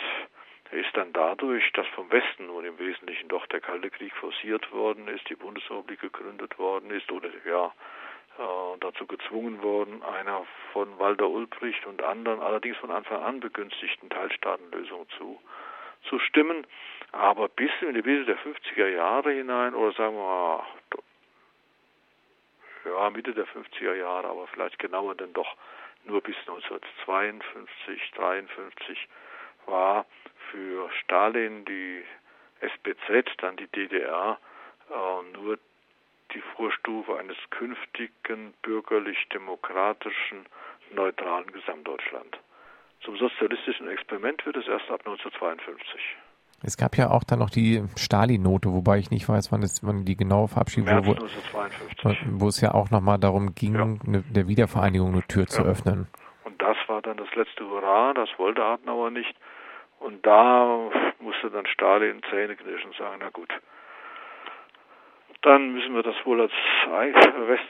Er 0.71 0.79
ist 0.79 0.97
dann 0.97 1.13
dadurch, 1.13 1.71
dass 1.73 1.87
vom 1.89 2.11
Westen 2.11 2.47
nun 2.47 2.65
im 2.65 2.79
Wesentlichen 2.79 3.29
doch 3.29 3.47
der 3.47 3.61
Kalte 3.61 3.91
Krieg 3.91 4.15
forciert 4.17 4.73
worden 4.73 5.07
ist, 5.09 5.29
die 5.29 5.35
Bundesrepublik 5.35 6.01
gegründet 6.01 6.59
worden 6.59 6.91
ist 6.91 7.11
oder 7.13 7.29
ja 7.47 7.73
äh, 8.39 8.79
dazu 8.81 9.07
gezwungen 9.07 9.63
worden, 9.63 10.03
einer 10.03 10.47
von 10.73 10.99
Walter 10.99 11.29
Ulbricht 11.29 11.87
und 11.87 12.03
anderen, 12.03 12.41
allerdings 12.41 12.77
von 12.79 12.91
Anfang 12.91 13.23
an 13.23 13.41
begünstigten 13.41 14.09
Teilstaatenlösung 14.11 15.07
zu, 15.19 15.41
zu 16.09 16.19
stimmen. 16.19 16.67
Aber 17.13 17.49
bis 17.49 17.71
in 17.83 17.95
die 17.95 18.03
Mitte 18.03 18.25
der 18.25 18.39
50er 18.39 18.89
Jahre 18.89 19.33
hinein, 19.33 19.75
oder 19.75 19.93
sagen 19.93 20.17
wir 20.17 20.65
ja, 22.85 23.11
Mitte 23.11 23.35
der 23.35 23.47
50er 23.47 23.95
Jahre, 23.95 24.29
aber 24.29 24.47
vielleicht 24.49 24.79
genauer 24.79 25.15
denn 25.15 25.33
doch 25.33 25.57
nur 26.05 26.21
bis 26.21 26.37
1952, 26.49 28.13
53 28.17 29.09
war 29.67 30.07
für 30.51 30.91
Stalin 31.03 31.65
die 31.65 32.03
SBZ, 32.61 33.31
dann 33.39 33.57
die 33.57 33.69
DDR, 33.69 34.39
äh, 34.91 35.37
nur 35.37 35.59
die 36.35 36.43
Vorstufe 36.57 37.19
eines 37.19 37.37
künftigen 37.51 38.55
bürgerlich-demokratischen, 38.63 40.47
neutralen 40.95 41.51
Gesamtdeutschland. 41.53 42.39
Zum 43.05 43.17
sozialistischen 43.17 43.89
Experiment 43.89 44.45
wird 44.47 44.57
es 44.57 44.67
erst 44.69 44.91
ab 44.91 45.01
1952. 45.01 46.17
Es 46.65 46.77
gab 46.77 46.97
ja 46.97 47.11
auch 47.11 47.25
dann 47.25 47.41
noch 47.41 47.51
die 47.51 47.83
Stalin-Note, 47.97 48.73
wobei 48.73 48.99
ich 48.99 49.11
nicht 49.11 49.29
weiß, 49.29 49.51
wann, 49.51 49.63
es, 49.63 49.85
wann 49.85 50.05
die 50.05 50.17
genaue 50.17 50.47
Verabschiedung 50.47 50.89
war. 50.89 51.05
Wo, 51.05 52.15
wo 52.39 52.49
es 52.49 52.61
ja 52.61 52.73
auch 52.73 52.91
nochmal 52.91 53.19
darum 53.19 53.55
ging, 53.55 53.75
ja. 53.75 53.85
ne, 53.85 54.23
der 54.31 54.47
Wiedervereinigung 54.47 55.13
eine 55.13 55.23
Tür 55.23 55.43
ja. 55.43 55.49
zu 55.49 55.63
öffnen. 55.63 56.07
Und 56.45 56.63
das 56.63 56.77
war 56.87 57.03
dann 57.03 57.17
das 57.17 57.35
letzte 57.35 57.69
Hurra, 57.69 58.15
das 58.15 58.29
wollte 58.39 58.63
Adenauer 58.63 59.11
nicht. 59.11 59.35
Und 59.99 60.25
da 60.25 60.91
musste 61.21 61.51
dann 61.51 61.67
Stalin 61.67 62.21
Zähne 62.31 62.55
knirschen 62.55 62.91
und 62.91 62.97
sagen, 62.97 63.17
na 63.21 63.31
gut, 63.31 63.53
dann 65.43 65.73
müssen 65.73 65.95
wir 65.95 66.05
das 66.05 66.15
wohl 66.25 66.41
als, 66.41 66.53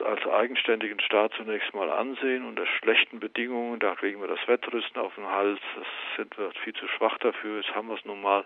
als 0.02 0.26
eigenständigen 0.26 1.00
Staat 1.00 1.32
zunächst 1.34 1.74
mal 1.74 1.90
ansehen. 1.90 2.46
Unter 2.46 2.66
schlechten 2.66 3.18
Bedingungen, 3.18 3.78
da 3.80 3.94
kriegen 3.94 4.20
wir 4.20 4.28
das 4.28 4.46
Wettrüsten 4.46 5.00
auf 5.00 5.14
den 5.14 5.26
Hals, 5.26 5.58
das 5.76 5.86
sind 6.16 6.36
wir 6.38 6.52
viel 6.64 6.74
zu 6.74 6.86
schwach 6.88 7.16
dafür, 7.18 7.60
jetzt 7.60 7.74
haben 7.74 7.88
wir 7.88 7.94
es 7.94 8.04
nun 8.04 8.20
mal. 8.20 8.44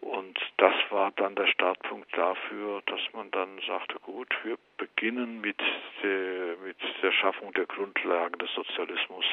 Und 0.00 0.38
das 0.58 0.74
war 0.90 1.12
dann 1.12 1.34
der 1.34 1.46
Startpunkt 1.46 2.14
dafür, 2.16 2.82
dass 2.86 3.00
man 3.14 3.30
dann 3.30 3.58
sagte, 3.66 3.98
gut, 4.00 4.28
wir 4.42 4.58
beginnen 4.76 5.40
mit 5.40 5.56
der, 6.02 6.56
mit 6.62 6.76
der 7.02 7.12
Schaffung 7.12 7.52
der 7.54 7.66
Grundlagen 7.66 8.36
des 8.38 8.52
Sozialismus 8.52 9.24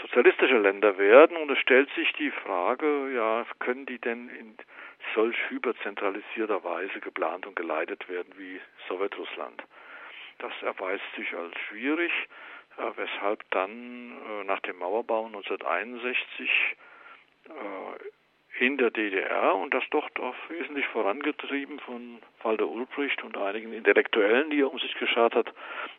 sozialistische 0.03 0.59
Länder 0.59 0.99
werden. 0.99 1.37
Und 1.37 1.51
es 1.51 1.59
stellt 1.59 1.91
sich 1.95 2.13
die 2.15 2.31
Frage, 2.31 3.13
ja, 3.15 3.45
können 3.59 3.87
die 3.87 3.99
denn 3.99 4.29
in 4.29 4.57
solch 5.15 5.37
überzentralisierter 5.51 6.63
Weise 6.65 7.01
geplant 7.01 7.47
und 7.47 7.57
geleitet 7.57 8.09
werden 8.09 8.33
wie 8.37 8.61
Sowjetrussland? 8.89 9.63
Das 10.39 10.53
erweist 10.63 11.05
sich 11.17 11.35
als 11.35 11.55
schwierig, 11.69 12.13
äh, 12.77 12.83
weshalb 12.97 13.43
dann 13.51 14.13
äh, 14.13 14.45
nach 14.45 14.61
dem 14.61 14.79
Mauerbau 14.79 15.27
1961 15.27 16.77
in 18.61 18.77
der 18.77 18.91
DDR 18.91 19.55
und 19.55 19.73
das 19.73 19.85
doch 19.91 20.09
auch 20.21 20.35
wesentlich 20.49 20.87
vorangetrieben 20.89 21.79
von 21.81 22.19
Walter 22.43 22.69
Ulbricht 22.69 23.23
und 23.23 23.37
einigen 23.37 23.73
Intellektuellen, 23.73 24.51
die 24.51 24.61
er 24.61 24.73
um 24.73 24.79
sich 24.79 24.95
geschart 24.95 25.35
hat, 25.35 25.53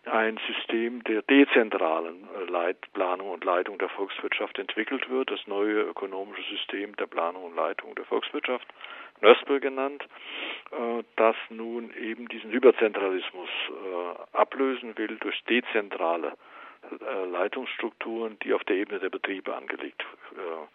ein 0.06 0.40
System 0.48 1.04
der 1.04 1.22
dezentralen 1.22 2.28
äh, 2.36 2.52
Leitplanung 2.52 3.30
und 3.32 3.44
Leitung 3.44 3.78
der 3.78 3.90
Volkswirtschaft 3.90 4.60
entwickelt 4.60 5.10
wird, 5.10 5.32
das 5.32 5.46
neue 5.48 5.82
ökonomische 5.82 6.44
System 6.50 6.96
der 6.98 7.08
Planung 7.08 7.44
und 7.46 7.56
Leitung 7.56 7.96
der 7.96 8.06
Volkswirtschaft, 8.06 8.68
Nöspel 9.22 9.60
genannt, 9.60 10.04
äh, 10.72 11.04
das 11.16 11.36
nun 11.50 11.94
eben 11.96 12.28
diesen 12.28 12.52
Hyperzentralismus 12.52 13.50
äh, 13.70 14.38
ablösen 14.38 14.98
will 14.98 15.18
durch 15.18 15.42
dezentrale 15.46 16.34
Leitungsstrukturen, 17.30 18.40
die 18.40 18.54
auf 18.54 18.64
der 18.64 18.78
Ebene 18.78 19.00
der 19.00 19.10
Betriebe 19.10 19.54
angelegt 19.54 20.04
werden 20.34 20.70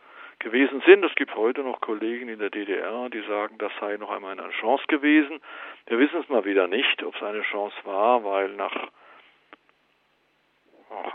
gewesen 0.44 0.82
sind. 0.86 1.04
Es 1.04 1.14
gibt 1.16 1.34
heute 1.34 1.62
noch 1.62 1.80
Kollegen 1.80 2.28
in 2.28 2.38
der 2.38 2.50
DDR, 2.50 3.08
die 3.08 3.22
sagen, 3.22 3.58
das 3.58 3.72
sei 3.80 3.96
noch 3.96 4.10
einmal 4.10 4.38
eine 4.38 4.50
Chance 4.52 4.84
gewesen. 4.86 5.40
Wir 5.86 5.98
wissen 5.98 6.20
es 6.20 6.28
mal 6.28 6.44
wieder 6.44 6.68
nicht, 6.68 7.02
ob 7.02 7.16
es 7.16 7.22
eine 7.22 7.42
Chance 7.42 7.76
war, 7.84 8.22
weil 8.22 8.50
nach 8.50 8.88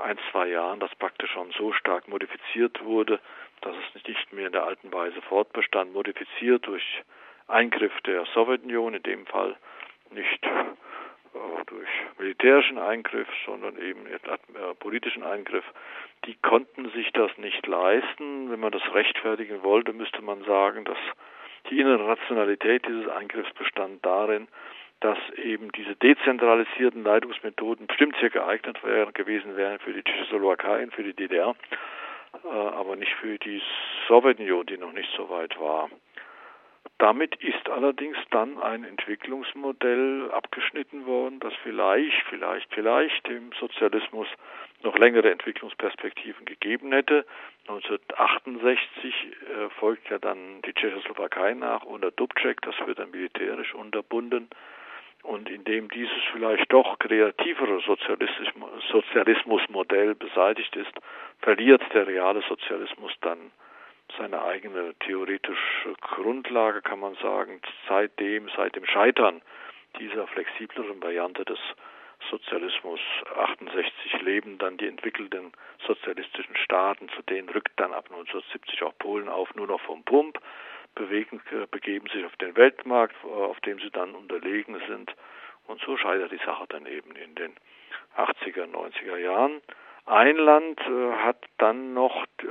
ein, 0.04 0.18
zwei 0.32 0.48
Jahren 0.48 0.80
das 0.80 0.94
praktisch 0.96 1.32
schon 1.32 1.52
so 1.52 1.72
stark 1.72 2.08
modifiziert 2.08 2.84
wurde, 2.84 3.20
dass 3.62 3.76
es 3.96 4.08
nicht 4.08 4.34
mehr 4.34 4.48
in 4.48 4.52
der 4.52 4.66
alten 4.66 4.92
Weise 4.92 5.22
fortbestand, 5.22 5.94
modifiziert 5.94 6.66
durch 6.66 6.84
Eingriff 7.48 7.94
der 8.02 8.26
Sowjetunion, 8.34 8.96
in 8.96 9.04
dem 9.04 9.26
Fall 9.28 9.56
nicht 10.12 10.42
durch 11.68 11.90
militärischen 12.18 12.78
Eingriff, 12.78 13.28
sondern 13.46 13.78
eben 13.78 14.06
äh, 14.08 14.18
politischen 14.80 15.24
Eingriff, 15.24 15.66
die 16.26 16.36
konnten 16.36 16.90
sich 16.92 17.12
das 17.14 17.32
nicht 17.38 17.66
leisten. 17.68 18.52
Wenn 18.52 18.60
man 18.60 18.72
das 18.72 18.84
rechtfertigen 18.94 19.64
wollte, 19.64 19.94
müsste 19.94 20.22
man 20.22 20.44
sagen, 20.44 20.86
dass 20.86 20.98
die 21.70 21.80
innere 21.80 22.08
Rationalität 22.08 22.86
dieses 22.88 23.08
Eingriffs 23.08 23.54
bestand 23.54 24.06
darin, 24.06 24.48
dass 25.00 25.18
eben 25.38 25.72
diese 25.72 25.96
dezentralisierten 25.96 27.04
Leitungsmethoden 27.04 27.88
bestimmt 27.88 28.16
sehr 28.20 28.30
geeignet 28.30 28.84
wären, 28.84 29.14
gewesen 29.14 29.56
wären 29.56 29.80
für 29.80 29.94
die 29.94 30.04
Tschechoslowakei 30.04 30.84
und 30.84 30.94
für 30.94 31.04
die 31.04 31.14
DDR, 31.14 31.56
äh, 32.44 32.48
aber 32.48 32.96
nicht 32.96 33.14
für 33.14 33.38
die 33.38 33.62
Sowjetunion, 34.08 34.66
die 34.66 34.78
noch 34.78 34.92
nicht 34.92 35.10
so 35.16 35.30
weit 35.30 35.60
war. 35.60 35.90
Damit 37.00 37.36
ist 37.38 37.70
allerdings 37.70 38.18
dann 38.30 38.58
ein 38.62 38.84
Entwicklungsmodell 38.84 40.30
abgeschnitten 40.32 41.06
worden, 41.06 41.40
das 41.40 41.54
vielleicht, 41.64 42.22
vielleicht, 42.30 42.74
vielleicht 42.74 43.28
dem 43.28 43.52
Sozialismus 43.58 44.28
noch 44.84 44.98
längere 44.98 45.32
Entwicklungsperspektiven 45.32 46.46
gegeben 46.46 46.92
hätte. 46.92 47.26
1968 47.70 49.14
äh, 49.14 49.70
folgt 49.80 50.10
ja 50.10 50.20
dann 50.20 50.62
die 50.66 50.74
Tschechoslowakei 50.74 51.54
nach 51.54 51.84
unter 51.84 52.12
Dubček, 52.12 52.62
das 52.62 52.76
wird 52.86 53.00
dann 53.00 53.12
militärisch 53.12 53.74
unterbunden. 53.74 54.50
Und 55.24 55.50
indem 55.50 55.90
dieses 55.90 56.22
vielleicht 56.32 56.72
doch 56.72 56.98
kreativere 57.00 57.82
Sozialismusmodell 58.92 60.16
beseitigt 60.16 60.76
ist, 60.76 60.94
verliert 61.40 61.82
der 61.94 62.08
reale 62.08 62.42
Sozialismus 62.48 63.14
dann 63.22 63.52
seine 64.18 64.42
eigene 64.44 64.94
theoretische 65.00 65.94
Grundlage, 66.02 66.82
kann 66.82 67.00
man 67.00 67.16
sagen, 67.16 67.62
seitdem, 67.88 68.50
seit 68.56 68.76
dem 68.76 68.86
Scheitern 68.86 69.42
dieser 70.00 70.28
flexibleren 70.28 71.02
Variante 71.02 71.46
des 71.46 71.60
Sozialismus 72.30 73.00
68 73.38 74.22
leben 74.22 74.58
dann 74.58 74.78
die 74.78 74.88
entwickelten 74.88 75.54
sozialistischen 75.88 76.56
Staaten, 76.58 77.10
zu 77.10 77.22
denen 77.24 77.50
rückt 77.50 77.72
dann 77.78 77.94
ab 77.94 78.06
1970 78.10 78.84
auch 78.84 78.98
Polen 79.00 79.30
auf, 79.30 79.54
nur 79.56 79.68
noch 79.68 79.82
vom 79.82 80.04
Pump, 80.04 80.40
bewegen, 80.96 81.42
begeben 81.72 82.08
sich 82.10 82.26
auf 82.26 82.36
den 82.38 82.56
Weltmarkt, 82.56 83.16
auf 83.24 83.60
dem 83.62 83.80
sie 83.80 83.90
dann 83.90 84.16
unterlegen 84.16 84.82
sind. 84.88 85.16
Und 85.68 85.82
so 85.82 85.96
scheitert 85.98 86.32
die 86.32 86.46
Sache 86.46 86.66
dann 86.68 86.86
eben 86.86 87.16
in 87.16 87.36
den 87.36 87.54
80er, 88.18 88.66
90er 88.66 89.18
Jahren. 89.18 89.62
Ein 90.10 90.38
Land 90.38 90.80
äh, 90.82 91.12
hat 91.18 91.38
dann 91.60 91.94
noch 91.94 92.24
äh, 92.42 92.48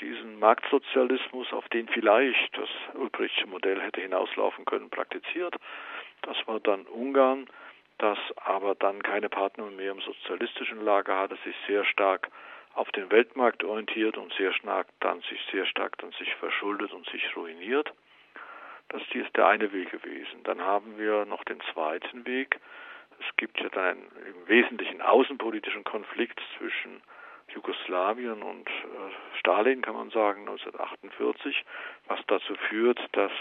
diesen 0.00 0.38
Marktsozialismus, 0.38 1.52
auf 1.52 1.68
den 1.70 1.88
vielleicht 1.88 2.56
das 2.56 2.68
Ulbrichtsche 2.94 3.48
Modell 3.48 3.80
hätte 3.80 4.00
hinauslaufen 4.00 4.64
können, 4.64 4.90
praktiziert. 4.90 5.56
Das 6.22 6.36
war 6.46 6.60
dann 6.60 6.82
Ungarn, 6.86 7.48
das 7.98 8.16
aber 8.36 8.76
dann 8.76 9.02
keine 9.02 9.28
Partner 9.28 9.64
mehr 9.72 9.90
im 9.90 10.00
sozialistischen 10.02 10.84
Lager 10.84 11.18
hatte, 11.18 11.36
sich 11.42 11.56
sehr 11.66 11.84
stark 11.84 12.28
auf 12.74 12.92
den 12.92 13.10
Weltmarkt 13.10 13.64
orientiert 13.64 14.16
und 14.16 14.32
sehr 14.34 14.52
stark 14.52 14.86
dann 15.00 15.20
sich 15.22 15.40
sehr 15.50 15.66
stark 15.66 15.98
dann 15.98 16.12
sich 16.12 16.32
verschuldet 16.36 16.92
und 16.92 17.10
sich 17.10 17.34
ruiniert. 17.34 17.92
Das 18.90 19.02
ist 19.14 19.36
der 19.36 19.48
eine 19.48 19.72
Weg 19.72 19.90
gewesen. 19.90 20.44
Dann 20.44 20.60
haben 20.60 20.96
wir 20.96 21.24
noch 21.24 21.42
den 21.42 21.60
zweiten 21.72 22.24
Weg, 22.24 22.60
es 23.20 23.36
gibt 23.36 23.60
ja 23.60 23.68
dann 23.68 23.84
einen 23.84 24.10
im 24.26 24.48
Wesentlichen 24.48 25.02
außenpolitischen 25.02 25.84
Konflikt 25.84 26.40
zwischen 26.58 27.02
Jugoslawien 27.54 28.42
und 28.42 28.68
äh, 28.68 29.38
Stalin, 29.38 29.82
kann 29.82 29.94
man 29.94 30.10
sagen, 30.10 30.40
1948, 30.40 31.64
was 32.06 32.20
dazu 32.26 32.54
führt, 32.68 32.98
dass 33.12 33.32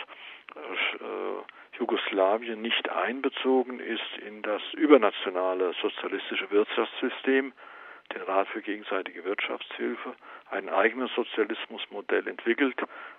äh, 0.55 1.77
Jugoslawien 1.77 2.61
nicht 2.61 2.89
einbezogen 2.89 3.79
ist 3.79 4.17
in 4.25 4.41
das 4.41 4.61
übernationale 4.73 5.73
sozialistische 5.81 6.49
Wirtschaftssystem, 6.51 7.53
den 8.13 8.21
Rat 8.23 8.47
für 8.47 8.61
gegenseitige 8.61 9.23
Wirtschaftshilfe, 9.23 10.15
ein 10.49 10.67
eigenes 10.69 11.13
Sozialismusmodell 11.13 12.27
entwickelt, 12.27 12.75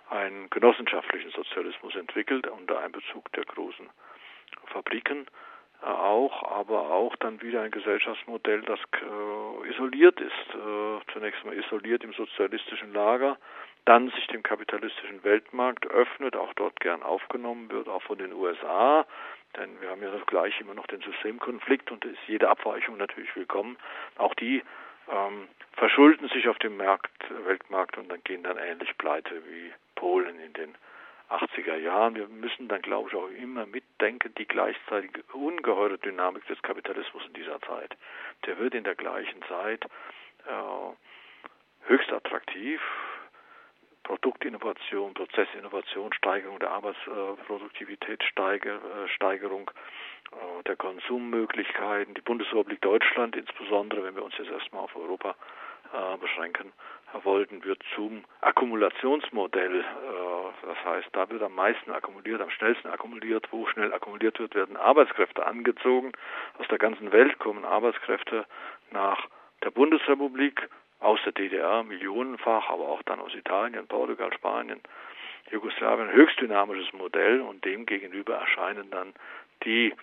einen 0.09 0.49
genossenschaftlichen 0.49 1.31
Sozialismus 1.31 1.95
entwickelt 1.95 2.45
unter 2.47 2.79
Einbezug 2.81 3.31
der 3.31 3.45
großen 3.45 3.89
Fabriken 4.65 5.25
auch, 5.81 6.43
aber 6.51 6.91
auch 6.91 7.15
dann 7.17 7.41
wieder 7.41 7.61
ein 7.61 7.71
Gesellschaftsmodell, 7.71 8.61
das 8.61 8.79
äh, 8.93 9.69
isoliert 9.69 10.19
ist. 10.19 10.55
Äh, 10.55 10.99
zunächst 11.13 11.43
mal 11.43 11.57
isoliert 11.57 12.03
im 12.03 12.13
sozialistischen 12.13 12.93
Lager, 12.93 13.37
dann 13.85 14.09
sich 14.11 14.27
dem 14.27 14.43
kapitalistischen 14.43 15.23
Weltmarkt 15.23 15.87
öffnet, 15.87 16.35
auch 16.35 16.53
dort 16.53 16.79
gern 16.79 17.01
aufgenommen 17.01 17.71
wird, 17.71 17.87
auch 17.87 18.03
von 18.03 18.17
den 18.17 18.33
USA. 18.33 19.05
Denn 19.57 19.81
wir 19.81 19.89
haben 19.89 20.01
ja 20.01 20.11
gleich 20.27 20.59
immer 20.61 20.73
noch 20.73 20.87
den 20.87 21.01
Systemkonflikt 21.01 21.91
und 21.91 22.05
ist 22.05 22.19
jede 22.27 22.49
Abweichung 22.49 22.97
natürlich 22.97 23.35
willkommen. 23.35 23.77
Auch 24.17 24.33
die 24.35 24.63
ähm, 25.11 25.47
verschulden 25.73 26.29
sich 26.29 26.47
auf 26.47 26.59
dem 26.59 26.77
Markt, 26.77 27.11
Weltmarkt 27.45 27.97
und 27.97 28.09
dann 28.09 28.23
gehen 28.23 28.43
dann 28.43 28.57
ähnlich 28.57 28.97
pleite 28.97 29.41
wie 29.47 29.73
Polen 29.95 30.39
in 30.39 30.53
den 30.53 30.75
80er 31.31 31.77
Jahren. 31.77 32.15
Wir 32.15 32.27
müssen 32.27 32.67
dann, 32.67 32.81
glaube 32.81 33.09
ich, 33.09 33.15
auch 33.15 33.29
immer 33.29 33.65
mitdenken, 33.65 34.33
die 34.37 34.45
gleichzeitige 34.45 35.23
ungeheure 35.33 35.97
Dynamik 35.97 36.45
des 36.47 36.61
Kapitalismus 36.61 37.23
in 37.27 37.33
dieser 37.33 37.59
Zeit. 37.61 37.95
Der 38.45 38.57
wird 38.59 38.73
in 38.73 38.83
der 38.83 38.95
gleichen 38.95 39.41
Zeit 39.43 39.85
äh, 40.45 41.87
höchst 41.87 42.11
attraktiv. 42.11 42.81
Produktinnovation, 44.03 45.13
Prozessinnovation, 45.13 46.11
Steigerung 46.13 46.59
der 46.59 46.71
Arbeitsproduktivität, 46.71 48.21
äh, 48.21 49.07
Steigerung 49.07 49.71
äh, 50.31 50.63
der 50.63 50.75
Konsummöglichkeiten. 50.75 52.13
Die 52.15 52.21
Bundesrepublik 52.21 52.81
Deutschland, 52.81 53.35
insbesondere 53.35 54.03
wenn 54.03 54.15
wir 54.15 54.23
uns 54.23 54.37
jetzt 54.37 54.49
erstmal 54.49 54.83
auf 54.83 54.95
Europa 54.95 55.35
äh, 55.93 56.17
beschränken 56.17 56.73
wollten, 57.23 57.63
wird 57.63 57.81
zum 57.95 58.23
Akkumulationsmodell 58.41 59.79
äh, 59.79 60.31
das 60.63 60.85
heißt, 60.85 61.09
da 61.13 61.29
wird 61.29 61.41
am 61.41 61.55
meisten 61.55 61.91
akkumuliert, 61.91 62.41
am 62.41 62.49
schnellsten 62.49 62.87
akkumuliert. 62.89 63.47
Wo 63.51 63.65
schnell 63.67 63.93
akkumuliert 63.93 64.39
wird, 64.39 64.55
werden 64.55 64.77
Arbeitskräfte 64.77 65.45
angezogen. 65.45 66.11
Aus 66.59 66.67
der 66.67 66.77
ganzen 66.77 67.11
Welt 67.11 67.39
kommen 67.39 67.65
Arbeitskräfte 67.65 68.45
nach 68.91 69.27
der 69.63 69.71
Bundesrepublik, 69.71 70.69
aus 70.99 71.19
der 71.25 71.31
DDR 71.31 71.83
millionenfach, 71.83 72.69
aber 72.69 72.87
auch 72.89 73.01
dann 73.03 73.19
aus 73.19 73.33
Italien, 73.33 73.87
Portugal, 73.87 74.31
Spanien, 74.33 74.81
Jugoslawien. 75.51 76.11
Höchst 76.11 76.39
dynamisches 76.39 76.93
Modell 76.93 77.41
und 77.41 77.65
dem 77.65 77.85
gegenüber 77.85 78.35
erscheinen 78.35 78.89
dann 78.91 79.13
die 79.65 79.93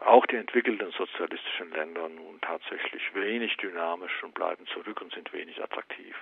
auch 0.00 0.26
die 0.26 0.36
entwickelten 0.36 0.90
sozialistischen 0.92 1.70
Länder 1.72 2.08
nun 2.08 2.40
tatsächlich 2.40 3.14
wenig 3.14 3.56
dynamisch 3.56 4.22
und 4.22 4.34
bleiben 4.34 4.66
zurück 4.66 5.00
und 5.00 5.12
sind 5.12 5.32
wenig 5.32 5.62
attraktiv. 5.62 6.16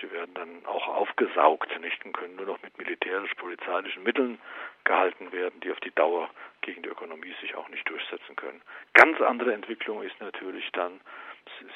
Sie 0.00 0.10
werden 0.12 0.32
dann 0.34 0.64
auch 0.66 0.86
aufgesaugt, 0.86 1.68
nicht? 1.80 2.04
Und 2.04 2.12
können 2.12 2.36
nur 2.36 2.46
noch 2.46 2.62
mit 2.62 2.78
militärisch-polizeilichen 2.78 4.04
Mitteln 4.04 4.38
gehalten 4.84 5.32
werden, 5.32 5.58
die 5.60 5.72
auf 5.72 5.80
die 5.80 5.90
Dauer 5.90 6.30
gegen 6.60 6.82
die 6.82 6.88
Ökonomie 6.88 7.34
sich 7.40 7.56
auch 7.56 7.68
nicht 7.68 7.88
durchsetzen 7.88 8.36
können. 8.36 8.62
Ganz 8.92 9.20
andere 9.20 9.52
Entwicklung 9.52 10.04
ist 10.04 10.20
natürlich 10.20 10.70
dann, 10.72 11.00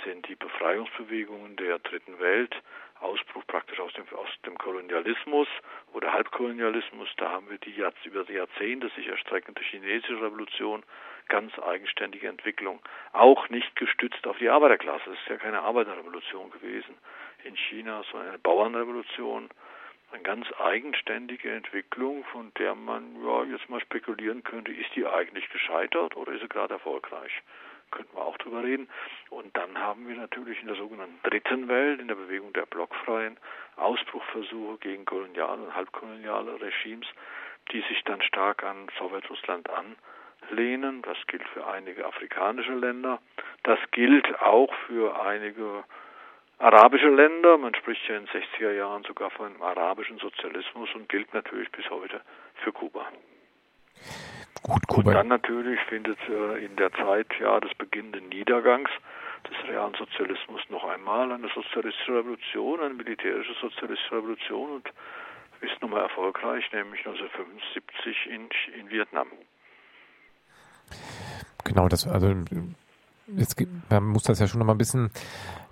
sind 0.05 0.29
die 0.29 0.37
Befreiungsbewegungen 0.37 1.57
der 1.57 1.81
dritten 1.81 2.21
Welt, 2.21 2.55
Ausbruch 3.01 3.47
praktisch 3.47 3.81
aus 3.81 3.93
dem, 3.95 4.05
aus 4.17 4.29
dem 4.45 4.57
Kolonialismus 4.59 5.49
oder 5.93 6.13
Halbkolonialismus. 6.13 7.09
Da 7.17 7.31
haben 7.31 7.49
wir 7.51 7.59
die 7.59 7.75
über 8.05 8.25
die 8.25 8.35
Jahrzehnte 8.35 8.91
sich 8.91 9.09
erstreckende 9.09 9.63
chinesische 9.63 10.21
Revolution, 10.21 10.83
ganz 11.29 11.59
eigenständige 11.59 12.29
Entwicklung, 12.29 12.81
auch 13.13 13.49
nicht 13.49 13.75
gestützt 13.77 14.27
auf 14.27 14.39
die 14.39 14.49
Arbeiterklasse. 14.49 15.11
Es 15.11 15.19
ist 15.21 15.29
ja 15.29 15.37
keine 15.37 15.63
Arbeiterrevolution 15.63 16.51
gewesen 16.51 16.97
in 17.45 17.57
China, 17.57 18.03
sondern 18.11 18.31
eine 18.31 18.39
Bauernrevolution, 18.39 19.49
eine 20.13 20.23
ganz 20.23 20.47
eigenständige 20.59 21.53
Entwicklung, 21.53 22.25
von 22.25 22.53
der 22.59 22.75
man 22.75 23.17
ja 23.25 23.45
jetzt 23.45 23.69
mal 23.71 23.81
spekulieren 23.81 24.43
könnte, 24.43 24.73
ist 24.73 24.95
die 24.97 25.07
eigentlich 25.07 25.49
gescheitert 25.51 26.17
oder 26.17 26.33
ist 26.33 26.41
sie 26.41 26.49
gerade 26.49 26.75
erfolgreich? 26.75 27.33
Könnten 27.91 28.17
wir 28.17 28.25
auch 28.25 28.39
drüber 28.39 28.63
reden. 28.63 28.89
Und 29.31 29.57
dann 29.57 29.79
haben 29.79 30.09
wir 30.09 30.17
natürlich 30.17 30.61
in 30.61 30.69
der 30.69 30.77
sogenannten 30.77 31.19
dritten 31.29 31.69
Welt, 31.69 32.01
in 32.01 32.09
der 32.09 32.15
Bewegung 32.15 32.53
der 32.53 32.67
Blockfreien, 32.67 33.37
Ausbruchversuche 33.77 34.79
gegen 34.79 35.05
koloniale 35.05 35.63
und 35.63 35.75
halbkoloniale 35.75 36.61
Regimes, 36.61 37.07
die 37.73 37.81
sich 37.83 38.03
dann 38.05 38.23
stark 38.23 38.63
an 38.65 38.89
Sowjetrussland 38.99 39.69
anlehnen. 39.71 41.03
Das 41.03 41.17
gilt 41.27 41.47
für 41.49 41.67
einige 41.67 42.07
afrikanische 42.07 42.75
Länder. 42.75 43.21
Das 43.63 43.79
gilt 43.93 44.41
auch 44.41 44.73
für 44.87 45.21
einige 45.21 45.85
arabische 46.59 47.09
Länder. 47.09 47.59
Man 47.59 47.75
spricht 47.75 48.07
ja 48.09 48.17
in 48.17 48.27
den 48.27 48.43
60er 48.43 48.73
Jahren 48.73 49.03
sogar 49.05 49.31
von 49.31 49.47
einem 49.47 49.63
arabischen 49.63 50.19
Sozialismus 50.19 50.89
und 50.95 51.09
gilt 51.09 51.33
natürlich 51.35 51.71
bis 51.73 51.89
heute 51.91 52.21
für 52.63 52.73
Kuba. 52.73 53.07
Gut, 54.63 54.87
Kuba. 54.87 55.11
Und 55.11 55.15
dann 55.15 55.29
natürlich 55.29 55.81
findet 55.89 56.19
äh, 56.29 56.65
in 56.65 56.77
der 56.77 56.93
Zeit 56.93 57.29
ja 57.41 57.61
des 57.61 57.75
beginnenden 57.75 58.29
Niedergangs 58.29 58.91
des 59.49 59.69
realen 59.69 59.95
Sozialismus 59.95 60.61
noch 60.69 60.85
einmal 60.85 61.33
eine 61.33 61.49
sozialistische 61.55 62.13
Revolution, 62.13 62.81
eine 62.81 62.95
militärische 62.95 63.55
sozialistische 63.61 64.17
Revolution 64.17 64.71
und 64.73 64.93
ist 65.63 65.81
nochmal 65.83 66.03
erfolgreich, 66.03 66.65
nämlich 66.73 67.07
1975 67.07 68.27
in, 68.27 68.49
in 68.79 68.91
Vietnam. 68.91 69.29
Genau, 71.65 71.89
das 71.89 72.07
also 72.07 72.35
Jetzt, 73.37 73.57
man 73.89 74.05
muss 74.05 74.25
das 74.25 74.39
ja 74.39 74.47
schon 74.47 74.59
noch 74.59 74.67
mal 74.67 74.75
ein 74.75 74.79
bisschen 74.79 75.11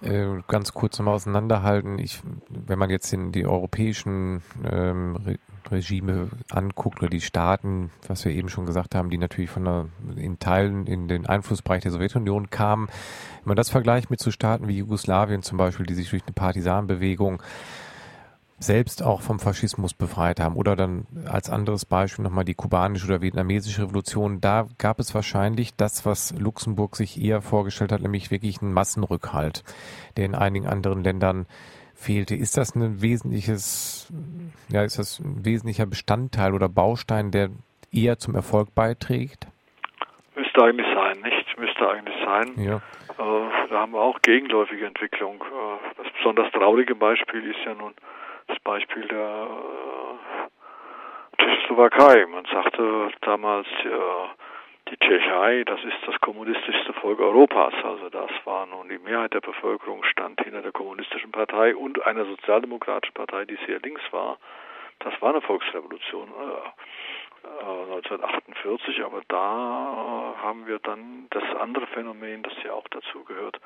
äh, 0.03 0.27
ganz 0.47 0.73
kurz 0.73 0.99
nochmal 0.99 1.15
auseinanderhalten. 1.15 1.99
Ich, 1.99 2.21
wenn 2.49 2.79
man 2.79 2.91
jetzt 2.91 3.13
in 3.13 3.33
die 3.33 3.47
europäischen 3.47 4.43
ähm, 4.65 5.17
Re 5.17 5.39
Regime 5.71 6.31
anguckt 6.51 7.01
oder 7.01 7.11
die 7.11 7.21
Staaten, 7.21 7.91
was 8.07 8.25
wir 8.25 8.33
eben 8.33 8.49
schon 8.49 8.65
gesagt 8.65 8.95
haben, 8.95 9.11
die 9.11 9.19
natürlich 9.19 9.51
von 9.51 9.65
der, 9.65 9.87
in 10.17 10.39
Teilen 10.39 10.87
in 10.87 11.09
den 11.09 11.27
Einflussbereich 11.27 11.83
der 11.83 11.93
Sowjetunion 11.93 12.49
kamen, 12.49 12.87
wenn 12.87 13.51
man 13.51 13.57
das 13.57 13.69
vergleicht 13.69 14.11
mit 14.11 14.19
so 14.19 14.31
Staaten 14.31 14.67
wie 14.67 14.79
Jugoslawien 14.79 15.43
zum 15.43 15.59
Beispiel, 15.59 15.85
die 15.85 15.93
sich 15.93 16.09
durch 16.09 16.23
eine 16.23 16.33
Partisanenbewegung 16.33 17.43
selbst 18.59 19.05
auch 19.05 19.21
vom 19.21 19.39
Faschismus 19.39 19.95
befreit 19.95 20.41
haben. 20.41 20.57
Oder 20.57 20.75
dann 20.75 21.07
als 21.31 21.49
anderes 21.51 21.85
Beispiel 21.85 22.25
nochmal 22.25 22.45
die 22.45 22.55
kubanische 22.55 23.07
oder 23.07 23.23
vietnamesische 23.23 23.83
Revolution. 23.83 24.41
Da 24.41 24.67
gab 24.79 24.99
es 24.99 25.15
wahrscheinlich 25.15 25.77
das, 25.77 26.05
was 26.05 26.35
Luxemburg 26.39 26.97
sich 26.97 27.23
eher 27.23 27.41
vorgestellt 27.41 27.93
hat, 27.93 28.03
nämlich 28.03 28.31
wirklich 28.31 28.61
einen 28.61 28.73
Massenrückhalt, 28.73 29.63
der 30.17 30.27
in 30.27 30.35
einigen 30.35 30.67
anderen 30.67 31.05
Ländern 31.05 31.47
fehlte. 31.95 32.35
Ist 32.35 32.57
das 32.57 32.75
ein 32.75 33.01
wesentliches, 33.01 34.13
ja, 34.69 34.83
ist 34.83 34.99
das 34.99 35.21
ein 35.21 35.45
wesentlicher 35.45 35.87
Bestandteil 35.87 36.55
oder 36.55 36.69
Baustein, 36.69 37.31
der 37.31 37.51
eher 37.93 38.19
zum 38.19 38.35
Erfolg 38.35 38.75
beiträgt? 38.75 39.47
Müsste 40.37 40.63
eigentlich 40.63 40.87
sein, 40.95 41.21
nicht? 41.23 41.59
Müsste 41.59 41.89
eigentlich 41.89 42.17
sein. 42.25 42.65
Ja. 42.65 42.77
Äh, 43.19 43.69
da 43.71 43.81
haben 43.81 43.93
wir 43.93 44.01
auch 44.01 44.21
gegenläufige 44.23 44.87
Entwicklung. 44.87 45.43
Äh, 45.43 46.03
das 46.03 46.07
besonders 46.17 46.51
traurige 46.53 46.95
Beispiel 46.95 47.51
ist 47.51 47.59
ja 47.65 47.75
nun 47.75 47.95
das 48.49 48.59
Beispiel 48.61 49.07
der 49.07 49.49
äh, 49.49 51.43
Tschechoslowakei. 51.43 52.27
Man 52.27 52.45
sagte 52.47 53.11
damals, 53.21 53.67
äh, 53.85 54.91
die 54.91 54.97
Tschechei, 54.97 55.65
das 55.65 55.81
ist 55.85 55.99
das 56.07 56.21
kommunistischste 56.21 56.93
Volk 56.95 57.21
Europas. 57.21 57.75
Also 57.85 58.09
das 58.09 58.31
war 58.45 58.67
nun 58.67 58.89
die 58.89 58.99
Mehrheit 58.99 59.35
der 59.35 59.41
Bevölkerung 59.41 60.03
stand 60.05 60.41
hinter 60.43 60.63
der 60.63 60.73
kommunistischen 60.73 61.31
Partei 61.31 61.77
und 61.77 62.05
einer 62.07 62.25
sozialdemokratischen 62.25 63.15
Partei, 63.15 63.45
die 63.45 63.59
sehr 63.67 63.81
links 63.81 64.03
war. 64.11 64.39
Das 65.01 65.13
war 65.21 65.31
eine 65.31 65.43
Volksrevolution 65.43 66.29
äh, 66.29 66.89
1948, 67.95 68.99
äh, 68.99 69.03
aber 69.03 69.23
da 69.29 70.35
haben 70.43 70.67
wir 70.67 70.79
dann 70.81 71.29
das 71.31 71.45
andere 71.61 71.87
Phänomen, 71.89 72.43
das 72.43 72.55
ja 72.65 72.73
auch 72.73 72.89
dazu 72.89 73.25
gehört, 73.25 73.61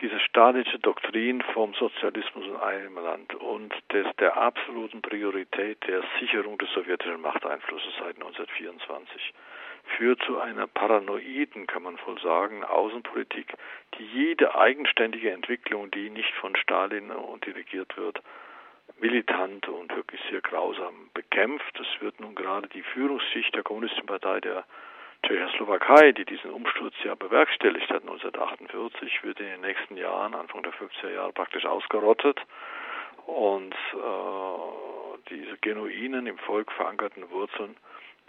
diese 0.00 0.20
stalinische 0.20 0.78
Doktrin 0.78 1.42
vom 1.54 1.72
Sozialismus 1.74 2.44
in 2.46 2.56
einem 2.56 2.96
Land 2.96 3.34
und 3.34 3.72
des, 3.92 4.06
der 4.16 4.36
absoluten 4.36 5.00
Priorität 5.00 5.78
der 5.86 6.02
Sicherung 6.20 6.58
des 6.58 6.70
sowjetischen 6.72 7.20
Machteinflusses 7.20 7.94
seit 7.98 8.16
1924 8.16 9.32
führt 9.96 10.20
zu 10.24 10.38
einer 10.38 10.66
paranoiden, 10.66 11.66
kann 11.66 11.84
man 11.84 11.98
wohl 12.06 12.20
sagen, 12.20 12.64
Außenpolitik, 12.64 13.54
die 13.98 14.04
jede 14.04 14.54
eigenständige 14.54 15.30
Entwicklung, 15.30 15.90
die 15.90 16.10
nicht 16.10 16.32
von 16.34 16.56
Stalin 16.56 17.12
dirigiert 17.44 17.96
wird, 17.96 18.20
militant 18.98 19.68
und 19.68 19.94
wirklich 19.94 20.20
sehr 20.30 20.40
grausam 20.40 21.10
bekämpft. 21.14 21.78
Es 21.80 22.02
wird 22.02 22.20
nun 22.20 22.34
gerade 22.34 22.68
die 22.68 22.82
Führungsschicht 22.82 23.54
der 23.54 23.62
Kommunistischen 23.62 24.06
Partei 24.06 24.40
der 24.40 24.64
Tschechoslowakei, 25.24 26.12
die 26.12 26.24
diesen 26.24 26.50
Umsturz 26.50 26.94
ja 27.04 27.14
bewerkstelligt 27.14 27.88
hat 27.90 28.02
1948, 28.02 29.22
wird 29.22 29.40
in 29.40 29.46
den 29.46 29.60
nächsten 29.60 29.96
Jahren, 29.96 30.34
Anfang 30.34 30.62
der 30.62 30.72
50er 30.72 31.12
Jahre, 31.12 31.32
praktisch 31.32 31.64
ausgerottet. 31.64 32.40
Und 33.26 33.74
äh, 33.74 35.28
diese 35.30 35.56
genuinen, 35.58 36.26
im 36.26 36.38
Volk 36.38 36.70
verankerten 36.72 37.28
Wurzeln 37.30 37.76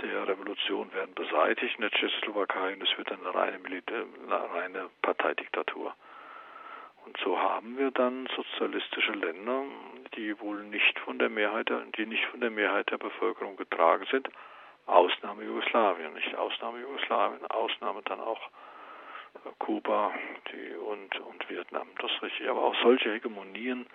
der 0.01 0.27
Revolution 0.27 0.93
werden 0.93 1.13
beseitigt 1.15 1.75
in 1.75 1.81
der 1.81 1.91
Tschechoslowakei 1.91 2.73
und 2.73 2.83
es 2.83 2.97
wird 2.97 3.11
eine 3.11 3.33
reine, 3.33 3.57
Militär, 3.59 4.05
eine 4.25 4.53
reine 4.53 4.89
Parteidiktatur. 5.01 5.95
Und 7.05 7.17
so 7.23 7.39
haben 7.39 7.77
wir 7.77 7.89
dann 7.91 8.27
sozialistische 8.35 9.13
Länder, 9.13 9.63
die 10.15 10.39
wohl 10.39 10.63
nicht 10.65 10.99
von 10.99 11.17
der 11.17 11.29
Mehrheit, 11.29 11.71
die 11.97 12.05
nicht 12.05 12.25
von 12.25 12.41
der 12.41 12.49
Mehrheit 12.49 12.91
der 12.91 12.97
Bevölkerung 12.97 13.55
getragen 13.55 14.05
sind, 14.11 14.29
Ausnahme 14.87 15.43
Jugoslawien, 15.43 16.13
nicht 16.13 16.33
Ausnahme 16.35 16.79
Jugoslawien, 16.79 17.45
Ausnahme 17.47 18.01
dann 18.05 18.21
auch 18.21 18.41
äh, 19.45 19.49
Kuba 19.59 20.13
die 20.51 20.75
und, 20.75 21.19
und 21.19 21.49
Vietnam. 21.49 21.87
Das 22.01 22.09
ist 22.11 22.23
richtig. 22.23 22.49
Aber 22.49 22.63
auch 22.63 22.75
solche 22.81 23.11
Hegemonien 23.11 23.85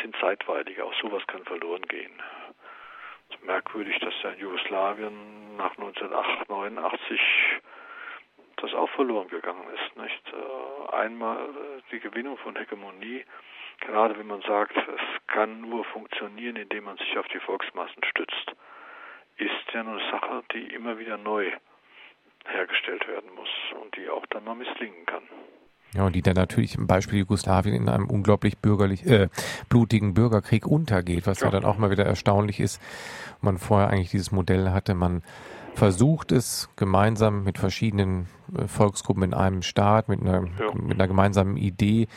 sind 0.00 0.16
zeitweilig. 0.20 0.80
Auch 0.80 0.94
sowas 1.02 1.26
kann 1.26 1.44
verloren 1.44 1.82
gehen. 1.82 2.12
Es 3.28 3.36
ist 3.36 3.44
merkwürdig, 3.44 3.98
dass 3.98 4.14
ja 4.22 4.30
in 4.30 4.40
Jugoslawien 4.40 5.56
nach 5.56 5.76
1989 5.76 7.20
das 8.56 8.74
auch 8.74 8.90
verloren 8.90 9.28
gegangen 9.28 9.66
ist. 9.74 9.96
Nicht? 9.96 10.22
Äh, 10.32 10.94
einmal 10.94 11.36
äh, 11.36 11.82
die 11.90 11.98
Gewinnung 11.98 12.38
von 12.38 12.54
Hegemonie, 12.54 13.24
gerade 13.80 14.16
wenn 14.16 14.28
man 14.28 14.42
sagt, 14.42 14.76
es 14.76 15.26
kann 15.26 15.62
nur 15.62 15.84
funktionieren, 15.86 16.56
indem 16.56 16.84
man 16.84 16.96
sich 16.96 17.18
auf 17.18 17.26
die 17.28 17.40
Volksmassen 17.40 18.04
stützt 18.04 18.54
ist 19.38 19.72
ja 19.72 19.80
eine 19.80 19.98
Sache, 20.10 20.42
die 20.52 20.74
immer 20.74 20.98
wieder 20.98 21.16
neu 21.16 21.50
hergestellt 22.46 23.06
werden 23.08 23.30
muss 23.34 23.48
und 23.82 23.96
die 23.96 24.08
auch 24.08 24.26
dann 24.26 24.44
mal 24.44 24.54
misslingen 24.54 25.06
kann. 25.06 25.22
Ja, 25.94 26.04
und 26.04 26.14
die 26.14 26.22
dann 26.22 26.34
natürlich 26.34 26.74
im 26.74 26.86
Beispiel 26.86 27.20
Jugoslawien 27.20 27.74
in 27.74 27.88
einem 27.88 28.10
unglaublich 28.10 28.58
bürgerlich, 28.58 29.06
äh, 29.06 29.28
blutigen 29.70 30.12
Bürgerkrieg 30.12 30.66
untergeht, 30.66 31.26
was 31.26 31.40
ja. 31.40 31.46
ja 31.46 31.50
dann 31.52 31.64
auch 31.64 31.78
mal 31.78 31.90
wieder 31.90 32.04
erstaunlich 32.04 32.60
ist. 32.60 32.82
Man 33.40 33.56
vorher 33.58 33.88
eigentlich 33.88 34.10
dieses 34.10 34.30
Modell 34.30 34.70
hatte, 34.70 34.94
man 34.94 35.22
versucht 35.74 36.32
es 36.32 36.68
gemeinsam 36.76 37.44
mit 37.44 37.56
verschiedenen 37.56 38.26
äh, 38.54 38.66
Volksgruppen 38.66 39.22
in 39.22 39.34
einem 39.34 39.62
Staat, 39.62 40.08
mit 40.08 40.20
einer, 40.20 40.44
ja. 40.58 40.74
mit 40.74 40.94
einer 40.94 41.08
gemeinsamen 41.08 41.56
Idee, 41.56 42.08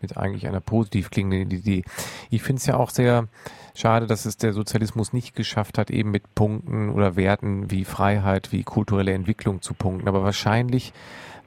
mit 0.00 0.16
eigentlich 0.16 0.46
einer 0.46 0.60
positiv 0.60 1.10
klingenden 1.10 1.50
Idee. 1.50 1.84
Ich 2.30 2.42
finde 2.42 2.60
es 2.60 2.66
ja 2.66 2.76
auch 2.76 2.90
sehr 2.90 3.28
schade, 3.74 4.06
dass 4.06 4.24
es 4.24 4.36
der 4.36 4.52
Sozialismus 4.52 5.12
nicht 5.12 5.34
geschafft 5.34 5.78
hat, 5.78 5.90
eben 5.90 6.10
mit 6.10 6.34
Punkten 6.34 6.90
oder 6.90 7.16
Werten 7.16 7.70
wie 7.70 7.84
Freiheit, 7.84 8.52
wie 8.52 8.64
kulturelle 8.64 9.12
Entwicklung 9.12 9.62
zu 9.62 9.74
punkten. 9.74 10.08
Aber 10.08 10.22
wahrscheinlich 10.22 10.92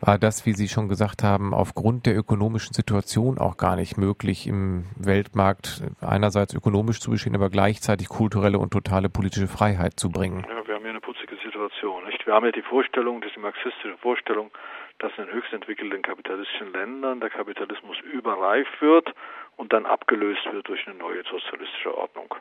das, 0.02 0.46
wie 0.46 0.54
Sie 0.54 0.68
schon 0.68 0.90
gesagt 0.90 1.24
haben, 1.24 1.54
aufgrund 1.54 2.06
der 2.06 2.18
ökonomischen 2.18 2.74
Situation 2.74 3.38
auch 3.38 3.58
gar 3.58 3.76
nicht 3.76 3.98
möglich, 3.98 4.48
im 4.48 4.86
Weltmarkt 4.98 5.84
einerseits 6.02 6.54
ökonomisch 6.54 7.00
zu 7.00 7.12
bestehen, 7.12 7.36
aber 7.36 7.50
gleichzeitig 7.50 8.10
kulturelle 8.10 8.58
und 8.58 8.72
totale 8.72 9.10
politische 9.10 9.48
Freiheit 9.48 10.00
zu 10.00 10.10
bringen. 10.10 10.46
Ja, 10.50 10.68
wir 10.68 10.76
haben 10.76 10.82
hier 10.82 10.90
eine 10.90 11.02
putzige 11.02 11.36
Situation. 11.38 12.04
Nicht? 12.06 12.26
Wir 12.26 12.34
haben 12.34 12.46
ja 12.46 12.52
die 12.52 12.64
Vorstellung, 12.64 13.22
das 13.22 13.30
ist 13.30 13.36
die 13.36 13.42
marxistische 13.42 13.98
Vorstellung, 13.98 14.52
dass 14.98 15.12
in 15.18 15.32
höchst 15.32 15.54
entwickelten 15.54 16.02
kapitalistischen 16.02 16.74
Ländern 16.74 17.20
der 17.20 17.30
Kapitalismus 17.30 17.98
überreif 18.00 18.68
wird 18.80 19.14
und 19.58 19.74
dann 19.74 19.86
abgelöst 19.86 20.46
wird 20.52 20.68
durch 20.68 20.88
eine 20.88 20.98
neue 20.98 21.24
sozialistische 21.24 21.96
Ordnung. 21.96 22.34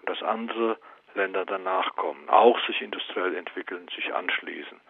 Und 0.00 0.08
dass 0.08 0.22
andere 0.22 0.78
Länder 1.14 1.44
danach 1.44 1.96
kommen, 1.96 2.28
auch 2.28 2.58
sich 2.66 2.80
industriell 2.80 3.34
entwickeln, 3.34 3.88
sich 3.94 4.14
anschließen. 4.14 4.80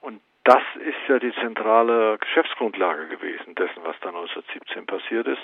Und 0.00 0.20
das 0.44 0.62
ist 0.76 1.08
ja 1.08 1.18
die 1.18 1.34
zentrale 1.34 2.16
Geschäftsgrundlage 2.18 3.08
gewesen 3.08 3.54
dessen, 3.54 3.84
was 3.84 3.98
da 4.00 4.08
1917 4.08 4.86
passiert 4.86 5.26
ist. 5.26 5.42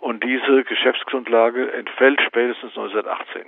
Und 0.00 0.24
diese 0.24 0.64
Geschäftsgrundlage 0.64 1.72
entfällt 1.72 2.20
spätestens 2.22 2.76
1918. 2.76 3.46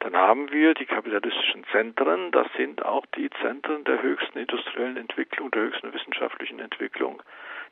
Dann 0.00 0.16
haben 0.16 0.50
wir 0.50 0.74
die 0.74 0.86
kapitalistischen 0.86 1.64
Zentren, 1.72 2.30
das 2.30 2.46
sind 2.56 2.84
auch 2.84 3.04
die 3.16 3.28
Zentren 3.42 3.84
der 3.84 4.00
höchsten 4.02 4.38
industriellen 4.38 4.96
Entwicklung, 4.96 5.50
der 5.50 5.62
höchsten 5.62 5.92
wissenschaftlichen 5.92 6.58
Entwicklung. 6.58 7.22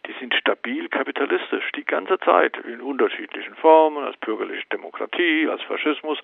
Die 0.07 0.13
sind 0.21 0.35
stabil 0.35 0.89
kapitalistisch 0.89 1.73
die 1.73 1.85
ganze 1.85 2.19
Zeit 2.21 2.57
in 2.59 2.81
unterschiedlichen 2.81 3.55
Formen, 3.57 4.05
als 4.05 4.17
bürgerliche 4.19 4.67
Demokratie, 4.73 5.49
als 5.49 5.63
Faschismus, 5.63 6.19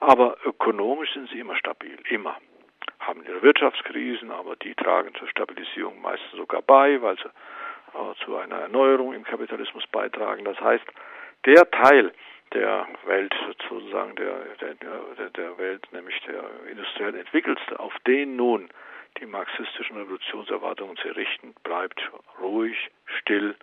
aber 0.00 0.36
ökonomisch 0.44 1.12
sind 1.14 1.30
sie 1.30 1.40
immer 1.40 1.56
stabil, 1.56 1.98
immer 2.10 2.36
haben 3.00 3.24
ihre 3.24 3.42
Wirtschaftskrisen, 3.42 4.30
aber 4.30 4.56
die 4.56 4.74
tragen 4.74 5.14
zur 5.14 5.28
Stabilisierung 5.28 6.00
meistens 6.00 6.32
sogar 6.32 6.62
bei, 6.62 7.00
weil 7.02 7.16
sie 7.16 7.28
äh, 7.28 8.24
zu 8.24 8.36
einer 8.36 8.56
Erneuerung 8.56 9.12
im 9.14 9.24
Kapitalismus 9.24 9.86
beitragen. 9.88 10.44
Das 10.44 10.60
heißt, 10.60 10.84
der 11.44 11.70
Teil 11.70 12.12
der 12.52 12.86
Welt 13.06 13.34
sozusagen, 13.46 14.14
der, 14.16 14.38
der, 14.60 15.30
der, 15.30 15.58
Welt, 15.58 15.86
nämlich 15.92 16.18
der 16.26 16.44
industriell 16.70 17.14
entwickelste, 17.14 17.78
auf 17.80 17.92
den 18.06 18.36
nun 18.36 18.68
die 19.18 19.26
marxistischen 19.26 19.96
Revolutionserwartungen 19.96 20.96
zu 20.96 21.08
richten, 21.08 21.54
bleibt 21.64 22.00
ruhig, 22.40 22.76
still, 23.18 23.56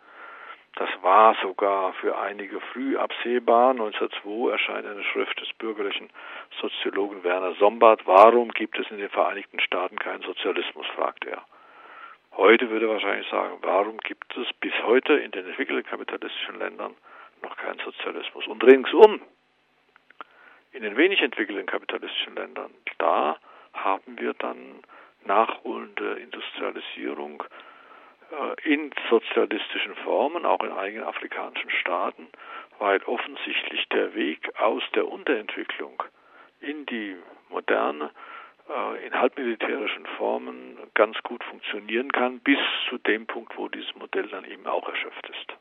das 0.75 0.89
war 1.01 1.35
sogar 1.41 1.93
für 1.93 2.17
einige 2.17 2.59
früh 2.59 2.97
absehbar. 2.97 3.71
1902 3.71 4.51
erscheint 4.51 4.87
eine 4.87 5.03
Schrift 5.03 5.39
des 5.39 5.53
bürgerlichen 5.53 6.09
Soziologen 6.59 7.23
Werner 7.23 7.53
Sombart. 7.55 8.05
Warum 8.05 8.49
gibt 8.49 8.79
es 8.79 8.89
in 8.89 8.97
den 8.97 9.09
Vereinigten 9.09 9.59
Staaten 9.59 9.99
keinen 9.99 10.23
Sozialismus, 10.23 10.87
fragt 10.95 11.25
er. 11.25 11.43
Heute 12.35 12.71
würde 12.71 12.87
er 12.87 12.93
wahrscheinlich 12.93 13.29
sagen, 13.29 13.57
warum 13.61 13.97
gibt 13.97 14.35
es 14.35 14.51
bis 14.53 14.73
heute 14.83 15.13
in 15.13 15.29
den 15.29 15.45
entwickelten 15.45 15.87
kapitalistischen 15.87 16.57
Ländern 16.57 16.95
noch 17.43 17.55
keinen 17.57 17.79
Sozialismus? 17.79 18.47
Und 18.47 18.63
ringsum, 18.63 19.21
in 20.71 20.81
den 20.81 20.97
wenig 20.97 21.21
entwickelten 21.21 21.67
kapitalistischen 21.67 22.35
Ländern, 22.35 22.71
da 22.97 23.37
haben 23.73 24.17
wir 24.17 24.33
dann 24.33 24.81
nachholende 25.25 26.13
Industrialisierung, 26.13 27.43
in 28.63 28.91
sozialistischen 29.09 29.95
Formen, 30.03 30.45
auch 30.45 30.63
in 30.63 30.71
einigen 30.71 31.03
afrikanischen 31.03 31.69
Staaten, 31.69 32.27
weil 32.79 33.01
offensichtlich 33.03 33.87
der 33.89 34.15
Weg 34.15 34.49
aus 34.59 34.83
der 34.95 35.07
Unterentwicklung 35.07 36.01
in 36.59 36.85
die 36.85 37.15
moderne, 37.49 38.11
äh, 38.69 39.05
in 39.05 39.13
halbmilitärischen 39.13 40.05
Formen 40.17 40.77
ganz 40.93 41.21
gut 41.23 41.43
funktionieren 41.43 42.11
kann, 42.11 42.39
bis 42.39 42.59
zu 42.89 42.97
dem 42.97 43.27
Punkt, 43.27 43.57
wo 43.57 43.67
dieses 43.67 43.93
Modell 43.95 44.27
dann 44.27 44.45
eben 44.45 44.65
auch 44.65 44.87
erschöpft 44.87 45.29
ist. 45.29 45.57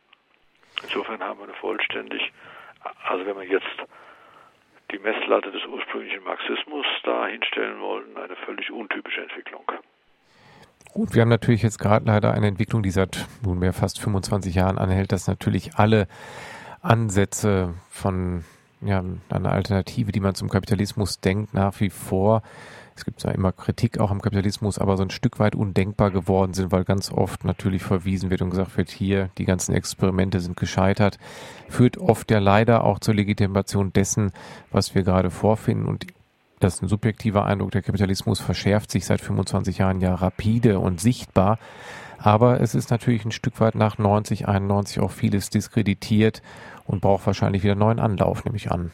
Insofern 0.82 1.22
haben 1.22 1.38
wir 1.40 1.44
eine 1.44 1.54
vollständig, 1.54 2.32
also 3.04 3.26
wenn 3.26 3.36
wir 3.36 3.46
jetzt 3.46 3.66
die 4.90 4.98
Messlatte 4.98 5.50
des 5.50 5.64
ursprünglichen 5.66 6.24
Marxismus 6.24 6.86
da 7.02 7.26
hinstellen 7.26 7.80
wollen, 7.80 8.16
eine 8.16 8.36
völlig 8.36 8.70
untypische 8.70 9.22
Entwicklung. 9.22 9.64
Gut, 10.92 11.14
wir 11.14 11.22
haben 11.22 11.30
natürlich 11.30 11.62
jetzt 11.62 11.78
gerade 11.78 12.04
leider 12.04 12.34
eine 12.34 12.48
Entwicklung, 12.48 12.82
die 12.82 12.90
seit 12.90 13.26
nunmehr 13.42 13.72
fast 13.72 13.98
25 13.98 14.54
Jahren 14.54 14.76
anhält, 14.76 15.10
dass 15.10 15.26
natürlich 15.26 15.76
alle 15.76 16.06
Ansätze 16.82 17.72
von 17.88 18.44
ja, 18.82 19.02
einer 19.30 19.52
Alternative, 19.52 20.12
die 20.12 20.20
man 20.20 20.34
zum 20.34 20.50
Kapitalismus 20.50 21.20
denkt, 21.20 21.54
nach 21.54 21.80
wie 21.80 21.88
vor, 21.88 22.42
es 22.94 23.06
gibt 23.06 23.20
zwar 23.20 23.34
immer 23.34 23.52
Kritik 23.52 24.00
auch 24.00 24.10
am 24.10 24.20
Kapitalismus, 24.20 24.78
aber 24.78 24.98
so 24.98 25.02
ein 25.02 25.08
Stück 25.08 25.38
weit 25.38 25.54
undenkbar 25.54 26.10
geworden 26.10 26.52
sind, 26.52 26.72
weil 26.72 26.84
ganz 26.84 27.10
oft 27.10 27.42
natürlich 27.44 27.82
verwiesen 27.82 28.28
wird 28.28 28.42
und 28.42 28.50
gesagt 28.50 28.76
wird, 28.76 28.90
hier, 28.90 29.30
die 29.38 29.46
ganzen 29.46 29.74
Experimente 29.74 30.40
sind 30.40 30.58
gescheitert, 30.58 31.18
führt 31.70 31.96
oft 31.96 32.30
ja 32.30 32.38
leider 32.38 32.84
auch 32.84 32.98
zur 32.98 33.14
Legitimation 33.14 33.94
dessen, 33.94 34.32
was 34.70 34.94
wir 34.94 35.04
gerade 35.04 35.30
vorfinden. 35.30 35.86
Und 35.86 36.06
das 36.62 36.74
ist 36.74 36.82
ein 36.82 36.88
subjektiver 36.88 37.44
Eindruck. 37.44 37.72
Der 37.72 37.82
Kapitalismus 37.82 38.40
verschärft 38.40 38.90
sich 38.90 39.04
seit 39.04 39.20
25 39.20 39.78
Jahren 39.78 40.00
ja 40.00 40.14
rapide 40.14 40.78
und 40.78 41.00
sichtbar. 41.00 41.58
Aber 42.22 42.60
es 42.60 42.76
ist 42.76 42.90
natürlich 42.90 43.24
ein 43.24 43.32
Stück 43.32 43.60
weit 43.60 43.74
nach 43.74 43.98
90, 43.98 44.46
91 44.46 45.02
auch 45.02 45.10
vieles 45.10 45.50
diskreditiert 45.50 46.40
und 46.86 47.00
braucht 47.00 47.26
wahrscheinlich 47.26 47.64
wieder 47.64 47.72
einen 47.72 47.80
neuen 47.80 47.98
Anlauf, 47.98 48.44
nehme 48.44 48.56
ich 48.56 48.70
an. 48.70 48.92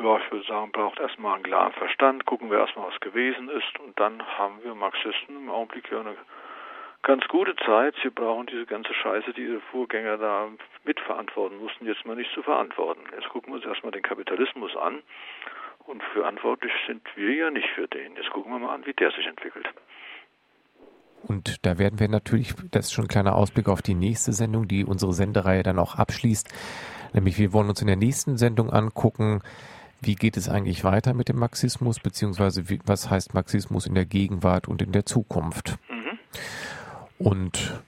Ja, 0.00 0.16
ich 0.18 0.30
würde 0.30 0.46
sagen, 0.46 0.70
braucht 0.70 1.00
erstmal 1.00 1.34
einen 1.34 1.42
klaren 1.42 1.72
Verstand. 1.72 2.24
Gucken 2.24 2.52
wir 2.52 2.60
erstmal, 2.60 2.86
was 2.88 3.00
gewesen 3.00 3.48
ist. 3.48 3.80
Und 3.84 3.98
dann 3.98 4.22
haben 4.38 4.62
wir 4.62 4.76
Marxisten 4.76 5.36
im 5.36 5.50
Augenblick 5.50 5.90
ja 5.90 6.00
eine 6.00 6.14
ganz 7.02 7.26
gute 7.26 7.56
Zeit. 7.66 7.96
Sie 8.04 8.10
brauchen 8.10 8.46
diese 8.46 8.66
ganze 8.66 8.94
Scheiße, 8.94 9.32
die 9.32 9.42
ihre 9.42 9.60
Vorgänger 9.72 10.18
da 10.18 10.46
mitverantworten 10.84 11.58
mussten, 11.58 11.84
jetzt 11.86 12.06
mal 12.06 12.14
nicht 12.14 12.30
zu 12.32 12.44
verantworten. 12.44 13.00
Jetzt 13.16 13.28
gucken 13.30 13.52
wir 13.52 13.56
uns 13.56 13.66
erstmal 13.66 13.90
den 13.90 14.02
Kapitalismus 14.02 14.76
an 14.76 15.02
und 15.88 16.02
verantwortlich 16.12 16.72
sind 16.86 17.02
wir 17.16 17.34
ja 17.34 17.50
nicht 17.50 17.68
für 17.74 17.88
den. 17.88 18.14
Jetzt 18.16 18.30
gucken 18.30 18.52
wir 18.52 18.58
mal 18.58 18.74
an, 18.74 18.86
wie 18.86 18.92
der 18.92 19.10
sich 19.10 19.26
entwickelt. 19.26 19.66
Und 21.22 21.66
da 21.66 21.78
werden 21.78 21.98
wir 21.98 22.08
natürlich, 22.08 22.54
das 22.70 22.86
ist 22.86 22.92
schon 22.92 23.06
ein 23.06 23.08
kleiner 23.08 23.34
Ausblick 23.34 23.68
auf 23.68 23.82
die 23.82 23.94
nächste 23.94 24.32
Sendung, 24.32 24.68
die 24.68 24.84
unsere 24.84 25.12
Sendereihe 25.12 25.62
dann 25.62 25.78
auch 25.78 25.96
abschließt. 25.96 26.48
Nämlich 27.14 27.38
wir 27.38 27.52
wollen 27.52 27.68
uns 27.68 27.80
in 27.80 27.86
der 27.86 27.96
nächsten 27.96 28.36
Sendung 28.36 28.70
angucken, 28.70 29.40
wie 30.00 30.14
geht 30.14 30.36
es 30.36 30.48
eigentlich 30.48 30.84
weiter 30.84 31.14
mit 31.14 31.28
dem 31.28 31.38
Marxismus, 31.38 31.98
beziehungsweise 31.98 32.68
wie, 32.68 32.78
was 32.84 33.10
heißt 33.10 33.34
Marxismus 33.34 33.86
in 33.86 33.94
der 33.94 34.04
Gegenwart 34.04 34.68
und 34.68 34.80
in 34.80 34.92
der 34.92 35.06
Zukunft. 35.06 35.76
Mhm. 35.88 36.18
Und 37.18 37.82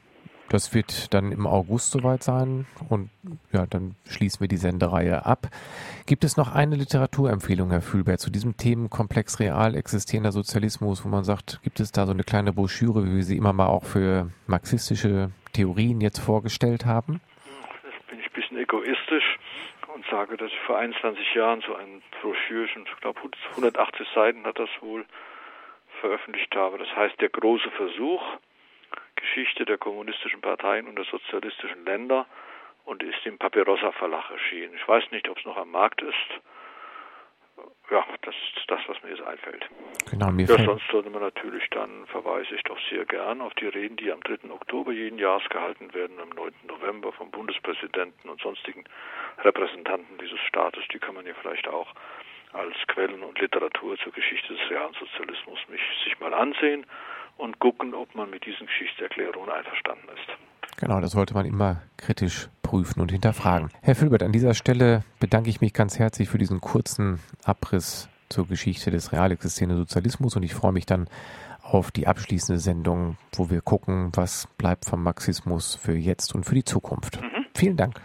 das 0.50 0.74
wird 0.74 1.14
dann 1.14 1.30
im 1.30 1.46
August 1.46 1.92
soweit 1.92 2.22
sein 2.22 2.66
und 2.88 3.08
ja, 3.52 3.66
dann 3.66 3.94
schließen 4.04 4.40
wir 4.40 4.48
die 4.48 4.56
Sendereihe 4.56 5.24
ab. 5.24 5.46
Gibt 6.06 6.24
es 6.24 6.36
noch 6.36 6.52
eine 6.52 6.74
Literaturempfehlung, 6.74 7.70
Herr 7.70 7.80
Fühlberg, 7.80 8.18
zu 8.18 8.30
diesem 8.30 8.56
Themenkomplex 8.56 9.38
real 9.38 9.76
existierender 9.76 10.32
Sozialismus, 10.32 11.04
wo 11.04 11.08
man 11.08 11.24
sagt, 11.24 11.60
gibt 11.62 11.78
es 11.78 11.92
da 11.92 12.04
so 12.04 12.12
eine 12.12 12.24
kleine 12.24 12.52
Broschüre, 12.52 13.04
wie 13.06 13.14
wir 13.14 13.22
sie 13.22 13.36
immer 13.36 13.52
mal 13.52 13.68
auch 13.68 13.84
für 13.84 14.30
marxistische 14.48 15.30
Theorien 15.52 16.00
jetzt 16.00 16.18
vorgestellt 16.18 16.84
haben? 16.84 17.20
Jetzt 17.84 18.06
bin 18.08 18.18
ich 18.18 18.26
ein 18.26 18.32
bisschen 18.32 18.58
egoistisch 18.58 19.38
und 19.94 20.04
sage, 20.10 20.36
dass 20.36 20.50
ich 20.50 20.60
vor 20.66 20.78
21 20.78 21.34
Jahren 21.34 21.60
so 21.60 21.76
ein 21.76 22.02
Broschürchen, 22.20 22.84
ich 22.92 23.00
glaube 23.00 23.20
180 23.50 24.06
Seiten 24.14 24.44
hat 24.44 24.58
das 24.58 24.70
wohl 24.80 25.04
veröffentlicht 26.00 26.54
habe. 26.56 26.78
Das 26.78 26.88
heißt 26.96 27.20
Der 27.20 27.28
große 27.28 27.70
Versuch 27.70 28.20
Geschichte 29.20 29.64
der 29.64 29.78
kommunistischen 29.78 30.40
Parteien 30.40 30.88
und 30.88 30.96
der 30.96 31.04
sozialistischen 31.04 31.84
Länder 31.84 32.26
und 32.84 33.02
ist 33.02 33.24
im 33.24 33.38
Papyrossa 33.38 33.92
Verlag 33.92 34.30
erschienen. 34.30 34.74
Ich 34.74 34.86
weiß 34.86 35.10
nicht, 35.10 35.28
ob 35.28 35.38
es 35.38 35.44
noch 35.44 35.56
am 35.56 35.70
Markt 35.70 36.02
ist. 36.02 36.40
Ja, 37.90 38.04
das 38.22 38.34
ist 38.56 38.70
das, 38.70 38.80
was 38.86 39.02
mir 39.02 39.10
jetzt 39.10 39.22
einfällt. 39.22 39.68
Genau, 40.10 40.30
mir 40.30 40.46
ja, 40.46 40.56
sonst 40.64 40.86
sollte 40.90 41.10
man 41.10 41.22
natürlich 41.22 41.68
dann, 41.70 42.06
verweise 42.06 42.54
ich 42.54 42.62
doch 42.62 42.78
sehr 42.88 43.04
gern 43.04 43.40
auf 43.40 43.52
die 43.54 43.66
Reden, 43.66 43.96
die 43.96 44.12
am 44.12 44.20
3. 44.20 44.50
Oktober 44.50 44.92
jeden 44.92 45.18
Jahres 45.18 45.46
gehalten 45.48 45.92
werden, 45.92 46.18
am 46.20 46.30
9. 46.30 46.52
November 46.68 47.12
vom 47.12 47.30
Bundespräsidenten 47.30 48.28
und 48.28 48.40
sonstigen 48.40 48.84
Repräsentanten 49.38 50.18
dieses 50.18 50.38
Staates. 50.40 50.84
Die 50.92 51.00
kann 51.00 51.16
man 51.16 51.26
ja 51.26 51.34
vielleicht 51.34 51.66
auch 51.68 51.92
als 52.52 52.76
Quellen 52.86 53.22
und 53.22 53.38
Literatur 53.40 53.96
zur 53.98 54.12
Geschichte 54.12 54.54
des 54.54 54.70
realen 54.70 54.94
Sozialismus 54.94 55.58
mich, 55.68 55.82
sich 56.04 56.18
mal 56.20 56.32
ansehen 56.32 56.86
und 57.40 57.58
gucken, 57.58 57.94
ob 57.94 58.14
man 58.14 58.30
mit 58.30 58.44
diesen 58.44 58.66
Geschichtserklärungen 58.66 59.50
einverstanden 59.50 60.08
ist. 60.14 60.76
Genau, 60.78 61.00
das 61.00 61.12
sollte 61.12 61.34
man 61.34 61.46
immer 61.46 61.82
kritisch 61.96 62.48
prüfen 62.62 63.00
und 63.00 63.10
hinterfragen. 63.10 63.70
Herr 63.82 63.94
Filbert, 63.94 64.22
an 64.22 64.32
dieser 64.32 64.54
Stelle 64.54 65.02
bedanke 65.18 65.50
ich 65.50 65.60
mich 65.60 65.72
ganz 65.74 65.98
herzlich 65.98 66.28
für 66.28 66.38
diesen 66.38 66.60
kurzen 66.60 67.20
Abriss 67.44 68.08
zur 68.28 68.46
Geschichte 68.46 68.90
des 68.90 69.12
real 69.12 69.32
existierenden 69.32 69.78
Sozialismus 69.78 70.36
und 70.36 70.42
ich 70.42 70.54
freue 70.54 70.72
mich 70.72 70.86
dann 70.86 71.08
auf 71.62 71.90
die 71.90 72.06
abschließende 72.06 72.58
Sendung, 72.58 73.16
wo 73.34 73.50
wir 73.50 73.60
gucken, 73.60 74.10
was 74.14 74.46
bleibt 74.58 74.84
vom 74.86 75.02
Marxismus 75.02 75.74
für 75.74 75.94
jetzt 75.94 76.34
und 76.34 76.44
für 76.44 76.54
die 76.54 76.64
Zukunft. 76.64 77.20
Mhm. 77.20 77.46
Vielen 77.54 77.76
Dank. 77.76 78.00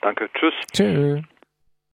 Danke. 0.00 0.28
Tschüss. 0.34 0.54
Tschüss. 0.72 1.22